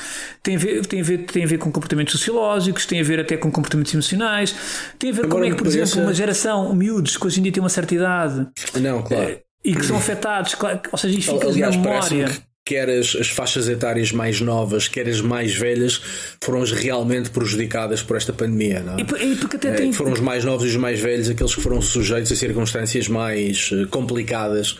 tem 0.41 0.55
a 0.55 0.57
ver, 0.57 0.85
tem 0.85 1.01
a 1.01 1.03
ver, 1.03 1.17
tem 1.25 1.43
a 1.43 1.47
ver 1.47 1.57
com 1.57 1.69
comportamentos 1.69 2.13
sociológicos, 2.13 2.85
tem 2.85 3.01
a 3.01 3.03
ver 3.03 3.19
até 3.19 3.35
com 3.35 3.51
comportamentos 3.51 3.93
emocionais, 3.93 4.55
tem 4.97 5.09
a 5.09 5.13
ver 5.13 5.23
com 5.23 5.29
como 5.31 5.43
é 5.43 5.49
que, 5.49 5.57
por 5.57 5.67
exemplo, 5.67 6.01
uma 6.01 6.13
geração, 6.13 6.73
miúdos 6.73 7.17
que 7.17 7.27
hoje 7.27 7.41
em 7.41 7.43
dia 7.43 7.51
têm 7.51 7.61
uma 7.61 7.67
certa 7.67 7.93
idade. 7.93 8.47
Não, 8.79 9.03
claro. 9.03 9.23
Eh, 9.23 9.41
e 9.61 9.75
que 9.75 9.85
são 9.85 9.97
afetados, 9.97 10.55
ou 10.89 10.97
seja, 10.97 11.19
isto 11.19 11.33
fica 11.33 11.51
na 11.51 11.71
memória 11.71 12.27
quer 12.65 12.89
as, 12.89 13.15
as, 13.15 13.29
faixas 13.29 13.69
etárias 13.69 14.11
mais 14.11 14.41
novas, 14.41 14.87
quer 14.87 15.07
as 15.07 15.21
mais 15.21 15.55
velhas, 15.55 16.01
foram 16.41 16.63
as 16.63 16.71
realmente 16.71 17.29
prejudicadas 17.29 18.01
por 18.01 18.17
esta 18.17 18.33
pandemia. 18.33 18.81
Não 18.81 18.93
é? 18.95 18.97
e, 19.23 19.33
e 19.33 19.35
porque 19.35 19.57
até 19.57 19.69
é, 19.69 19.73
tem... 19.73 19.93
Foram 19.93 20.11
os 20.11 20.19
mais 20.19 20.43
novos 20.43 20.65
e 20.65 20.69
os 20.69 20.75
mais 20.75 20.99
velhos 20.99 21.29
aqueles 21.29 21.53
que 21.53 21.61
foram 21.61 21.79
sujeitos 21.79 22.31
a 22.31 22.35
circunstâncias 22.35 23.07
mais 23.07 23.71
uh, 23.71 23.87
complicadas 23.89 24.71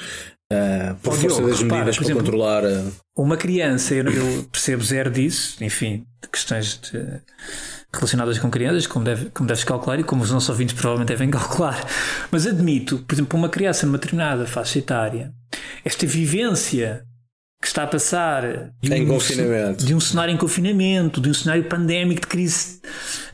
uh, 0.51 0.95
por 1.03 1.13
oh, 1.13 1.15
força 1.15 1.37
Diogo, 1.37 1.47
das 1.47 1.61
medidas 1.61 1.61
repara, 1.61 1.83
para 1.83 2.03
exemplo, 2.03 2.23
controlar. 2.23 2.63
Uh... 2.63 2.91
Uma 3.15 3.37
criança, 3.37 3.93
eu, 3.93 4.09
eu, 4.11 4.43
percebo 4.51 4.83
zero 4.83 5.11
disso, 5.11 5.63
enfim, 5.63 6.05
de 6.23 6.29
questões 6.29 6.79
de, 6.79 7.21
relacionadas 7.93 8.39
com 8.39 8.49
crianças, 8.49 8.87
como, 8.87 9.05
deve, 9.05 9.29
como 9.29 9.47
deves 9.47 9.63
calcular 9.63 9.99
e 9.99 10.03
como 10.03 10.23
os 10.23 10.31
nossos 10.31 10.49
ouvintes 10.49 10.73
provavelmente 10.73 11.09
devem 11.09 11.29
calcular. 11.31 11.85
Mas 12.31 12.47
admito, 12.47 12.97
por 13.07 13.13
exemplo, 13.13 13.37
uma 13.37 13.49
criança 13.49 13.85
numa 13.85 13.99
determinada 13.99 14.47
faixa 14.47 14.79
etária, 14.79 15.31
esta 15.83 16.07
vivência 16.07 17.05
que 17.65 17.69
está 17.69 17.81
a 17.81 17.87
passar 17.87 18.69
de 18.79 18.93
um, 18.93 19.07
confinamento. 19.07 19.83
de 19.83 19.95
um 19.95 19.99
cenário 19.99 20.31
em 20.31 20.37
confinamento, 20.37 21.19
de 21.19 21.31
um 21.31 21.33
cenário 21.33 21.63
pandémico 21.63 22.21
de 22.21 22.27
crise, 22.27 22.79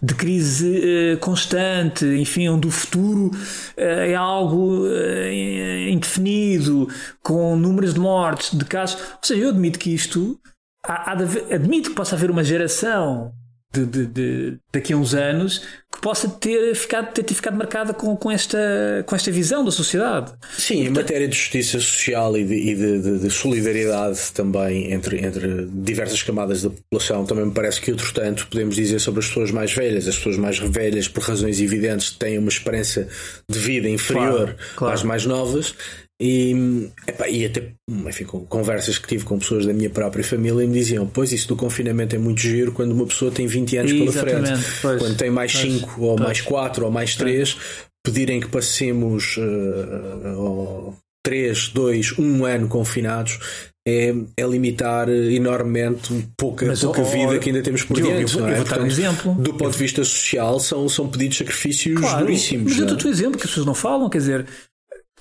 de 0.02 0.16
crise 0.16 1.16
uh, 1.16 1.18
constante, 1.18 2.06
enfim, 2.06 2.48
onde 2.48 2.66
o 2.66 2.72
futuro 2.72 3.26
uh, 3.26 3.32
é 3.76 4.16
algo 4.16 4.86
uh, 4.86 5.90
indefinido, 5.90 6.88
com 7.22 7.58
números 7.58 7.94
de 7.94 8.00
mortes, 8.00 8.58
de 8.58 8.64
casos. 8.64 9.02
Ou 9.02 9.20
seja, 9.22 9.44
eu 9.44 9.50
admito 9.50 9.78
que 9.78 9.94
isto, 9.94 10.40
há, 10.86 11.12
há 11.12 11.12
haver, 11.12 11.54
admito 11.54 11.90
que 11.90 11.96
possa 11.98 12.16
haver 12.16 12.32
uma 12.32 12.44
geração 12.44 13.34
de, 13.74 13.86
de, 13.86 14.06
de, 14.06 14.58
daqui 14.72 14.94
a 14.94 14.98
uns 14.98 15.14
anos 15.14 15.60
que 15.92 16.02
possa 16.02 16.28
ter 16.28 16.76
ficado, 16.76 17.14
ter, 17.14 17.24
ter 17.24 17.34
ficado 17.34 17.56
marcada 17.56 17.94
com, 17.94 18.16
com, 18.16 18.30
esta, 18.30 18.58
com 19.06 19.16
esta 19.16 19.32
visão 19.32 19.64
da 19.64 19.72
sociedade. 19.72 20.34
Sim, 20.58 20.86
em 20.86 20.90
matéria 20.90 21.28
de 21.28 21.36
justiça 21.36 21.80
social 21.80 22.38
e, 22.38 22.44
de, 22.44 22.54
e 22.54 22.76
de, 22.76 23.20
de, 23.20 23.30
solidariedade 23.30 24.20
também 24.34 24.92
entre, 24.92 25.26
entre 25.26 25.68
diversas 25.72 26.22
camadas 26.24 26.64
da 26.64 26.70
população, 26.70 27.26
também 27.26 27.46
me 27.46 27.52
parece 27.52 27.80
que, 27.80 27.92
outro 27.92 28.14
tanto, 28.14 28.48
podemos 28.48 28.76
dizer 28.76 29.00
sobre 29.00 29.20
as 29.20 29.28
pessoas 29.28 29.52
mais 29.52 29.74
velhas. 29.74 30.08
As 30.08 30.16
pessoas 30.16 30.38
mais 30.38 30.58
velhas, 30.58 31.08
por 31.08 31.24
razões 31.24 31.62
evidentes, 31.62 32.12
têm 32.12 32.38
uma 32.38 32.50
esperança 32.50 33.08
de 33.50 33.60
vida 33.60 33.90
inferior 33.90 34.56
claro, 34.56 34.56
claro. 34.76 34.94
às 34.94 35.04
mais 35.04 35.26
novas 35.26 35.76
e, 36.24 36.92
epá, 37.08 37.28
e 37.28 37.44
até 37.44 37.72
enfim, 37.90 38.26
com 38.26 38.46
conversas 38.46 39.00
que 39.00 39.08
tive 39.08 39.24
com 39.24 39.40
pessoas 39.40 39.66
da 39.66 39.74
minha 39.74 39.90
própria 39.90 40.24
família 40.24 40.68
me 40.68 40.74
diziam: 40.74 41.08
Pois 41.08 41.32
isso 41.32 41.48
do 41.48 41.56
confinamento 41.56 42.16
é 42.16 42.20
muito 42.20 42.40
giro 42.40 42.72
quando 42.72 42.92
uma 42.92 43.08
pessoa 43.08 43.32
tem 43.32 43.48
20 43.48 43.78
anos 43.78 43.92
pela 43.92 44.12
frente, 44.12 44.52
pois, 44.84 45.02
quando 45.02 45.18
tem 45.18 45.32
mais 45.32 45.52
5 45.52 46.00
ou 46.00 46.16
pois, 46.16 46.28
mais 46.28 46.42
4 46.42 46.86
ou 46.86 46.92
mais 46.92 47.16
3, 47.16 47.58
pedirem 48.06 48.40
que 48.40 48.48
passemos 48.48 49.36
uh, 49.38 50.94
3, 51.24 51.70
2, 51.70 52.20
1 52.20 52.46
ano 52.46 52.68
confinados 52.68 53.40
é, 53.88 54.14
é 54.38 54.44
limitar 54.46 55.10
enormemente 55.10 56.28
pouca, 56.38 56.68
Mas, 56.68 56.82
pouca 56.82 57.02
oh, 57.02 57.06
vida 57.06 57.40
que 57.40 57.50
ainda 57.50 57.64
temos 57.64 57.84
por 57.84 57.96
Diogo, 57.96 58.16
diante. 58.16 58.38
Eu, 58.38 58.48
é? 58.48 58.56
vou, 58.56 58.66
dar 58.66 58.80
um 58.80 58.86
exemplo. 58.86 59.34
Do 59.34 59.56
ponto 59.56 59.72
de 59.72 59.78
vista 59.80 60.04
social, 60.04 60.60
são, 60.60 60.88
são 60.88 61.08
pedidos 61.08 61.38
de 61.38 61.44
sacrifícios 61.44 62.00
claro, 62.00 62.26
duríssimos. 62.26 62.74
Mas 62.74 62.80
eu 62.80 62.86
dou-te 62.86 63.08
um 63.08 63.10
exemplo 63.10 63.40
que 63.40 63.46
as 63.46 63.50
pessoas 63.50 63.66
não 63.66 63.74
falam, 63.74 64.08
quer 64.08 64.20
dizer, 64.20 64.46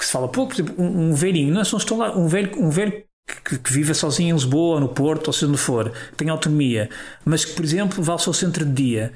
que 0.00 0.06
se 0.06 0.12
fala 0.12 0.28
pouco, 0.28 0.54
por 0.54 0.62
exemplo, 0.62 0.82
um, 0.82 1.10
um 1.10 1.14
velhinho, 1.14 1.52
não 1.52 1.60
é 1.60 1.64
só 1.64 1.76
estão 1.76 1.98
lá, 1.98 2.16
um 2.16 2.26
velho, 2.26 2.58
um 2.58 2.70
velho 2.70 3.04
que, 3.44 3.58
que 3.58 3.72
vive 3.72 3.92
sozinho 3.94 4.30
em 4.30 4.32
Lisboa, 4.32 4.80
no 4.80 4.88
Porto, 4.88 5.28
ou 5.28 5.32
seja 5.32 5.46
onde 5.46 5.58
for, 5.58 5.90
que 5.90 6.16
tem 6.16 6.30
autonomia, 6.30 6.88
mas 7.22 7.44
que, 7.44 7.52
por 7.52 7.62
exemplo, 7.64 8.02
vai 8.02 8.14
ao 8.14 8.18
seu 8.18 8.32
centro 8.32 8.64
de 8.64 8.72
dia, 8.72 9.12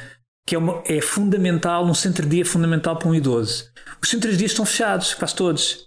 que 0.47 0.55
é, 0.55 0.59
uma, 0.59 0.83
é 0.87 1.01
fundamental, 1.01 1.87
um 1.87 1.95
centro 1.95 2.25
de 2.25 2.37
dia 2.37 2.45
fundamental 2.45 2.97
para 2.97 3.09
um 3.09 3.15
idoso. 3.15 3.65
Os 4.03 4.11
centros 4.11 4.33
de 4.33 4.39
dia 4.39 4.47
estão 4.47 4.67
fechados, 4.67 5.15
quase 5.15 5.35
todos. 5.35 5.87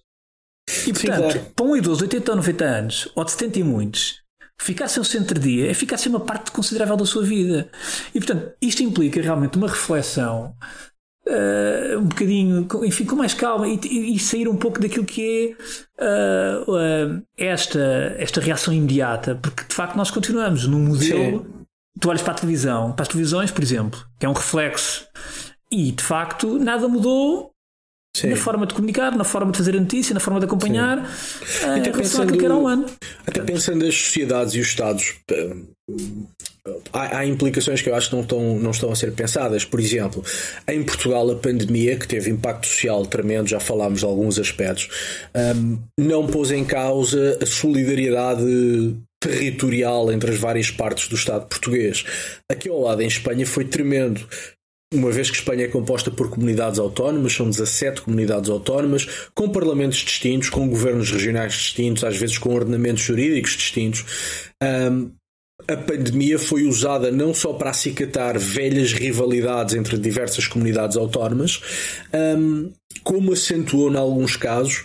E 0.88 0.92
portanto, 0.92 1.32
Sim, 1.32 1.40
claro. 1.40 1.52
para 1.56 1.66
um 1.66 1.76
idoso 1.78 2.00
de 2.00 2.16
80 2.16 2.32
ou 2.32 2.38
90 2.38 2.66
anos, 2.66 3.10
ou 3.16 3.24
de 3.24 3.32
70 3.32 3.60
e 3.60 3.64
muitos, 3.64 4.22
ficar 4.60 4.88
sem 4.88 5.00
o 5.00 5.06
centro 5.06 5.40
de 5.40 5.48
dia 5.48 5.70
é 5.70 5.74
ficar 5.76 5.98
sem 5.98 6.12
uma 6.12 6.20
parte 6.20 6.52
considerável 6.52 6.98
da 6.98 7.06
sua 7.06 7.24
vida. 7.24 7.70
E 8.16 8.20
portanto, 8.20 8.52
isto 8.60 8.82
implica 8.82 9.22
realmente 9.22 9.58
uma 9.58 9.68
reflexão 9.68 10.56
uh, 11.28 12.00
um 12.00 12.06
bocadinho, 12.06 12.68
enfim, 12.84 13.06
com 13.06 13.16
mais 13.16 13.34
calma 13.34 13.68
e, 13.68 13.80
e, 14.16 14.20
sair 14.20 14.48
um 14.48 14.56
pouco 14.56 14.80
daquilo 14.80 15.06
que 15.06 15.56
é 16.00 16.04
uh, 16.04 16.72
uh, 16.72 17.24
esta, 17.38 18.16
esta 18.18 18.42
reação 18.42 18.74
imediata, 18.74 19.36
porque 19.36 19.64
de 19.64 19.76
facto 19.76 19.96
nós 19.96 20.10
continuamos 20.10 20.66
num 20.68 20.80
modelo. 20.80 21.40
Sim. 21.40 21.58
Tu 22.00 22.10
olhas 22.10 22.22
para 22.22 22.34
a 22.34 22.36
televisão, 22.36 22.92
para 22.92 23.04
as 23.04 23.08
televisões, 23.08 23.50
por 23.50 23.64
exemplo, 23.64 24.00
que 24.20 24.26
é 24.26 24.30
um 24.30 24.34
reflexo, 24.34 25.08
e 25.72 25.92
de 25.92 26.04
facto 26.04 26.60
nada 26.60 26.88
mudou 26.88 27.52
Sim. 28.18 28.30
na 28.30 28.36
forma 28.36 28.66
de 28.66 28.74
comunicar, 28.74 29.16
na 29.16 29.24
forma 29.24 29.52
de 29.52 29.60
fazer 29.60 29.76
a 29.76 29.80
notícia, 29.80 30.14
na 30.14 30.20
forma 30.20 30.40
de 30.40 30.48
acompanhar, 30.48 30.98
uh, 30.98 31.78
até 31.78 31.92
pensando, 31.92 32.36
que 32.36 32.44
era 32.44 32.56
um 32.56 32.68
ano. 32.68 32.86
Até 33.28 33.42
pensando 33.42 33.86
as 33.86 33.94
sociedades 33.94 34.56
e 34.56 34.60
os 34.60 34.68
Estados, 34.68 35.14
há, 36.92 37.20
há, 37.20 37.26
implicações 37.28 37.80
que 37.80 37.90
eu 37.90 37.96
acho 37.96 38.10
que 38.10 38.16
não 38.16 38.24
estão, 38.24 38.60
não 38.60 38.72
estão 38.72 38.92
a 38.92 38.96
ser 38.96 39.12
pensadas. 39.12 39.64
Por 39.64 39.80
exemplo, 39.80 40.24
em 40.68 40.84
Portugal, 40.84 41.30
a 41.30 41.36
pandemia, 41.36 41.96
que 41.96 42.08
teve 42.08 42.32
impacto 42.32 42.66
social 42.66 43.06
tremendo, 43.06 43.48
já 43.50 43.60
falámos 43.60 44.00
de 44.00 44.06
alguns 44.06 44.40
aspectos, 44.40 44.90
um, 45.56 45.78
não 46.00 46.26
pôs 46.26 46.50
em 46.50 46.66
causa 46.66 47.38
a 47.40 47.46
solidariedade 47.46 48.96
territorial 49.20 50.12
entre 50.12 50.32
as 50.32 50.38
várias 50.38 50.72
partes 50.72 51.08
do 51.08 51.16
Estado 51.16 51.48
português. 51.48 52.04
Aqui 52.52 52.70
ao 52.70 52.82
lado, 52.82 53.02
em 53.02 53.08
Espanha, 53.08 53.46
foi 53.46 53.66
tremendo. 53.66 54.22
Uma 54.94 55.12
vez 55.12 55.30
que 55.30 55.36
Espanha 55.36 55.66
é 55.66 55.68
composta 55.68 56.10
por 56.10 56.30
comunidades 56.30 56.80
autónomas, 56.80 57.34
são 57.34 57.50
17 57.50 58.02
comunidades 58.02 58.50
autónomas, 58.50 59.28
com 59.36 59.50
parlamentos 59.50 59.98
distintos, 59.98 60.50
com 60.50 60.70
governos 60.70 61.12
regionais 61.12 61.54
distintos, 61.54 62.06
às 62.06 62.16
vezes 62.16 62.38
com 62.38 62.54
ordenamentos 62.54 63.04
jurídicos 63.04 63.52
distintos. 63.58 64.06
Um, 64.64 65.12
a 65.68 65.76
pandemia 65.76 66.40
foi 66.40 66.64
usada 66.64 67.12
não 67.12 67.34
só 67.34 67.52
para 67.52 67.72
acicatar 67.72 68.40
velhas 68.40 68.94
rivalidades 68.94 69.76
entre 69.76 69.98
diversas 69.98 70.48
comunidades 70.48 70.96
autónomas, 70.96 71.60
como 73.04 73.34
acentuou, 73.34 73.92
em 73.92 73.98
alguns 73.98 74.38
casos, 74.38 74.84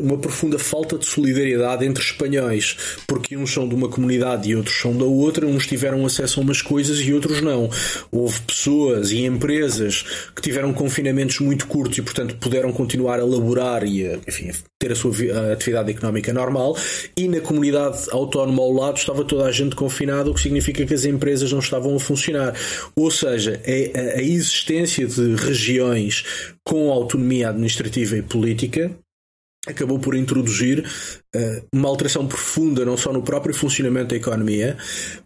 uma 0.00 0.18
profunda 0.18 0.58
falta 0.58 0.98
de 0.98 1.06
solidariedade 1.06 1.86
entre 1.86 2.04
espanhóis, 2.04 2.76
porque 3.06 3.38
uns 3.38 3.50
são 3.50 3.66
de 3.66 3.74
uma 3.74 3.88
comunidade 3.88 4.50
e 4.50 4.54
outros 4.54 4.78
são 4.78 4.94
da 4.94 5.04
outra, 5.04 5.46
uns 5.46 5.66
tiveram 5.66 6.04
acesso 6.04 6.40
a 6.40 6.42
umas 6.42 6.60
coisas 6.60 6.98
e 6.98 7.12
outros 7.12 7.40
não. 7.40 7.70
Houve 8.10 8.38
pessoas 8.42 9.10
e 9.10 9.24
empresas 9.24 10.04
que 10.36 10.42
tiveram 10.42 10.74
confinamentos 10.74 11.38
muito 11.40 11.66
curtos 11.66 11.96
e, 11.96 12.02
portanto, 12.02 12.36
puderam 12.36 12.70
continuar 12.70 13.18
a 13.18 13.24
laborar 13.24 13.82
e 13.84 14.06
a, 14.06 14.18
enfim, 14.28 14.50
ter 14.78 14.92
a 14.92 14.94
sua 14.94 15.10
atividade 15.52 15.90
económica 15.90 16.34
normal, 16.34 16.76
e 17.16 17.26
na 17.26 17.40
comunidade 17.40 17.98
autónoma 18.10 18.62
ao 18.62 18.72
lado 18.72 18.98
estava 18.98 19.24
toda 19.24 19.46
a 19.46 19.52
gente 19.52 19.74
confinada, 19.74 20.30
o 20.30 20.34
que 20.34 20.42
significa 20.42 20.84
que 20.84 20.92
as 20.92 21.06
empresas 21.06 21.50
não 21.50 21.60
estavam 21.60 21.96
a 21.96 22.00
funcionar. 22.00 22.54
Ou 22.94 23.10
seja, 23.10 23.58
é 23.64 24.16
a 24.18 24.22
existência 24.22 25.06
de 25.06 25.34
regiões 25.36 26.24
com 26.62 26.90
autonomia 26.90 27.48
administrativa 27.48 28.18
e 28.18 28.22
política 28.22 28.90
acabou 29.66 29.98
por 29.98 30.14
introduzir 30.14 30.84
uh, 31.34 31.66
uma 31.72 31.88
alteração 31.88 32.26
profunda 32.26 32.84
não 32.84 32.96
só 32.96 33.12
no 33.12 33.22
próprio 33.22 33.54
funcionamento 33.54 34.08
da 34.08 34.16
economia, 34.16 34.76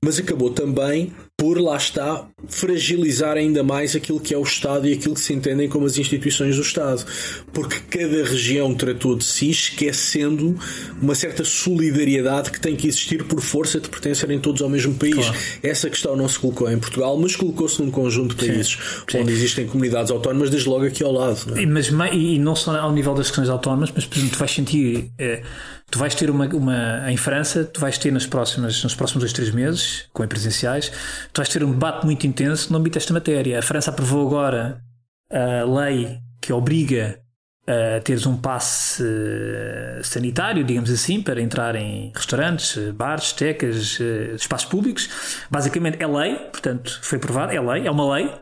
mas 0.04 0.18
acabou 0.18 0.50
também 0.50 1.12
por 1.36 1.60
lá 1.60 1.76
está 1.76 2.26
fragilizar 2.48 3.36
ainda 3.36 3.62
mais 3.62 3.94
aquilo 3.94 4.18
que 4.18 4.32
é 4.32 4.38
o 4.38 4.42
Estado 4.42 4.88
e 4.88 4.94
aquilo 4.94 5.14
que 5.14 5.20
se 5.20 5.34
entendem 5.34 5.68
como 5.68 5.84
as 5.84 5.98
instituições 5.98 6.56
do 6.56 6.62
Estado. 6.62 7.04
Porque 7.52 7.78
cada 7.90 8.24
região 8.24 8.74
tratou 8.74 9.14
de 9.14 9.24
si 9.24 9.50
esquecendo 9.50 10.58
uma 11.00 11.14
certa 11.14 11.44
solidariedade 11.44 12.50
que 12.50 12.58
tem 12.58 12.74
que 12.74 12.88
existir 12.88 13.24
por 13.24 13.40
força 13.42 13.78
de 13.78 13.88
pertencerem 13.88 14.38
todos 14.38 14.62
ao 14.62 14.70
mesmo 14.70 14.94
país. 14.94 15.14
Claro. 15.14 15.36
Essa 15.62 15.90
questão 15.90 16.16
não 16.16 16.26
se 16.26 16.38
colocou 16.38 16.70
em 16.70 16.78
Portugal, 16.78 17.18
mas 17.18 17.36
colocou-se 17.36 17.82
num 17.82 17.90
conjunto 17.90 18.34
de 18.34 18.46
países 18.46 18.78
Sim. 19.06 19.18
onde 19.18 19.32
existem 19.32 19.66
comunidades 19.66 20.10
autónomas, 20.10 20.48
desde 20.48 20.68
logo 20.68 20.86
aqui 20.86 21.04
ao 21.04 21.12
lado. 21.12 21.38
Não 21.48 21.58
é? 21.58 21.66
mas, 21.66 21.90
e 22.12 22.38
não 22.38 22.56
só 22.56 22.74
ao 22.74 22.92
nível 22.92 23.14
das 23.14 23.26
questões 23.26 23.50
autónomas, 23.50 23.92
mas 23.94 24.06
por 24.06 24.16
exemplo, 24.16 24.36
tu 24.36 24.38
vais 24.38 24.50
sentir. 24.50 25.10
Eh, 25.18 25.42
Tu 25.90 25.98
vais 25.98 26.14
ter 26.14 26.30
uma, 26.30 26.46
uma. 26.46 27.10
Em 27.10 27.16
França, 27.16 27.64
tu 27.64 27.80
vais 27.80 27.96
ter 27.96 28.12
nas 28.12 28.26
próximas, 28.26 28.82
nos 28.82 28.94
próximos 28.94 29.22
dois, 29.22 29.32
três 29.32 29.50
meses, 29.50 30.08
com 30.12 30.26
presenciais, 30.26 30.90
tu 31.32 31.38
vais 31.38 31.48
ter 31.48 31.62
um 31.62 31.70
debate 31.70 32.04
muito 32.04 32.26
intenso 32.26 32.72
no 32.72 32.78
âmbito 32.78 32.94
desta 32.94 33.12
matéria. 33.12 33.58
A 33.58 33.62
França 33.62 33.90
aprovou 33.90 34.26
agora 34.26 34.82
a 35.30 35.64
lei 35.64 36.18
que 36.40 36.52
obriga 36.52 37.20
a 37.66 38.00
teres 38.00 38.26
um 38.26 38.36
passe 38.36 39.02
eh, 39.04 40.00
sanitário, 40.02 40.62
digamos 40.62 40.90
assim, 40.90 41.20
para 41.20 41.40
entrar 41.40 41.74
em 41.74 42.12
restaurantes, 42.14 42.78
bares, 42.92 43.32
tecas, 43.32 43.98
eh, 44.00 44.34
espaços 44.36 44.68
públicos. 44.68 45.08
Basicamente 45.50 46.00
é 46.00 46.06
lei, 46.06 46.36
portanto, 46.36 46.98
foi 47.02 47.18
aprovado, 47.18 47.52
é 47.52 47.60
lei, 47.60 47.86
é 47.86 47.90
uma 47.90 48.14
lei, 48.14 48.32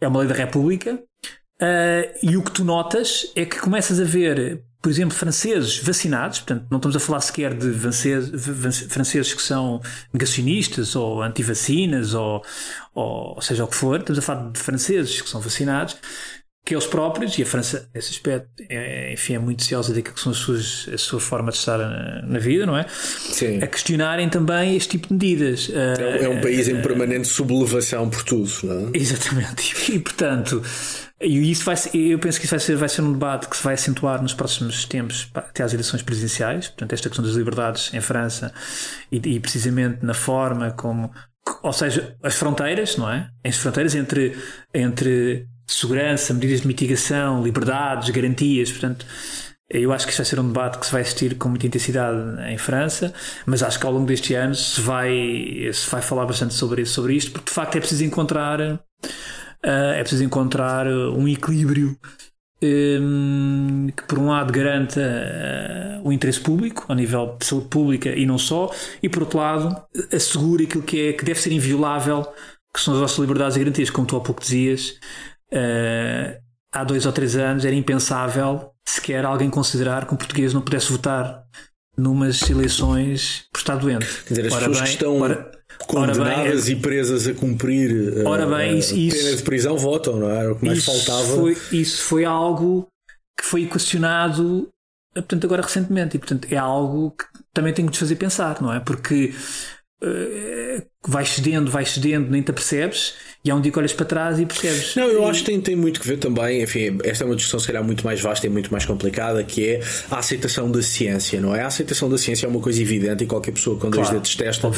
é 0.00 0.06
uma 0.06 0.20
lei 0.20 0.28
da 0.28 0.34
República. 0.34 1.02
Uh, 1.60 2.10
e 2.22 2.36
o 2.36 2.42
que 2.42 2.50
tu 2.50 2.64
notas 2.64 3.32
é 3.34 3.44
que 3.44 3.60
começas 3.60 4.00
a 4.00 4.04
ver 4.04 4.62
por 4.84 4.90
exemplo, 4.90 5.16
franceses 5.16 5.78
vacinados, 5.78 6.40
portanto, 6.40 6.66
não 6.70 6.76
estamos 6.76 6.94
a 6.94 7.00
falar 7.00 7.22
sequer 7.22 7.54
de 7.54 7.72
franceses 7.72 9.32
que 9.32 9.40
são 9.40 9.80
negacionistas 10.12 10.94
ou 10.94 11.22
anti-vacinas 11.22 12.12
ou, 12.12 12.44
ou 12.94 13.40
seja 13.40 13.64
o 13.64 13.66
que 13.66 13.76
for, 13.76 14.00
estamos 14.00 14.18
a 14.18 14.22
falar 14.22 14.50
de 14.50 14.60
franceses 14.60 15.22
que 15.22 15.30
são 15.30 15.40
vacinados, 15.40 15.96
que 16.66 16.74
eles 16.74 16.86
próprios, 16.86 17.38
e 17.38 17.42
a 17.42 17.46
França, 17.46 17.88
nesse 17.94 18.10
aspecto, 18.10 18.48
é, 18.68 19.14
enfim, 19.14 19.36
é 19.36 19.38
muito 19.38 19.62
ciosa 19.62 19.94
daquilo 19.94 20.14
que 20.14 20.20
são 20.20 20.32
as 20.32 20.38
suas, 20.38 20.88
a 20.92 20.98
sua 20.98 21.20
forma 21.20 21.50
de 21.50 21.56
estar 21.56 21.78
na, 21.78 22.20
na 22.22 22.38
vida, 22.38 22.66
não 22.66 22.76
é? 22.76 22.84
Sim. 22.88 23.62
A 23.62 23.66
questionarem 23.66 24.28
também 24.28 24.76
este 24.76 24.90
tipo 24.90 25.08
de 25.08 25.14
medidas. 25.14 25.70
É, 25.72 26.24
é 26.24 26.28
um 26.28 26.42
país 26.42 26.68
em 26.68 26.82
permanente 26.82 27.28
sublevação 27.28 28.10
por 28.10 28.22
tudo, 28.22 28.50
não 28.64 28.88
é? 28.88 28.98
Exatamente. 28.98 29.92
E, 29.92 29.98
portanto, 29.98 30.62
e 31.20 31.50
isso 31.50 31.64
vai 31.64 31.76
eu 31.94 32.18
penso 32.18 32.38
que 32.38 32.44
isso 32.44 32.54
vai 32.54 32.60
ser, 32.60 32.76
vai 32.76 32.88
ser 32.88 33.02
um 33.02 33.12
debate 33.12 33.48
que 33.48 33.56
se 33.56 33.62
vai 33.62 33.74
acentuar 33.74 34.20
nos 34.20 34.34
próximos 34.34 34.84
tempos 34.84 35.30
até 35.32 35.62
às 35.62 35.72
eleições 35.72 36.02
presidenciais. 36.02 36.68
Portanto, 36.68 36.92
esta 36.92 37.08
questão 37.08 37.24
das 37.24 37.34
liberdades 37.34 37.92
em 37.94 38.00
França 38.00 38.52
e, 39.10 39.16
e 39.16 39.40
precisamente 39.40 40.04
na 40.04 40.14
forma 40.14 40.72
como. 40.72 41.12
Ou 41.62 41.72
seja, 41.72 42.16
as 42.22 42.34
fronteiras, 42.34 42.96
não 42.96 43.10
é? 43.10 43.28
As 43.44 43.56
fronteiras 43.56 43.94
entre, 43.94 44.36
entre 44.72 45.46
segurança, 45.66 46.32
medidas 46.34 46.62
de 46.62 46.66
mitigação, 46.66 47.42
liberdades, 47.42 48.10
garantias. 48.10 48.70
Portanto, 48.72 49.06
eu 49.68 49.92
acho 49.92 50.06
que 50.06 50.12
isso 50.12 50.22
vai 50.22 50.26
ser 50.26 50.40
um 50.40 50.46
debate 50.46 50.78
que 50.78 50.86
se 50.86 50.92
vai 50.92 51.02
assistir 51.02 51.36
com 51.36 51.48
muita 51.48 51.66
intensidade 51.66 52.18
em 52.50 52.58
França, 52.58 53.12
mas 53.46 53.62
acho 53.62 53.78
que 53.78 53.86
ao 53.86 53.92
longo 53.92 54.06
deste 54.06 54.34
ano 54.34 54.54
se 54.54 54.80
vai, 54.80 55.70
se 55.72 55.88
vai 55.90 56.02
falar 56.02 56.26
bastante 56.26 56.54
sobre, 56.54 56.84
sobre 56.84 57.14
isto, 57.14 57.30
porque 57.30 57.46
de 57.46 57.54
facto 57.54 57.76
é 57.76 57.80
preciso 57.80 58.04
encontrar 58.04 58.80
é 59.70 60.00
preciso 60.00 60.24
encontrar 60.24 60.86
ah, 60.86 61.10
um 61.10 61.26
equilíbrio 61.26 61.98
um, 62.62 63.88
que, 63.94 64.02
por 64.04 64.18
um 64.18 64.28
lado, 64.28 64.52
garanta 64.52 65.00
uh, 65.00 66.08
o 66.08 66.12
interesse 66.12 66.40
público, 66.40 66.86
a 66.88 66.94
nível 66.94 67.36
de 67.38 67.46
saúde 67.46 67.68
pública 67.68 68.10
e 68.10 68.24
não 68.24 68.38
só, 68.38 68.70
e, 69.02 69.08
por 69.08 69.22
outro 69.22 69.38
lado, 69.38 69.76
assegure 70.12 70.64
aquilo 70.64 70.82
que, 70.82 71.08
é, 71.08 71.12
que 71.12 71.24
deve 71.24 71.40
ser 71.40 71.52
inviolável, 71.52 72.26
que 72.72 72.80
são 72.80 72.94
as 72.94 73.00
nossas 73.00 73.18
liberdades 73.18 73.56
e 73.56 73.60
garantias, 73.60 73.90
como 73.90 74.06
tu 74.06 74.16
há 74.16 74.20
pouco 74.20 74.40
dizias. 74.40 74.98
Uh, 75.52 76.40
há 76.72 76.84
dois 76.84 77.06
ou 77.06 77.12
três 77.12 77.36
anos 77.36 77.64
era 77.64 77.74
impensável 77.74 78.70
sequer 78.86 79.24
alguém 79.24 79.48
considerar 79.48 80.06
que 80.06 80.14
um 80.14 80.16
português 80.16 80.52
não 80.52 80.60
pudesse 80.60 80.90
votar 80.90 81.42
numas 81.96 82.48
eleições 82.50 83.46
por 83.52 83.58
estar 83.58 83.76
doente. 83.76 84.06
Quer 84.24 84.34
dizer, 84.34 84.46
as 84.46 84.52
ora 84.52 84.68
pessoas 84.68 84.78
bem, 84.78 84.84
que 84.84 84.92
estão. 84.92 85.20
Ora, 85.20 85.50
condenadas 85.86 86.64
bem, 86.66 86.76
e 86.76 86.80
presas 86.80 87.26
a 87.26 87.34
cumprir 87.34 88.18
eh, 88.18 88.24
ora 88.24 88.46
bem, 88.46 88.78
isso, 88.78 88.94
a 88.94 88.96
pena 88.96 89.36
de 89.36 89.42
prisão 89.42 89.76
votam, 89.76 90.16
não 90.18 90.30
é? 90.30 90.38
Era 90.38 90.52
o 90.52 90.56
que 90.56 90.64
mais 90.64 90.78
isso 90.78 90.90
faltava. 90.90 91.36
Foi, 91.36 91.56
isso 91.72 92.02
foi 92.02 92.24
algo 92.24 92.88
que 93.38 93.44
foi 93.44 93.64
equacionado 93.64 94.68
portanto, 95.14 95.44
agora 95.44 95.62
recentemente 95.62 96.16
e 96.16 96.18
portanto 96.18 96.48
é 96.50 96.56
algo 96.56 97.12
que 97.12 97.24
também 97.52 97.72
tem 97.72 97.84
que 97.84 97.90
nos 97.90 97.98
fazer 97.98 98.16
pensar, 98.16 98.60
não 98.60 98.72
é? 98.72 98.80
Porque 98.80 99.32
uh, 100.02 100.86
vai 101.06 101.24
cedendo, 101.24 101.70
vai 101.70 101.84
cedendo, 101.84 102.30
nem 102.30 102.42
te 102.42 102.50
apercebes 102.50 103.14
e 103.44 103.50
há 103.50 103.54
um 103.54 103.60
dia 103.60 103.70
que 103.70 103.78
olhas 103.78 103.92
para 103.92 104.06
trás 104.06 104.40
e 104.40 104.46
percebes. 104.46 104.96
Não, 104.96 105.06
eu 105.06 105.22
e... 105.22 105.24
acho 105.26 105.40
que 105.40 105.50
tem, 105.50 105.60
tem 105.60 105.76
muito 105.76 106.00
que 106.00 106.06
ver 106.06 106.16
também. 106.16 106.62
Enfim, 106.62 106.96
esta 107.04 107.24
é 107.24 107.26
uma 107.26 107.36
discussão, 107.36 107.60
se 107.60 107.66
calhar, 107.66 107.84
muito 107.84 108.02
mais 108.02 108.18
vasta 108.18 108.46
e 108.46 108.48
muito 108.48 108.72
mais 108.72 108.86
complicada, 108.86 109.44
que 109.44 109.68
é 109.68 109.80
a 110.10 110.18
aceitação 110.18 110.70
da 110.70 110.80
ciência, 110.80 111.38
não 111.42 111.54
é? 111.54 111.60
A 111.60 111.66
aceitação 111.66 112.08
da 112.08 112.16
ciência 112.16 112.46
é 112.46 112.48
uma 112.48 112.60
coisa 112.60 112.80
evidente 112.80 113.24
e 113.24 113.26
qualquer 113.26 113.52
pessoa 113.52 113.78
com 113.78 113.90
dois 113.90 114.08
claro, 114.08 114.14
dedos 114.14 114.34
testa. 114.34 114.66
Uh, 114.66 114.72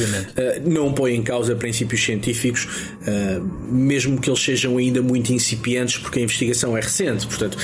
não 0.68 0.92
põe 0.92 1.14
em 1.14 1.22
causa 1.22 1.54
princípios 1.54 2.02
científicos, 2.02 2.64
uh, 2.64 3.72
mesmo 3.72 4.20
que 4.20 4.28
eles 4.28 4.42
sejam 4.42 4.78
ainda 4.78 5.00
muito 5.00 5.32
incipientes, 5.32 5.98
porque 5.98 6.18
a 6.18 6.22
investigação 6.22 6.76
é 6.76 6.80
recente. 6.80 7.24
Portanto, 7.24 7.56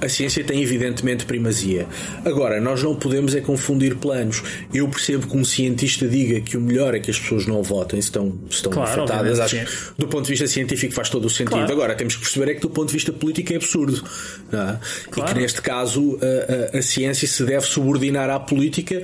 a 0.00 0.08
ciência 0.08 0.42
tem 0.42 0.62
evidentemente 0.62 1.26
primazia. 1.26 1.86
Agora, 2.24 2.62
nós 2.62 2.82
não 2.82 2.96
podemos 2.96 3.34
é 3.34 3.42
confundir 3.42 3.96
planos. 3.96 4.42
Eu 4.72 4.88
percebo 4.88 5.26
que 5.26 5.36
um 5.36 5.44
cientista 5.44 6.08
diga 6.08 6.40
que 6.40 6.56
o 6.56 6.60
melhor 6.62 6.94
é 6.94 6.98
que 6.98 7.10
as 7.10 7.18
pessoas 7.18 7.46
não 7.46 7.62
votem, 7.62 7.98
estão, 8.06 8.38
estão 8.50 8.72
claro, 8.72 9.02
afetadas. 9.02 9.40
Acho 9.40 9.56
que, 9.56 9.66
do 9.98 10.08
ponto 10.08 10.24
de 10.24 10.30
vista 10.30 10.46
científico 10.46 10.94
faz 10.94 11.08
todo 11.08 11.24
o 11.26 11.30
sentido. 11.30 11.50
Claro. 11.50 11.72
Agora, 11.72 11.94
temos 11.94 12.14
que 12.16 12.22
perceber 12.22 12.50
é 12.50 12.54
que 12.54 12.60
do 12.60 12.70
ponto 12.70 12.88
de 12.88 12.94
vista 12.94 13.12
político 13.12 13.52
é 13.52 13.56
absurdo. 13.56 14.02
É? 14.52 14.76
Claro. 15.10 15.30
E 15.30 15.34
que 15.34 15.40
neste 15.40 15.62
caso 15.62 16.18
a, 16.20 16.76
a, 16.76 16.78
a, 16.78 16.82
ciência 16.82 17.26
se 17.26 17.44
deve 17.44 17.66
subordinar 17.66 18.30
à 18.30 18.38
política, 18.38 19.02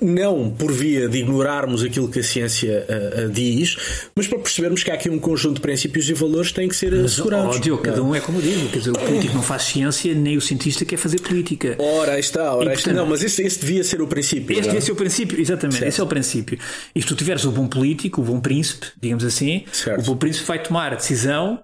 não 0.00 0.50
por 0.50 0.72
via 0.72 1.08
de 1.08 1.18
ignorarmos 1.18 1.82
aquilo 1.82 2.08
que 2.08 2.20
a 2.20 2.22
ciência 2.22 2.86
a, 2.88 3.26
diz, 3.26 3.76
mas 4.14 4.26
para 4.26 4.38
percebermos 4.38 4.82
que 4.82 4.90
há 4.90 4.94
aqui 4.94 5.08
um 5.08 5.18
conjunto 5.18 5.56
de 5.56 5.60
princípios 5.60 6.08
e 6.08 6.12
valores 6.12 6.48
que 6.48 6.54
têm 6.54 6.68
que 6.68 6.76
ser 6.76 6.92
mas, 6.92 7.12
assegurados. 7.12 7.56
Ódio, 7.56 7.78
cada 7.78 8.02
um 8.02 8.14
é 8.14 8.20
como 8.20 8.40
digo, 8.40 8.68
quer 8.68 8.78
dizer, 8.78 8.90
o 8.90 8.98
político 8.98 9.34
não 9.34 9.42
faz 9.42 9.62
ciência, 9.62 10.14
nem 10.14 10.36
o 10.36 10.40
cientista 10.40 10.84
quer 10.84 10.96
fazer 10.96 11.20
política. 11.20 11.76
Ora, 11.78 12.18
está, 12.18 12.54
ora, 12.54 12.72
e, 12.72 12.74
portanto, 12.74 12.96
não, 12.96 13.06
mas 13.06 13.22
esse, 13.22 13.42
esse, 13.42 13.60
devia 13.60 13.84
ser 13.84 14.00
o 14.00 14.06
princípio. 14.06 14.52
Este 14.52 14.64
devia 14.64 14.80
ser 14.80 14.92
o 14.92 14.96
princípio, 14.96 15.40
exatamente, 15.40 15.78
certo. 15.78 15.88
esse 15.88 16.00
é 16.00 16.04
o 16.04 16.06
princípio. 16.06 16.58
E 16.94 17.00
se 17.00 17.06
tu 17.06 17.14
tiveres 17.14 17.44
o 17.44 17.50
bom 17.50 17.66
político, 17.66 18.20
o 18.20 18.24
bom 18.30 18.40
príncipe, 18.40 18.92
digamos 19.00 19.24
assim, 19.24 19.64
certo. 19.72 20.00
o 20.00 20.04
bom 20.04 20.16
príncipe 20.16 20.46
vai 20.46 20.62
tomar 20.62 20.92
a 20.92 20.96
decisão 20.96 21.62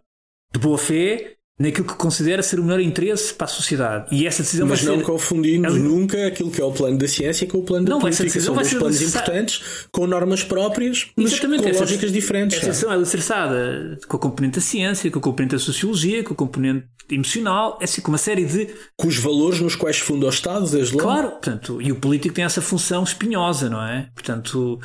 de 0.52 0.58
boa 0.58 0.78
fé 0.78 1.35
naquilo 1.58 1.86
que 1.86 1.94
considera 1.94 2.42
ser 2.42 2.60
o 2.60 2.62
melhor 2.62 2.80
interesse 2.80 3.32
para 3.32 3.46
a 3.46 3.48
sociedade. 3.48 4.14
E 4.14 4.26
essa 4.26 4.42
decisão 4.42 4.66
Mas 4.66 4.82
vai 4.82 4.92
não 4.92 4.98
ser... 4.98 5.06
confundindo 5.06 5.74
nunca 5.74 6.26
aquilo 6.26 6.50
que 6.50 6.60
é 6.60 6.64
o 6.64 6.70
plano 6.70 6.98
da 6.98 7.08
ciência 7.08 7.46
com 7.46 7.58
o 7.58 7.62
plano 7.62 7.86
da 7.86 7.92
não, 7.92 8.00
política. 8.00 8.40
São 8.40 8.54
dois 8.54 8.74
planos 8.74 9.00
importantes, 9.00 9.62
com 9.90 10.06
normas 10.06 10.44
próprias, 10.44 11.08
mas 11.16 11.32
Exatamente. 11.32 11.62
com 11.62 11.68
essa, 11.70 11.80
lógicas 11.80 12.12
diferentes. 12.12 12.58
Essa 12.58 12.66
decisão 12.66 12.92
é 12.92 12.94
alicerçada 12.94 13.98
com 14.06 14.16
a 14.16 14.20
componente 14.20 14.56
da 14.56 14.60
ciência, 14.60 15.10
com 15.10 15.18
a 15.18 15.22
componente 15.22 15.54
da 15.54 15.58
sociologia, 15.58 16.22
com 16.22 16.34
a 16.34 16.36
componente 16.36 16.86
emocional, 17.10 17.78
é 17.80 17.84
assim, 17.84 18.02
com 18.02 18.10
uma 18.10 18.18
série 18.18 18.44
de... 18.44 18.68
Com 18.96 19.08
os 19.08 19.16
valores 19.16 19.60
nos 19.60 19.74
quais 19.76 19.98
funda 19.98 20.26
o 20.26 20.28
Estado, 20.28 20.68
desde 20.68 20.94
logo. 20.94 21.04
Claro, 21.04 21.30
portanto, 21.30 21.80
e 21.80 21.90
o 21.90 21.96
político 21.96 22.34
tem 22.34 22.44
essa 22.44 22.60
função 22.60 23.02
espinhosa, 23.02 23.70
não 23.70 23.82
é? 23.82 24.10
Portanto, 24.12 24.78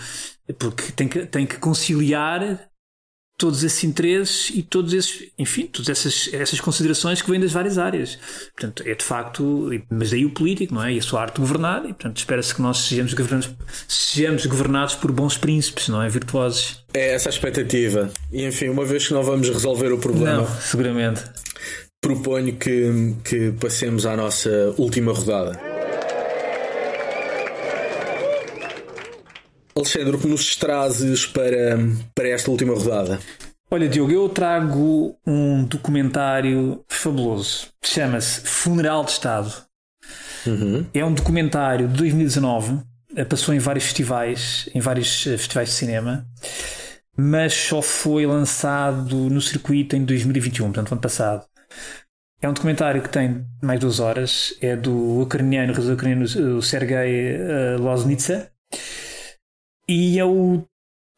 porque 0.57 0.91
tem 0.91 1.07
que, 1.07 1.26
tem 1.26 1.45
que 1.45 1.57
conciliar 1.57 2.70
todos 3.42 3.64
esses 3.64 3.84
interesses 3.84 4.52
e 4.54 4.62
todos 4.62 4.94
esses, 4.94 5.30
enfim, 5.38 5.66
todas 5.66 5.89
essas, 5.89 6.30
essas 6.32 6.62
considerações 6.62 7.24
que 7.24 7.32
vêm 7.32 7.39
das 7.39 7.52
várias 7.52 7.80
áreas. 7.80 8.20
Portanto, 8.56 8.84
é 8.86 8.94
de 8.94 9.04
facto, 9.04 9.72
mas 9.89 10.12
daí 10.12 10.24
o 10.24 10.30
político, 10.30 10.76
não 10.76 10.84
é? 10.84 10.94
E 10.94 11.00
a 11.00 11.02
sua 11.02 11.24
arte 11.24 11.36
de 11.36 11.42
governar, 11.42 11.80
e 11.80 11.88
portanto 11.88 12.18
espera-se 12.18 12.54
que 12.54 12.62
nós 12.62 12.78
sejamos 12.78 13.16
governados, 13.16 13.50
sejamos 13.88 14.46
governados 14.46 14.94
por 14.94 15.12
bons 15.12 15.38
príncipes, 15.38 15.88
não 15.88 16.04
é? 16.04 16.08
Virtuosos. 16.08 16.84
É 16.94 17.16
essa 17.16 17.30
a 17.30 17.32
expectativa. 17.32 18.12
E 18.32 18.46
enfim, 18.46 18.70
uma 18.70 18.86
vez 18.86 19.08
que 19.08 19.14
não 19.14 19.24
vamos 19.24 19.50
resolver 19.50 19.92
o 19.92 19.98
problema. 19.98 20.44
Não, 20.44 20.62
seguramente. 20.62 21.24
Proponho 22.00 22.56
que, 22.58 23.16
que 23.24 23.52
passemos 23.60 24.06
à 24.06 24.16
nossa 24.16 24.76
última 24.78 25.14
rodada. 25.14 25.70
Alexandre, 29.76 30.15
o 30.15 30.19
que 30.19 30.28
nos 30.28 30.55
trazes 30.55 31.26
para, 31.26 31.80
para 32.13 32.30
esta 32.30 32.51
última 32.51 32.74
rodada? 32.74 33.19
Olha, 33.69 33.88
Diogo, 33.88 34.11
eu 34.11 34.28
trago 34.28 35.15
um 35.26 35.63
documentário 35.63 36.84
fabuloso. 36.89 37.67
Chama-se 37.84 38.41
Funeral 38.41 39.05
de 39.05 39.11
Estado. 39.11 39.53
Uhum. 40.45 40.86
É 40.93 41.05
um 41.05 41.13
documentário 41.13 41.88
de 41.88 41.93
2019. 41.95 42.80
Eh, 43.15 43.24
passou 43.24 43.53
em 43.53 43.59
vários 43.59 43.86
festivais, 43.86 44.69
em 44.76 44.82
vários 44.82 45.26
eh, 45.26 45.38
festivais 45.38 45.69
de 45.69 45.76
cinema, 45.76 46.26
mas 47.15 47.53
só 47.53 47.82
foi 47.82 48.26
lançado 48.26 49.30
no 49.30 49.41
circuito 49.41 49.95
em 49.95 50.03
2021, 50.03 50.65
portanto, 50.65 50.91
ano 50.91 51.01
passado. 51.01 51.45
É 52.41 52.49
um 52.49 52.53
documentário 52.53 53.01
que 53.01 53.09
tem 53.09 53.45
mais 53.61 53.80
duas 53.80 54.01
horas. 54.01 54.53
É 54.59 54.76
do 54.76 55.22
ucraniano, 55.22 55.74
ucraniano 55.93 56.61
Sergei 56.61 57.36
eh, 57.38 57.78
Loznitsa 57.80 58.51
e 59.92 60.18
é 60.18 60.26
o 60.26 60.64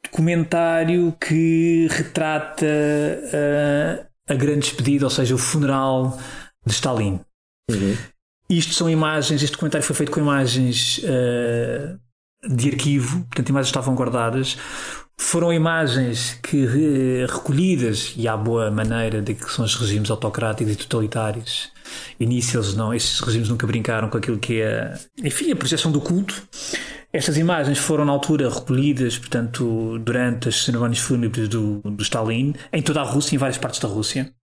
documentário 0.04 1.16
que 1.20 1.88
retrata 1.92 2.66
uh, 2.66 4.06
a 4.28 4.34
grande 4.34 4.62
despedida, 4.62 5.06
ou 5.06 5.12
seja, 5.12 5.36
o 5.36 5.38
funeral 5.38 6.18
de 6.66 6.74
Stalin. 6.74 7.20
Uhum. 7.70 7.96
Isto 8.50 8.74
são 8.74 8.90
imagens, 8.90 9.42
este 9.42 9.54
documentário 9.54 9.86
foi 9.86 9.96
feito 9.96 10.12
com 10.12 10.20
imagens 10.20 11.00
uh, 11.00 12.00
de 12.56 12.70
arquivo, 12.72 13.20
portanto, 13.26 13.50
imagens 13.50 13.70
estavam 13.70 13.96
guardadas. 13.96 14.58
Foram 15.18 15.54
imagens 15.54 16.40
que 16.42 16.66
uh, 16.66 17.32
recolhidas, 17.32 18.14
e 18.18 18.28
há 18.28 18.36
boa 18.36 18.72
maneira 18.72 19.22
de 19.22 19.36
que 19.36 19.52
são 19.52 19.64
os 19.64 19.76
regimes 19.76 20.10
autocráticos 20.10 20.74
e 20.74 20.78
totalitários. 20.78 21.72
Início, 22.20 22.58
eles 22.58 22.76
não, 22.76 22.94
esses 22.94 23.20
regimes 23.20 23.50
nunca 23.50 23.66
brincaram 23.68 24.10
com 24.10 24.18
aquilo 24.18 24.38
que 24.38 24.62
é, 24.62 24.94
enfim, 25.24 25.52
a 25.52 25.56
projeção 25.56 25.92
do 25.92 26.02
culto. 26.02 26.42
Estas 27.12 27.38
imagens 27.38 27.78
foram 27.78 28.06
na 28.06 28.12
altura 28.12 28.50
recolhidas, 28.50 29.18
portanto, 29.18 30.00
durante 30.00 30.50
as 30.50 30.64
cerimónias 30.64 31.00
fúnebres 31.00 31.48
do, 31.48 31.80
do 31.82 32.02
Stalin, 32.02 32.56
em 32.72 32.82
toda 32.82 33.02
a 33.02 33.04
Rússia, 33.04 33.36
em 33.36 33.38
várias 33.38 33.58
partes 33.58 33.80
da 33.80 33.88
Rússia, 33.88 34.34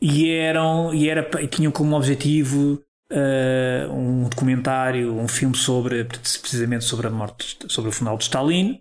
e 0.00 0.30
eram 0.30 0.94
e 0.94 1.08
era 1.08 1.28
tinham 1.48 1.72
como 1.72 1.96
objetivo 1.96 2.80
uh, 3.12 3.92
um 3.92 4.28
documentário, 4.28 5.14
um 5.14 5.26
filme 5.26 5.56
sobre 5.56 6.04
precisamente 6.04 6.84
sobre 6.84 7.08
a 7.08 7.10
morte, 7.10 7.58
sobre 7.68 7.90
o 7.90 7.92
final 7.92 8.16
de 8.16 8.24
Stalin. 8.24 8.80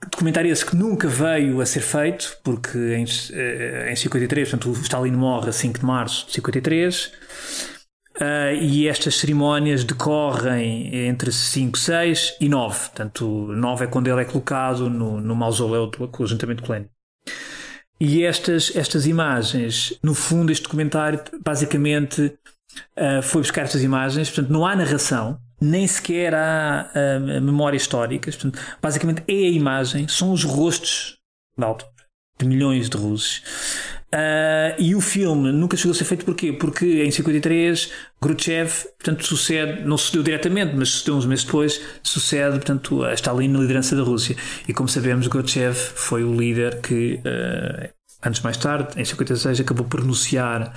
Documentário 0.00 0.50
esse 0.50 0.64
que 0.64 0.76
nunca 0.76 1.08
veio 1.08 1.60
a 1.60 1.66
ser 1.66 1.80
feito, 1.80 2.38
porque 2.44 2.78
em, 2.78 3.04
uh, 3.04 3.90
em 3.90 3.96
53, 3.96 4.50
portanto, 4.50 4.70
o 4.70 4.82
Stalin 4.82 5.12
morre 5.12 5.50
a 5.50 5.52
5 5.52 5.80
de 5.80 5.84
março 5.84 6.26
de 6.26 6.34
53. 6.34 7.12
Uh, 8.20 8.52
e 8.60 8.88
estas 8.88 9.16
cerimónias 9.16 9.84
decorrem 9.84 11.06
entre 11.06 11.30
5, 11.30 11.78
6 11.78 12.36
e 12.40 12.48
9. 12.48 12.78
Portanto, 12.78 13.26
9 13.26 13.84
é 13.84 13.88
quando 13.88 14.08
ele 14.08 14.20
é 14.20 14.24
colocado 14.24 14.90
no, 14.90 15.20
no 15.20 15.36
mausoléu 15.36 15.86
do 15.86 16.24
ajuntamento 16.24 16.64
de 16.64 16.70
Lenin. 16.70 16.88
E 18.00 18.24
estas, 18.24 18.74
estas 18.76 19.06
imagens, 19.06 19.98
no 20.02 20.14
fundo, 20.14 20.52
este 20.52 20.62
documentário 20.62 21.20
basicamente 21.44 22.32
uh, 22.96 23.22
foi 23.22 23.42
buscar 23.42 23.62
estas 23.62 23.82
imagens, 23.82 24.28
portanto, 24.30 24.52
não 24.52 24.64
há 24.64 24.76
narração, 24.76 25.40
nem 25.60 25.86
sequer 25.86 26.34
há 26.34 26.90
uh, 26.94 27.40
memórias 27.40 27.82
históricas, 27.82 28.36
portanto, 28.36 28.60
basicamente 28.80 29.22
é 29.26 29.32
a 29.32 29.50
imagem, 29.50 30.08
são 30.08 30.32
os 30.32 30.44
rostos 30.44 31.18
de 32.38 32.46
milhões 32.46 32.88
de 32.88 32.96
russos 32.96 33.42
Uh, 34.08 34.72
e 34.78 34.94
o 34.94 35.02
filme 35.02 35.52
nunca 35.52 35.76
chegou 35.76 35.92
a 35.92 35.94
ser 35.94 36.04
feito 36.04 36.24
porquê? 36.24 36.50
Porque 36.50 37.02
em 37.02 37.10
53 37.10 37.92
Khrushchev, 38.18 38.70
portanto, 38.96 39.26
sucede, 39.26 39.82
não 39.82 39.98
sucedeu 39.98 40.22
diretamente, 40.22 40.74
mas 40.74 40.88
sucedeu 40.88 41.16
uns 41.16 41.26
meses 41.26 41.44
depois, 41.44 41.78
sucede, 42.02 42.52
portanto, 42.56 43.04
a 43.04 43.12
Stalin 43.12 43.48
na 43.48 43.58
liderança 43.58 43.94
da 43.94 44.02
Rússia. 44.02 44.34
E 44.66 44.72
como 44.72 44.88
sabemos, 44.88 45.28
Khrushchev 45.28 45.74
foi 45.76 46.24
o 46.24 46.34
líder 46.34 46.80
que, 46.80 47.16
uh, 47.16 47.90
anos 48.22 48.40
mais 48.40 48.56
tarde, 48.56 49.00
em 49.00 49.04
56, 49.04 49.60
acabou 49.60 49.86
por 49.86 50.00
renunciar 50.00 50.72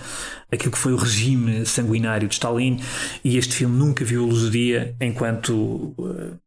aquilo 0.52 0.72
que 0.72 0.78
foi 0.78 0.94
o 0.94 0.98
regime 0.98 1.66
sanguinário 1.66 2.28
de 2.28 2.36
Stalin. 2.36 2.80
E 3.24 3.38
este 3.38 3.56
filme 3.56 3.78
nunca 3.78 4.06
viu 4.06 4.24
a 4.24 4.28
luz 4.28 4.42
do 4.44 4.52
dia 4.52 4.96
enquanto, 5.02 5.54
uh, 5.98 6.38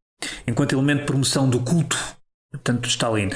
enquanto 0.47 0.73
elemento 0.73 1.01
de 1.01 1.07
promoção 1.07 1.49
do 1.49 1.61
culto 1.61 1.99
portanto, 2.53 2.83
de 2.83 2.89
Stalin. 2.89 3.31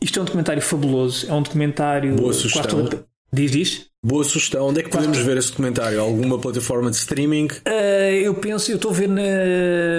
Isto 0.00 0.20
é 0.20 0.22
um 0.22 0.24
documentário 0.24 0.62
fabuloso, 0.62 1.28
é 1.28 1.32
um 1.32 1.42
documentário. 1.42 2.14
Boa 2.14 2.32
sugestão. 2.32 2.86
Quase... 2.86 3.09
Diz, 3.32 3.50
diz. 3.52 3.86
Boa 4.04 4.24
sugestão. 4.24 4.68
Onde 4.68 4.80
é 4.80 4.82
que 4.82 4.88
podemos 4.88 5.18
ver 5.18 5.36
esse 5.36 5.50
documentário? 5.50 6.00
Alguma 6.00 6.38
plataforma 6.38 6.90
de 6.90 6.96
streaming? 6.96 7.46
Uh, 7.46 8.14
eu 8.22 8.34
penso, 8.34 8.72
eu 8.72 8.76
estou 8.76 8.90
a 8.90 8.94
ver 8.94 9.08
na, 9.08 9.22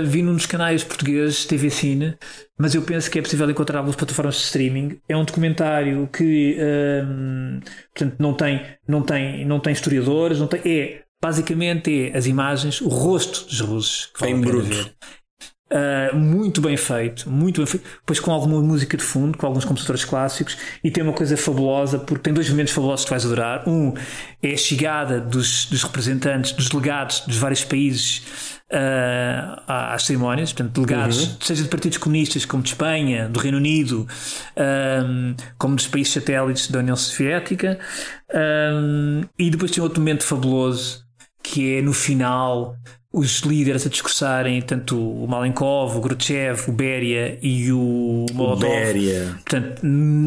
vi 0.04 0.24
num 0.24 0.36
dos 0.36 0.48
canais 0.48 0.84
portugueses, 0.84 1.46
TV 1.46 1.70
Cine, 1.70 2.18
mas 2.60 2.74
eu 2.74 2.82
penso 2.82 3.10
que 3.12 3.20
é 3.20 3.22
possível 3.22 3.50
encontrar 3.50 3.84
nas 3.84 3.96
plataformas 3.96 4.36
de 4.36 4.42
streaming. 4.42 5.00
É 5.08 5.16
um 5.16 5.24
documentário 5.24 6.10
que 6.12 6.58
um, 6.60 7.60
portanto, 7.94 8.16
não 8.20 8.34
tem, 8.34 8.66
não 8.88 9.02
tem, 9.04 9.46
não 9.46 9.60
tem 9.60 9.72
historiadores, 9.72 10.40
não 10.40 10.48
tem, 10.48 10.62
é 10.66 11.02
basicamente 11.22 12.10
é 12.10 12.18
as 12.18 12.26
imagens, 12.26 12.82
o 12.82 12.90
rosto 12.90 13.46
dos 13.46 13.60
russos. 13.62 14.12
Que 14.18 14.26
em 14.26 14.42
bruto. 14.42 14.66
Ver. 14.66 14.94
Uh, 15.72 16.14
muito 16.18 16.60
bem 16.60 16.76
feito, 16.76 17.30
muito 17.30 17.62
bem 17.62 17.66
feito, 17.66 17.86
depois 18.02 18.20
com 18.20 18.30
alguma 18.30 18.62
música 18.62 18.98
de 18.98 19.04
fundo, 19.04 19.38
com 19.38 19.46
alguns 19.46 19.64
compositores 19.64 20.04
clássicos, 20.04 20.58
e 20.84 20.92
tem 20.92 21.02
uma 21.02 21.14
coisa 21.14 21.38
fabulosa, 21.38 21.98
porque 21.98 22.24
tem 22.24 22.34
dois 22.34 22.50
momentos 22.50 22.74
fabulosos 22.74 23.06
que 23.06 23.12
vais 23.12 23.26
adorar. 23.26 23.64
Um 23.66 23.94
é 24.44 24.52
a 24.52 24.58
chegada 24.58 25.22
dos, 25.22 25.68
dos 25.68 25.82
representantes, 25.84 26.52
dos 26.52 26.68
delegados 26.68 27.22
dos 27.22 27.38
vários 27.38 27.64
países 27.64 28.22
uh, 28.70 29.62
às 29.66 30.04
cerimónias, 30.04 30.52
portanto, 30.52 30.74
delegados, 30.74 31.24
uhum. 31.24 31.36
seja 31.40 31.64
de 31.64 31.70
partidos 31.70 31.98
comunistas, 31.98 32.44
como 32.44 32.62
de 32.62 32.70
Espanha, 32.70 33.30
do 33.30 33.40
Reino 33.40 33.58
Unido, 33.58 34.06
um, 35.06 35.36
como 35.58 35.78
dos 35.78 35.88
países 35.88 36.12
satélites 36.12 36.70
da 36.70 36.80
União 36.80 36.98
Soviética, 36.98 37.80
um, 38.34 39.22
e 39.40 39.50
depois 39.50 39.72
tem 39.72 39.82
outro 39.82 40.02
momento 40.02 40.26
fabuloso 40.26 41.10
que 41.42 41.78
é 41.78 41.82
no 41.82 41.94
final 41.94 42.76
os 43.14 43.40
líderes 43.42 43.86
a 43.86 43.90
discursarem, 43.90 44.62
tanto 44.62 44.98
o 44.98 45.28
Malenkov, 45.28 45.98
o 45.98 46.02
Khrushchev, 46.02 46.70
o 46.70 46.72
Beria 46.72 47.38
e 47.42 47.72
o 47.72 48.26
Molotov, 48.34 48.70
Beria. 48.70 49.38
portanto, 49.44 49.82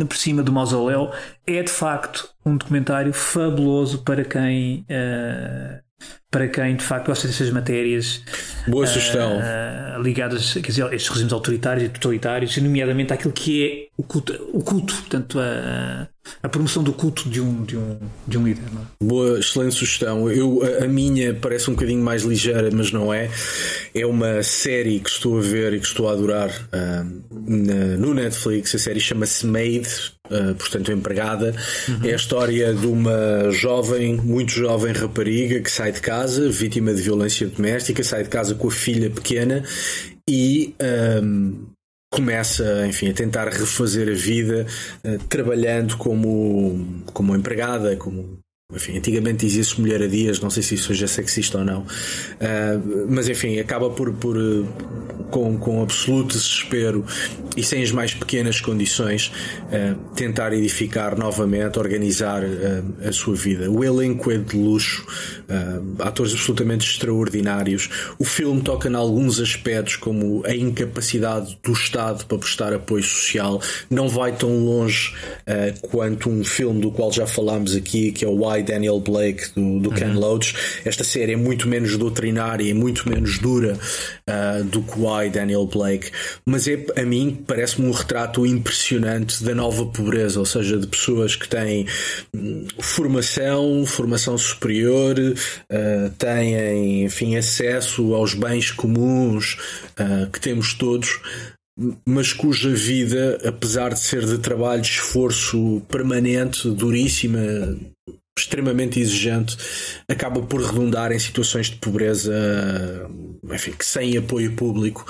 por 0.07 0.17
cima 0.17 0.43
do 0.43 0.53
mausoléu, 0.53 1.11
é 1.47 1.62
de 1.62 1.71
facto 1.71 2.29
um 2.45 2.57
documentário 2.57 3.12
fabuloso 3.12 4.03
para 4.03 4.23
quem 4.23 4.85
uh, 4.91 5.83
para 6.31 6.49
quem 6.49 6.77
de 6.77 6.85
facto 6.85 7.07
gosta 7.07 7.27
dessas 7.27 7.49
matérias 7.51 8.23
Boa 8.67 8.87
sugestão. 8.87 9.39
Uh, 9.39 10.03
ligadas 10.03 10.53
quer 10.53 10.61
dizer, 10.61 10.85
a 10.85 10.95
estes 10.95 11.09
regimes 11.09 11.33
autoritários 11.33 11.85
e 11.85 11.89
totalitários, 11.89 12.57
nomeadamente 12.59 13.12
àquilo 13.15 13.33
que 13.33 13.65
é 13.65 13.87
o 13.97 14.03
culto, 14.03 14.33
o 14.53 14.62
culto 14.62 14.95
portanto, 14.95 15.41
a, 15.41 16.07
a 16.43 16.49
promoção 16.49 16.83
do 16.83 16.93
culto 16.93 17.29
de 17.29 17.41
um, 17.41 17.64
de 17.64 17.77
um, 17.77 17.99
de 18.27 18.39
um 18.39 18.45
líder. 18.47 18.62
É? 18.62 19.05
Boa, 19.05 19.39
excelente 19.39 19.75
sugestão. 19.75 20.31
Eu, 20.31 20.62
a, 20.62 20.85
a, 20.85 20.89
minha 20.89 21.35
parece 21.35 21.70
um 21.70 21.75
bocadinho 21.75 22.03
mais 22.03 22.22
ligeira, 22.22 22.70
mas 22.72 22.93
não 22.93 23.12
é. 23.12 23.31
É 23.95 24.07
uma 24.07 24.43
série 24.43 25.01
que 25.01 25.11
estou 25.11 25.39
a 25.39 25.41
ver 25.41 25.75
e 25.75 25.81
que 25.81 25.87
estou 25.87 26.09
a 26.09 26.12
adorar 26.12 26.51
uh, 26.51 27.25
na, 27.31 27.97
no 27.97 28.14
Netflix. 28.14 28.75
A 28.75 28.79
série 28.79 29.01
chama-se 29.01 29.47
Made, 29.47 29.89
uh, 30.31 30.55
portanto, 30.55 30.93
empregada. 30.93 31.55
Uhum. 31.89 32.01
É 32.05 32.12
a 32.12 32.16
história 32.16 32.75
de 32.75 32.87
uma 32.87 33.51
jovem, 33.51 34.16
muito 34.16 34.53
jovem 34.53 34.93
rapariga 34.93 35.61
que 35.61 35.70
sai 35.70 35.93
de 35.93 36.01
casa, 36.01 36.49
vítima 36.49 36.95
de 36.95 37.03
violência 37.03 37.47
doméstica, 37.47 38.03
sai 38.03 38.22
de 38.22 38.29
casa 38.29 38.55
com 38.55 38.68
a 38.68 38.72
filha 38.72 39.11
pequena 39.11 39.64
e. 40.29 40.75
Um, 41.22 41.74
começa, 42.15 42.87
enfim, 42.87 43.11
a 43.11 43.12
tentar 43.12 43.49
refazer 43.49 44.09
a 44.09 44.15
vida 44.15 44.67
uh, 45.05 45.19
trabalhando 45.29 45.97
como, 45.97 47.03
como 47.12 47.35
empregada, 47.35 47.97
como 47.97 48.39
enfim, 48.75 48.97
antigamente 48.99 49.47
dizia-se 49.47 49.81
mulher 49.81 50.03
a 50.03 50.07
dias, 50.07 50.41
não 50.41 50.51
sei 50.51 50.62
se 50.62 50.75
isso 50.75 50.93
hoje 50.93 51.05
é 51.05 51.07
sexista 51.07 51.59
ou 51.59 51.64
não, 51.64 51.81
uh, 51.81 53.07
mas 53.09 53.29
enfim, 53.29 53.59
acaba 53.59 53.91
por, 53.91 54.12
por 54.12 54.37
uh, 54.37 54.66
com, 55.31 55.57
com 55.59 55.83
absoluto 55.83 56.37
desespero 56.37 57.05
e 57.57 57.62
sem 57.62 57.83
as 57.83 57.93
mais 57.93 58.14
pequenas 58.14 58.61
condições, 58.61 59.29
uh, 59.29 59.99
tentar 60.14 60.53
edificar 60.53 61.16
novamente, 61.16 61.79
organizar 61.79 62.43
a 63.07 63.12
sua 63.12 63.35
vida. 63.35 63.70
O 63.70 63.85
elenco 63.85 64.31
é 64.31 64.39
de 64.39 64.57
luxo, 64.57 65.07
atores 65.99 66.33
absolutamente 66.33 66.89
extraordinários. 66.89 67.89
O 68.18 68.25
filme 68.25 68.61
toca 68.62 68.89
em 68.89 68.95
alguns 68.95 69.41
aspectos, 69.41 69.97
como 69.97 70.43
a 70.47 70.55
incapacidade 70.55 71.59
do 71.62 71.72
Estado 71.72 72.25
para 72.27 72.39
prestar 72.39 72.72
apoio 72.72 73.03
social, 73.03 73.61
não 73.91 74.09
vai 74.09 74.33
tão 74.33 74.64
longe 74.64 75.14
quanto 75.83 76.29
um 76.29 76.45
filme 76.45 76.81
do 76.81 76.91
qual 76.91 77.12
já 77.12 77.27
falámos 77.27 77.75
aqui, 77.75 78.12
que 78.12 78.25
é 78.25 78.29
o 78.29 78.47
Why 78.47 78.64
Daniel 78.65 79.01
Blake 79.01 79.51
do, 79.55 79.81
do 79.81 79.91
uhum. 79.91 79.95
Ken 79.95 80.12
Loach. 80.12 80.55
Esta 80.85 81.05
série 81.05 81.33
é 81.33 81.37
muito 81.37 81.69
menos 81.69 81.97
doutrinária 81.97 82.65
e 82.65 82.75
muito 82.75 83.09
menos 83.09 83.39
dura 83.39 83.79
uh, 84.29 84.65
do 84.65 84.83
que 84.83 84.99
Why 84.99 85.31
Daniel 85.31 85.67
Blake, 85.67 86.11
mas 86.45 86.67
é 86.67 86.85
a 86.97 87.03
mim 87.03 87.45
parece-me 87.47 87.89
um 87.89 87.93
retrato 87.93 88.45
impressionante 88.47 89.43
da 89.45 89.55
nova 89.55 89.87
pobreza, 89.87 90.39
ou 90.41 90.47
seja, 90.47 90.79
de 90.79 90.87
pessoas 90.87 91.37
que 91.37 91.49
têm 91.49 91.87
hum, 92.35 92.67
formação, 92.81 93.85
formação 93.87 94.37
superior, 94.39 95.17
uh, 95.19 96.11
têm 96.19 97.05
enfim 97.05 97.37
acesso 97.37 98.15
aos 98.15 98.35
bens 98.35 98.71
comuns 98.71 99.57
uh, 99.99 100.31
que 100.31 100.41
temos 100.41 100.75
todos 100.75 101.21
mas 102.07 102.33
cuja 102.33 102.71
vida, 102.71 103.41
apesar 103.45 103.93
de 103.93 104.01
ser 104.01 104.25
de 104.25 104.39
trabalho, 104.39 104.81
de 104.81 104.89
esforço 104.89 105.83
permanente, 105.89 106.71
duríssima, 106.71 107.41
extremamente 108.37 108.99
exigente 108.99 109.57
acaba 110.09 110.43
por 110.43 110.61
redundar 110.61 111.12
em 111.12 111.18
situações 111.18 111.70
de 111.70 111.76
pobreza 111.76 112.35
enfim, 113.53 113.72
que 113.72 113.87
sem 113.87 114.16
apoio 114.16 114.53
público 114.53 115.07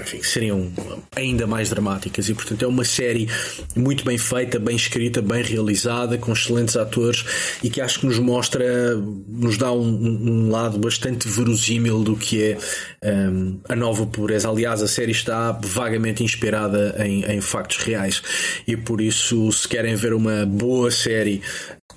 enfim, 0.00 0.18
que 0.18 0.26
seriam 0.26 0.70
ainda 1.16 1.46
mais 1.46 1.68
dramáticas 1.68 2.28
e 2.28 2.34
portanto 2.34 2.64
é 2.64 2.68
uma 2.68 2.84
série 2.84 3.28
muito 3.74 4.04
bem 4.04 4.18
feita, 4.18 4.58
bem 4.58 4.76
escrita, 4.76 5.20
bem 5.20 5.42
realizada, 5.42 6.16
com 6.16 6.32
excelentes 6.32 6.76
atores 6.76 7.24
e 7.62 7.68
que 7.68 7.80
acho 7.80 8.00
que 8.00 8.06
nos 8.06 8.18
mostra, 8.18 8.94
nos 8.96 9.58
dá 9.58 9.72
um, 9.72 10.46
um 10.46 10.50
lado 10.50 10.78
bastante 10.78 11.28
verosímil 11.28 12.02
do 12.02 12.16
que 12.16 12.42
é 12.42 12.58
um, 13.04 13.60
a 13.68 13.74
nova 13.74 14.06
pobreza. 14.06 14.48
Aliás, 14.48 14.82
a 14.82 14.88
série 14.88 15.12
está 15.12 15.52
vagamente 15.52 16.22
inspirada 16.22 16.94
em, 17.04 17.24
em 17.24 17.40
factos 17.40 17.78
reais 17.78 18.22
e 18.66 18.76
por 18.76 19.00
isso 19.00 19.50
se 19.52 19.66
querem 19.66 19.94
ver 19.94 20.12
uma 20.12 20.46
boa 20.46 20.90
série 20.90 21.42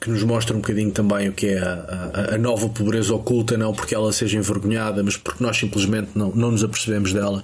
que 0.04 0.10
nos 0.10 0.22
mostra 0.24 0.54
um 0.54 0.60
bocadinho 0.60 0.92
também 0.92 1.30
o 1.30 1.34
que 1.34 1.48
é 1.48 1.60
a, 1.60 1.74
a, 2.14 2.36
a, 2.36 2.38
nova 2.38 2.68
pobreza 2.68 3.14
oculta, 3.16 3.58
não 3.58 3.74
porque 3.74 3.96
ela 3.96 4.12
seja 4.12 4.38
envergonhada, 4.38 5.02
mas 5.02 5.16
porque 5.16 5.42
nós 5.42 5.56
simplesmente 5.56 6.10
não, 6.14 6.30
não 6.36 6.52
nos 6.52 6.62
apercebemos 6.62 7.14
dela. 7.14 7.42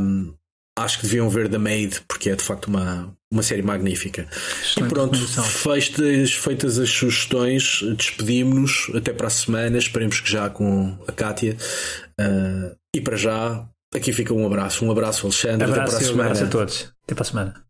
Um, 0.00 0.34
acho 0.76 0.98
que 0.98 1.04
deviam 1.04 1.30
ver 1.30 1.48
The 1.48 1.58
Maid, 1.58 2.00
porque 2.08 2.30
é 2.30 2.34
de 2.34 2.42
facto 2.42 2.66
uma, 2.66 3.14
uma 3.32 3.44
série 3.44 3.62
magnífica. 3.62 4.26
Excelente 4.60 4.90
e 4.90 4.92
pronto, 4.92 5.18
feitas, 5.44 6.32
feitas 6.32 6.80
as 6.80 6.90
sugestões, 6.90 7.80
despedimos-nos 7.96 8.96
até 8.96 9.12
para 9.12 9.28
a 9.28 9.30
semana. 9.30 9.78
Esperemos 9.78 10.18
que 10.18 10.28
já 10.28 10.50
com 10.50 10.98
a 11.06 11.12
Kátia. 11.12 11.56
Uh, 12.20 12.76
e 12.92 13.00
para 13.00 13.16
já, 13.16 13.64
aqui 13.94 14.12
fica 14.12 14.34
um 14.34 14.44
abraço. 14.44 14.84
Um 14.84 14.90
abraço, 14.90 15.26
Alexandre. 15.26 15.70
Abraço, 15.70 15.80
até 15.80 15.90
para 15.90 15.96
a 15.96 16.00
semana. 16.00 16.22
Um 16.22 16.32
abraço 16.32 16.44
a 16.44 16.48
todos. 16.48 16.92
Até 17.04 17.14
para 17.14 17.22
a 17.22 17.26
semana. 17.26 17.67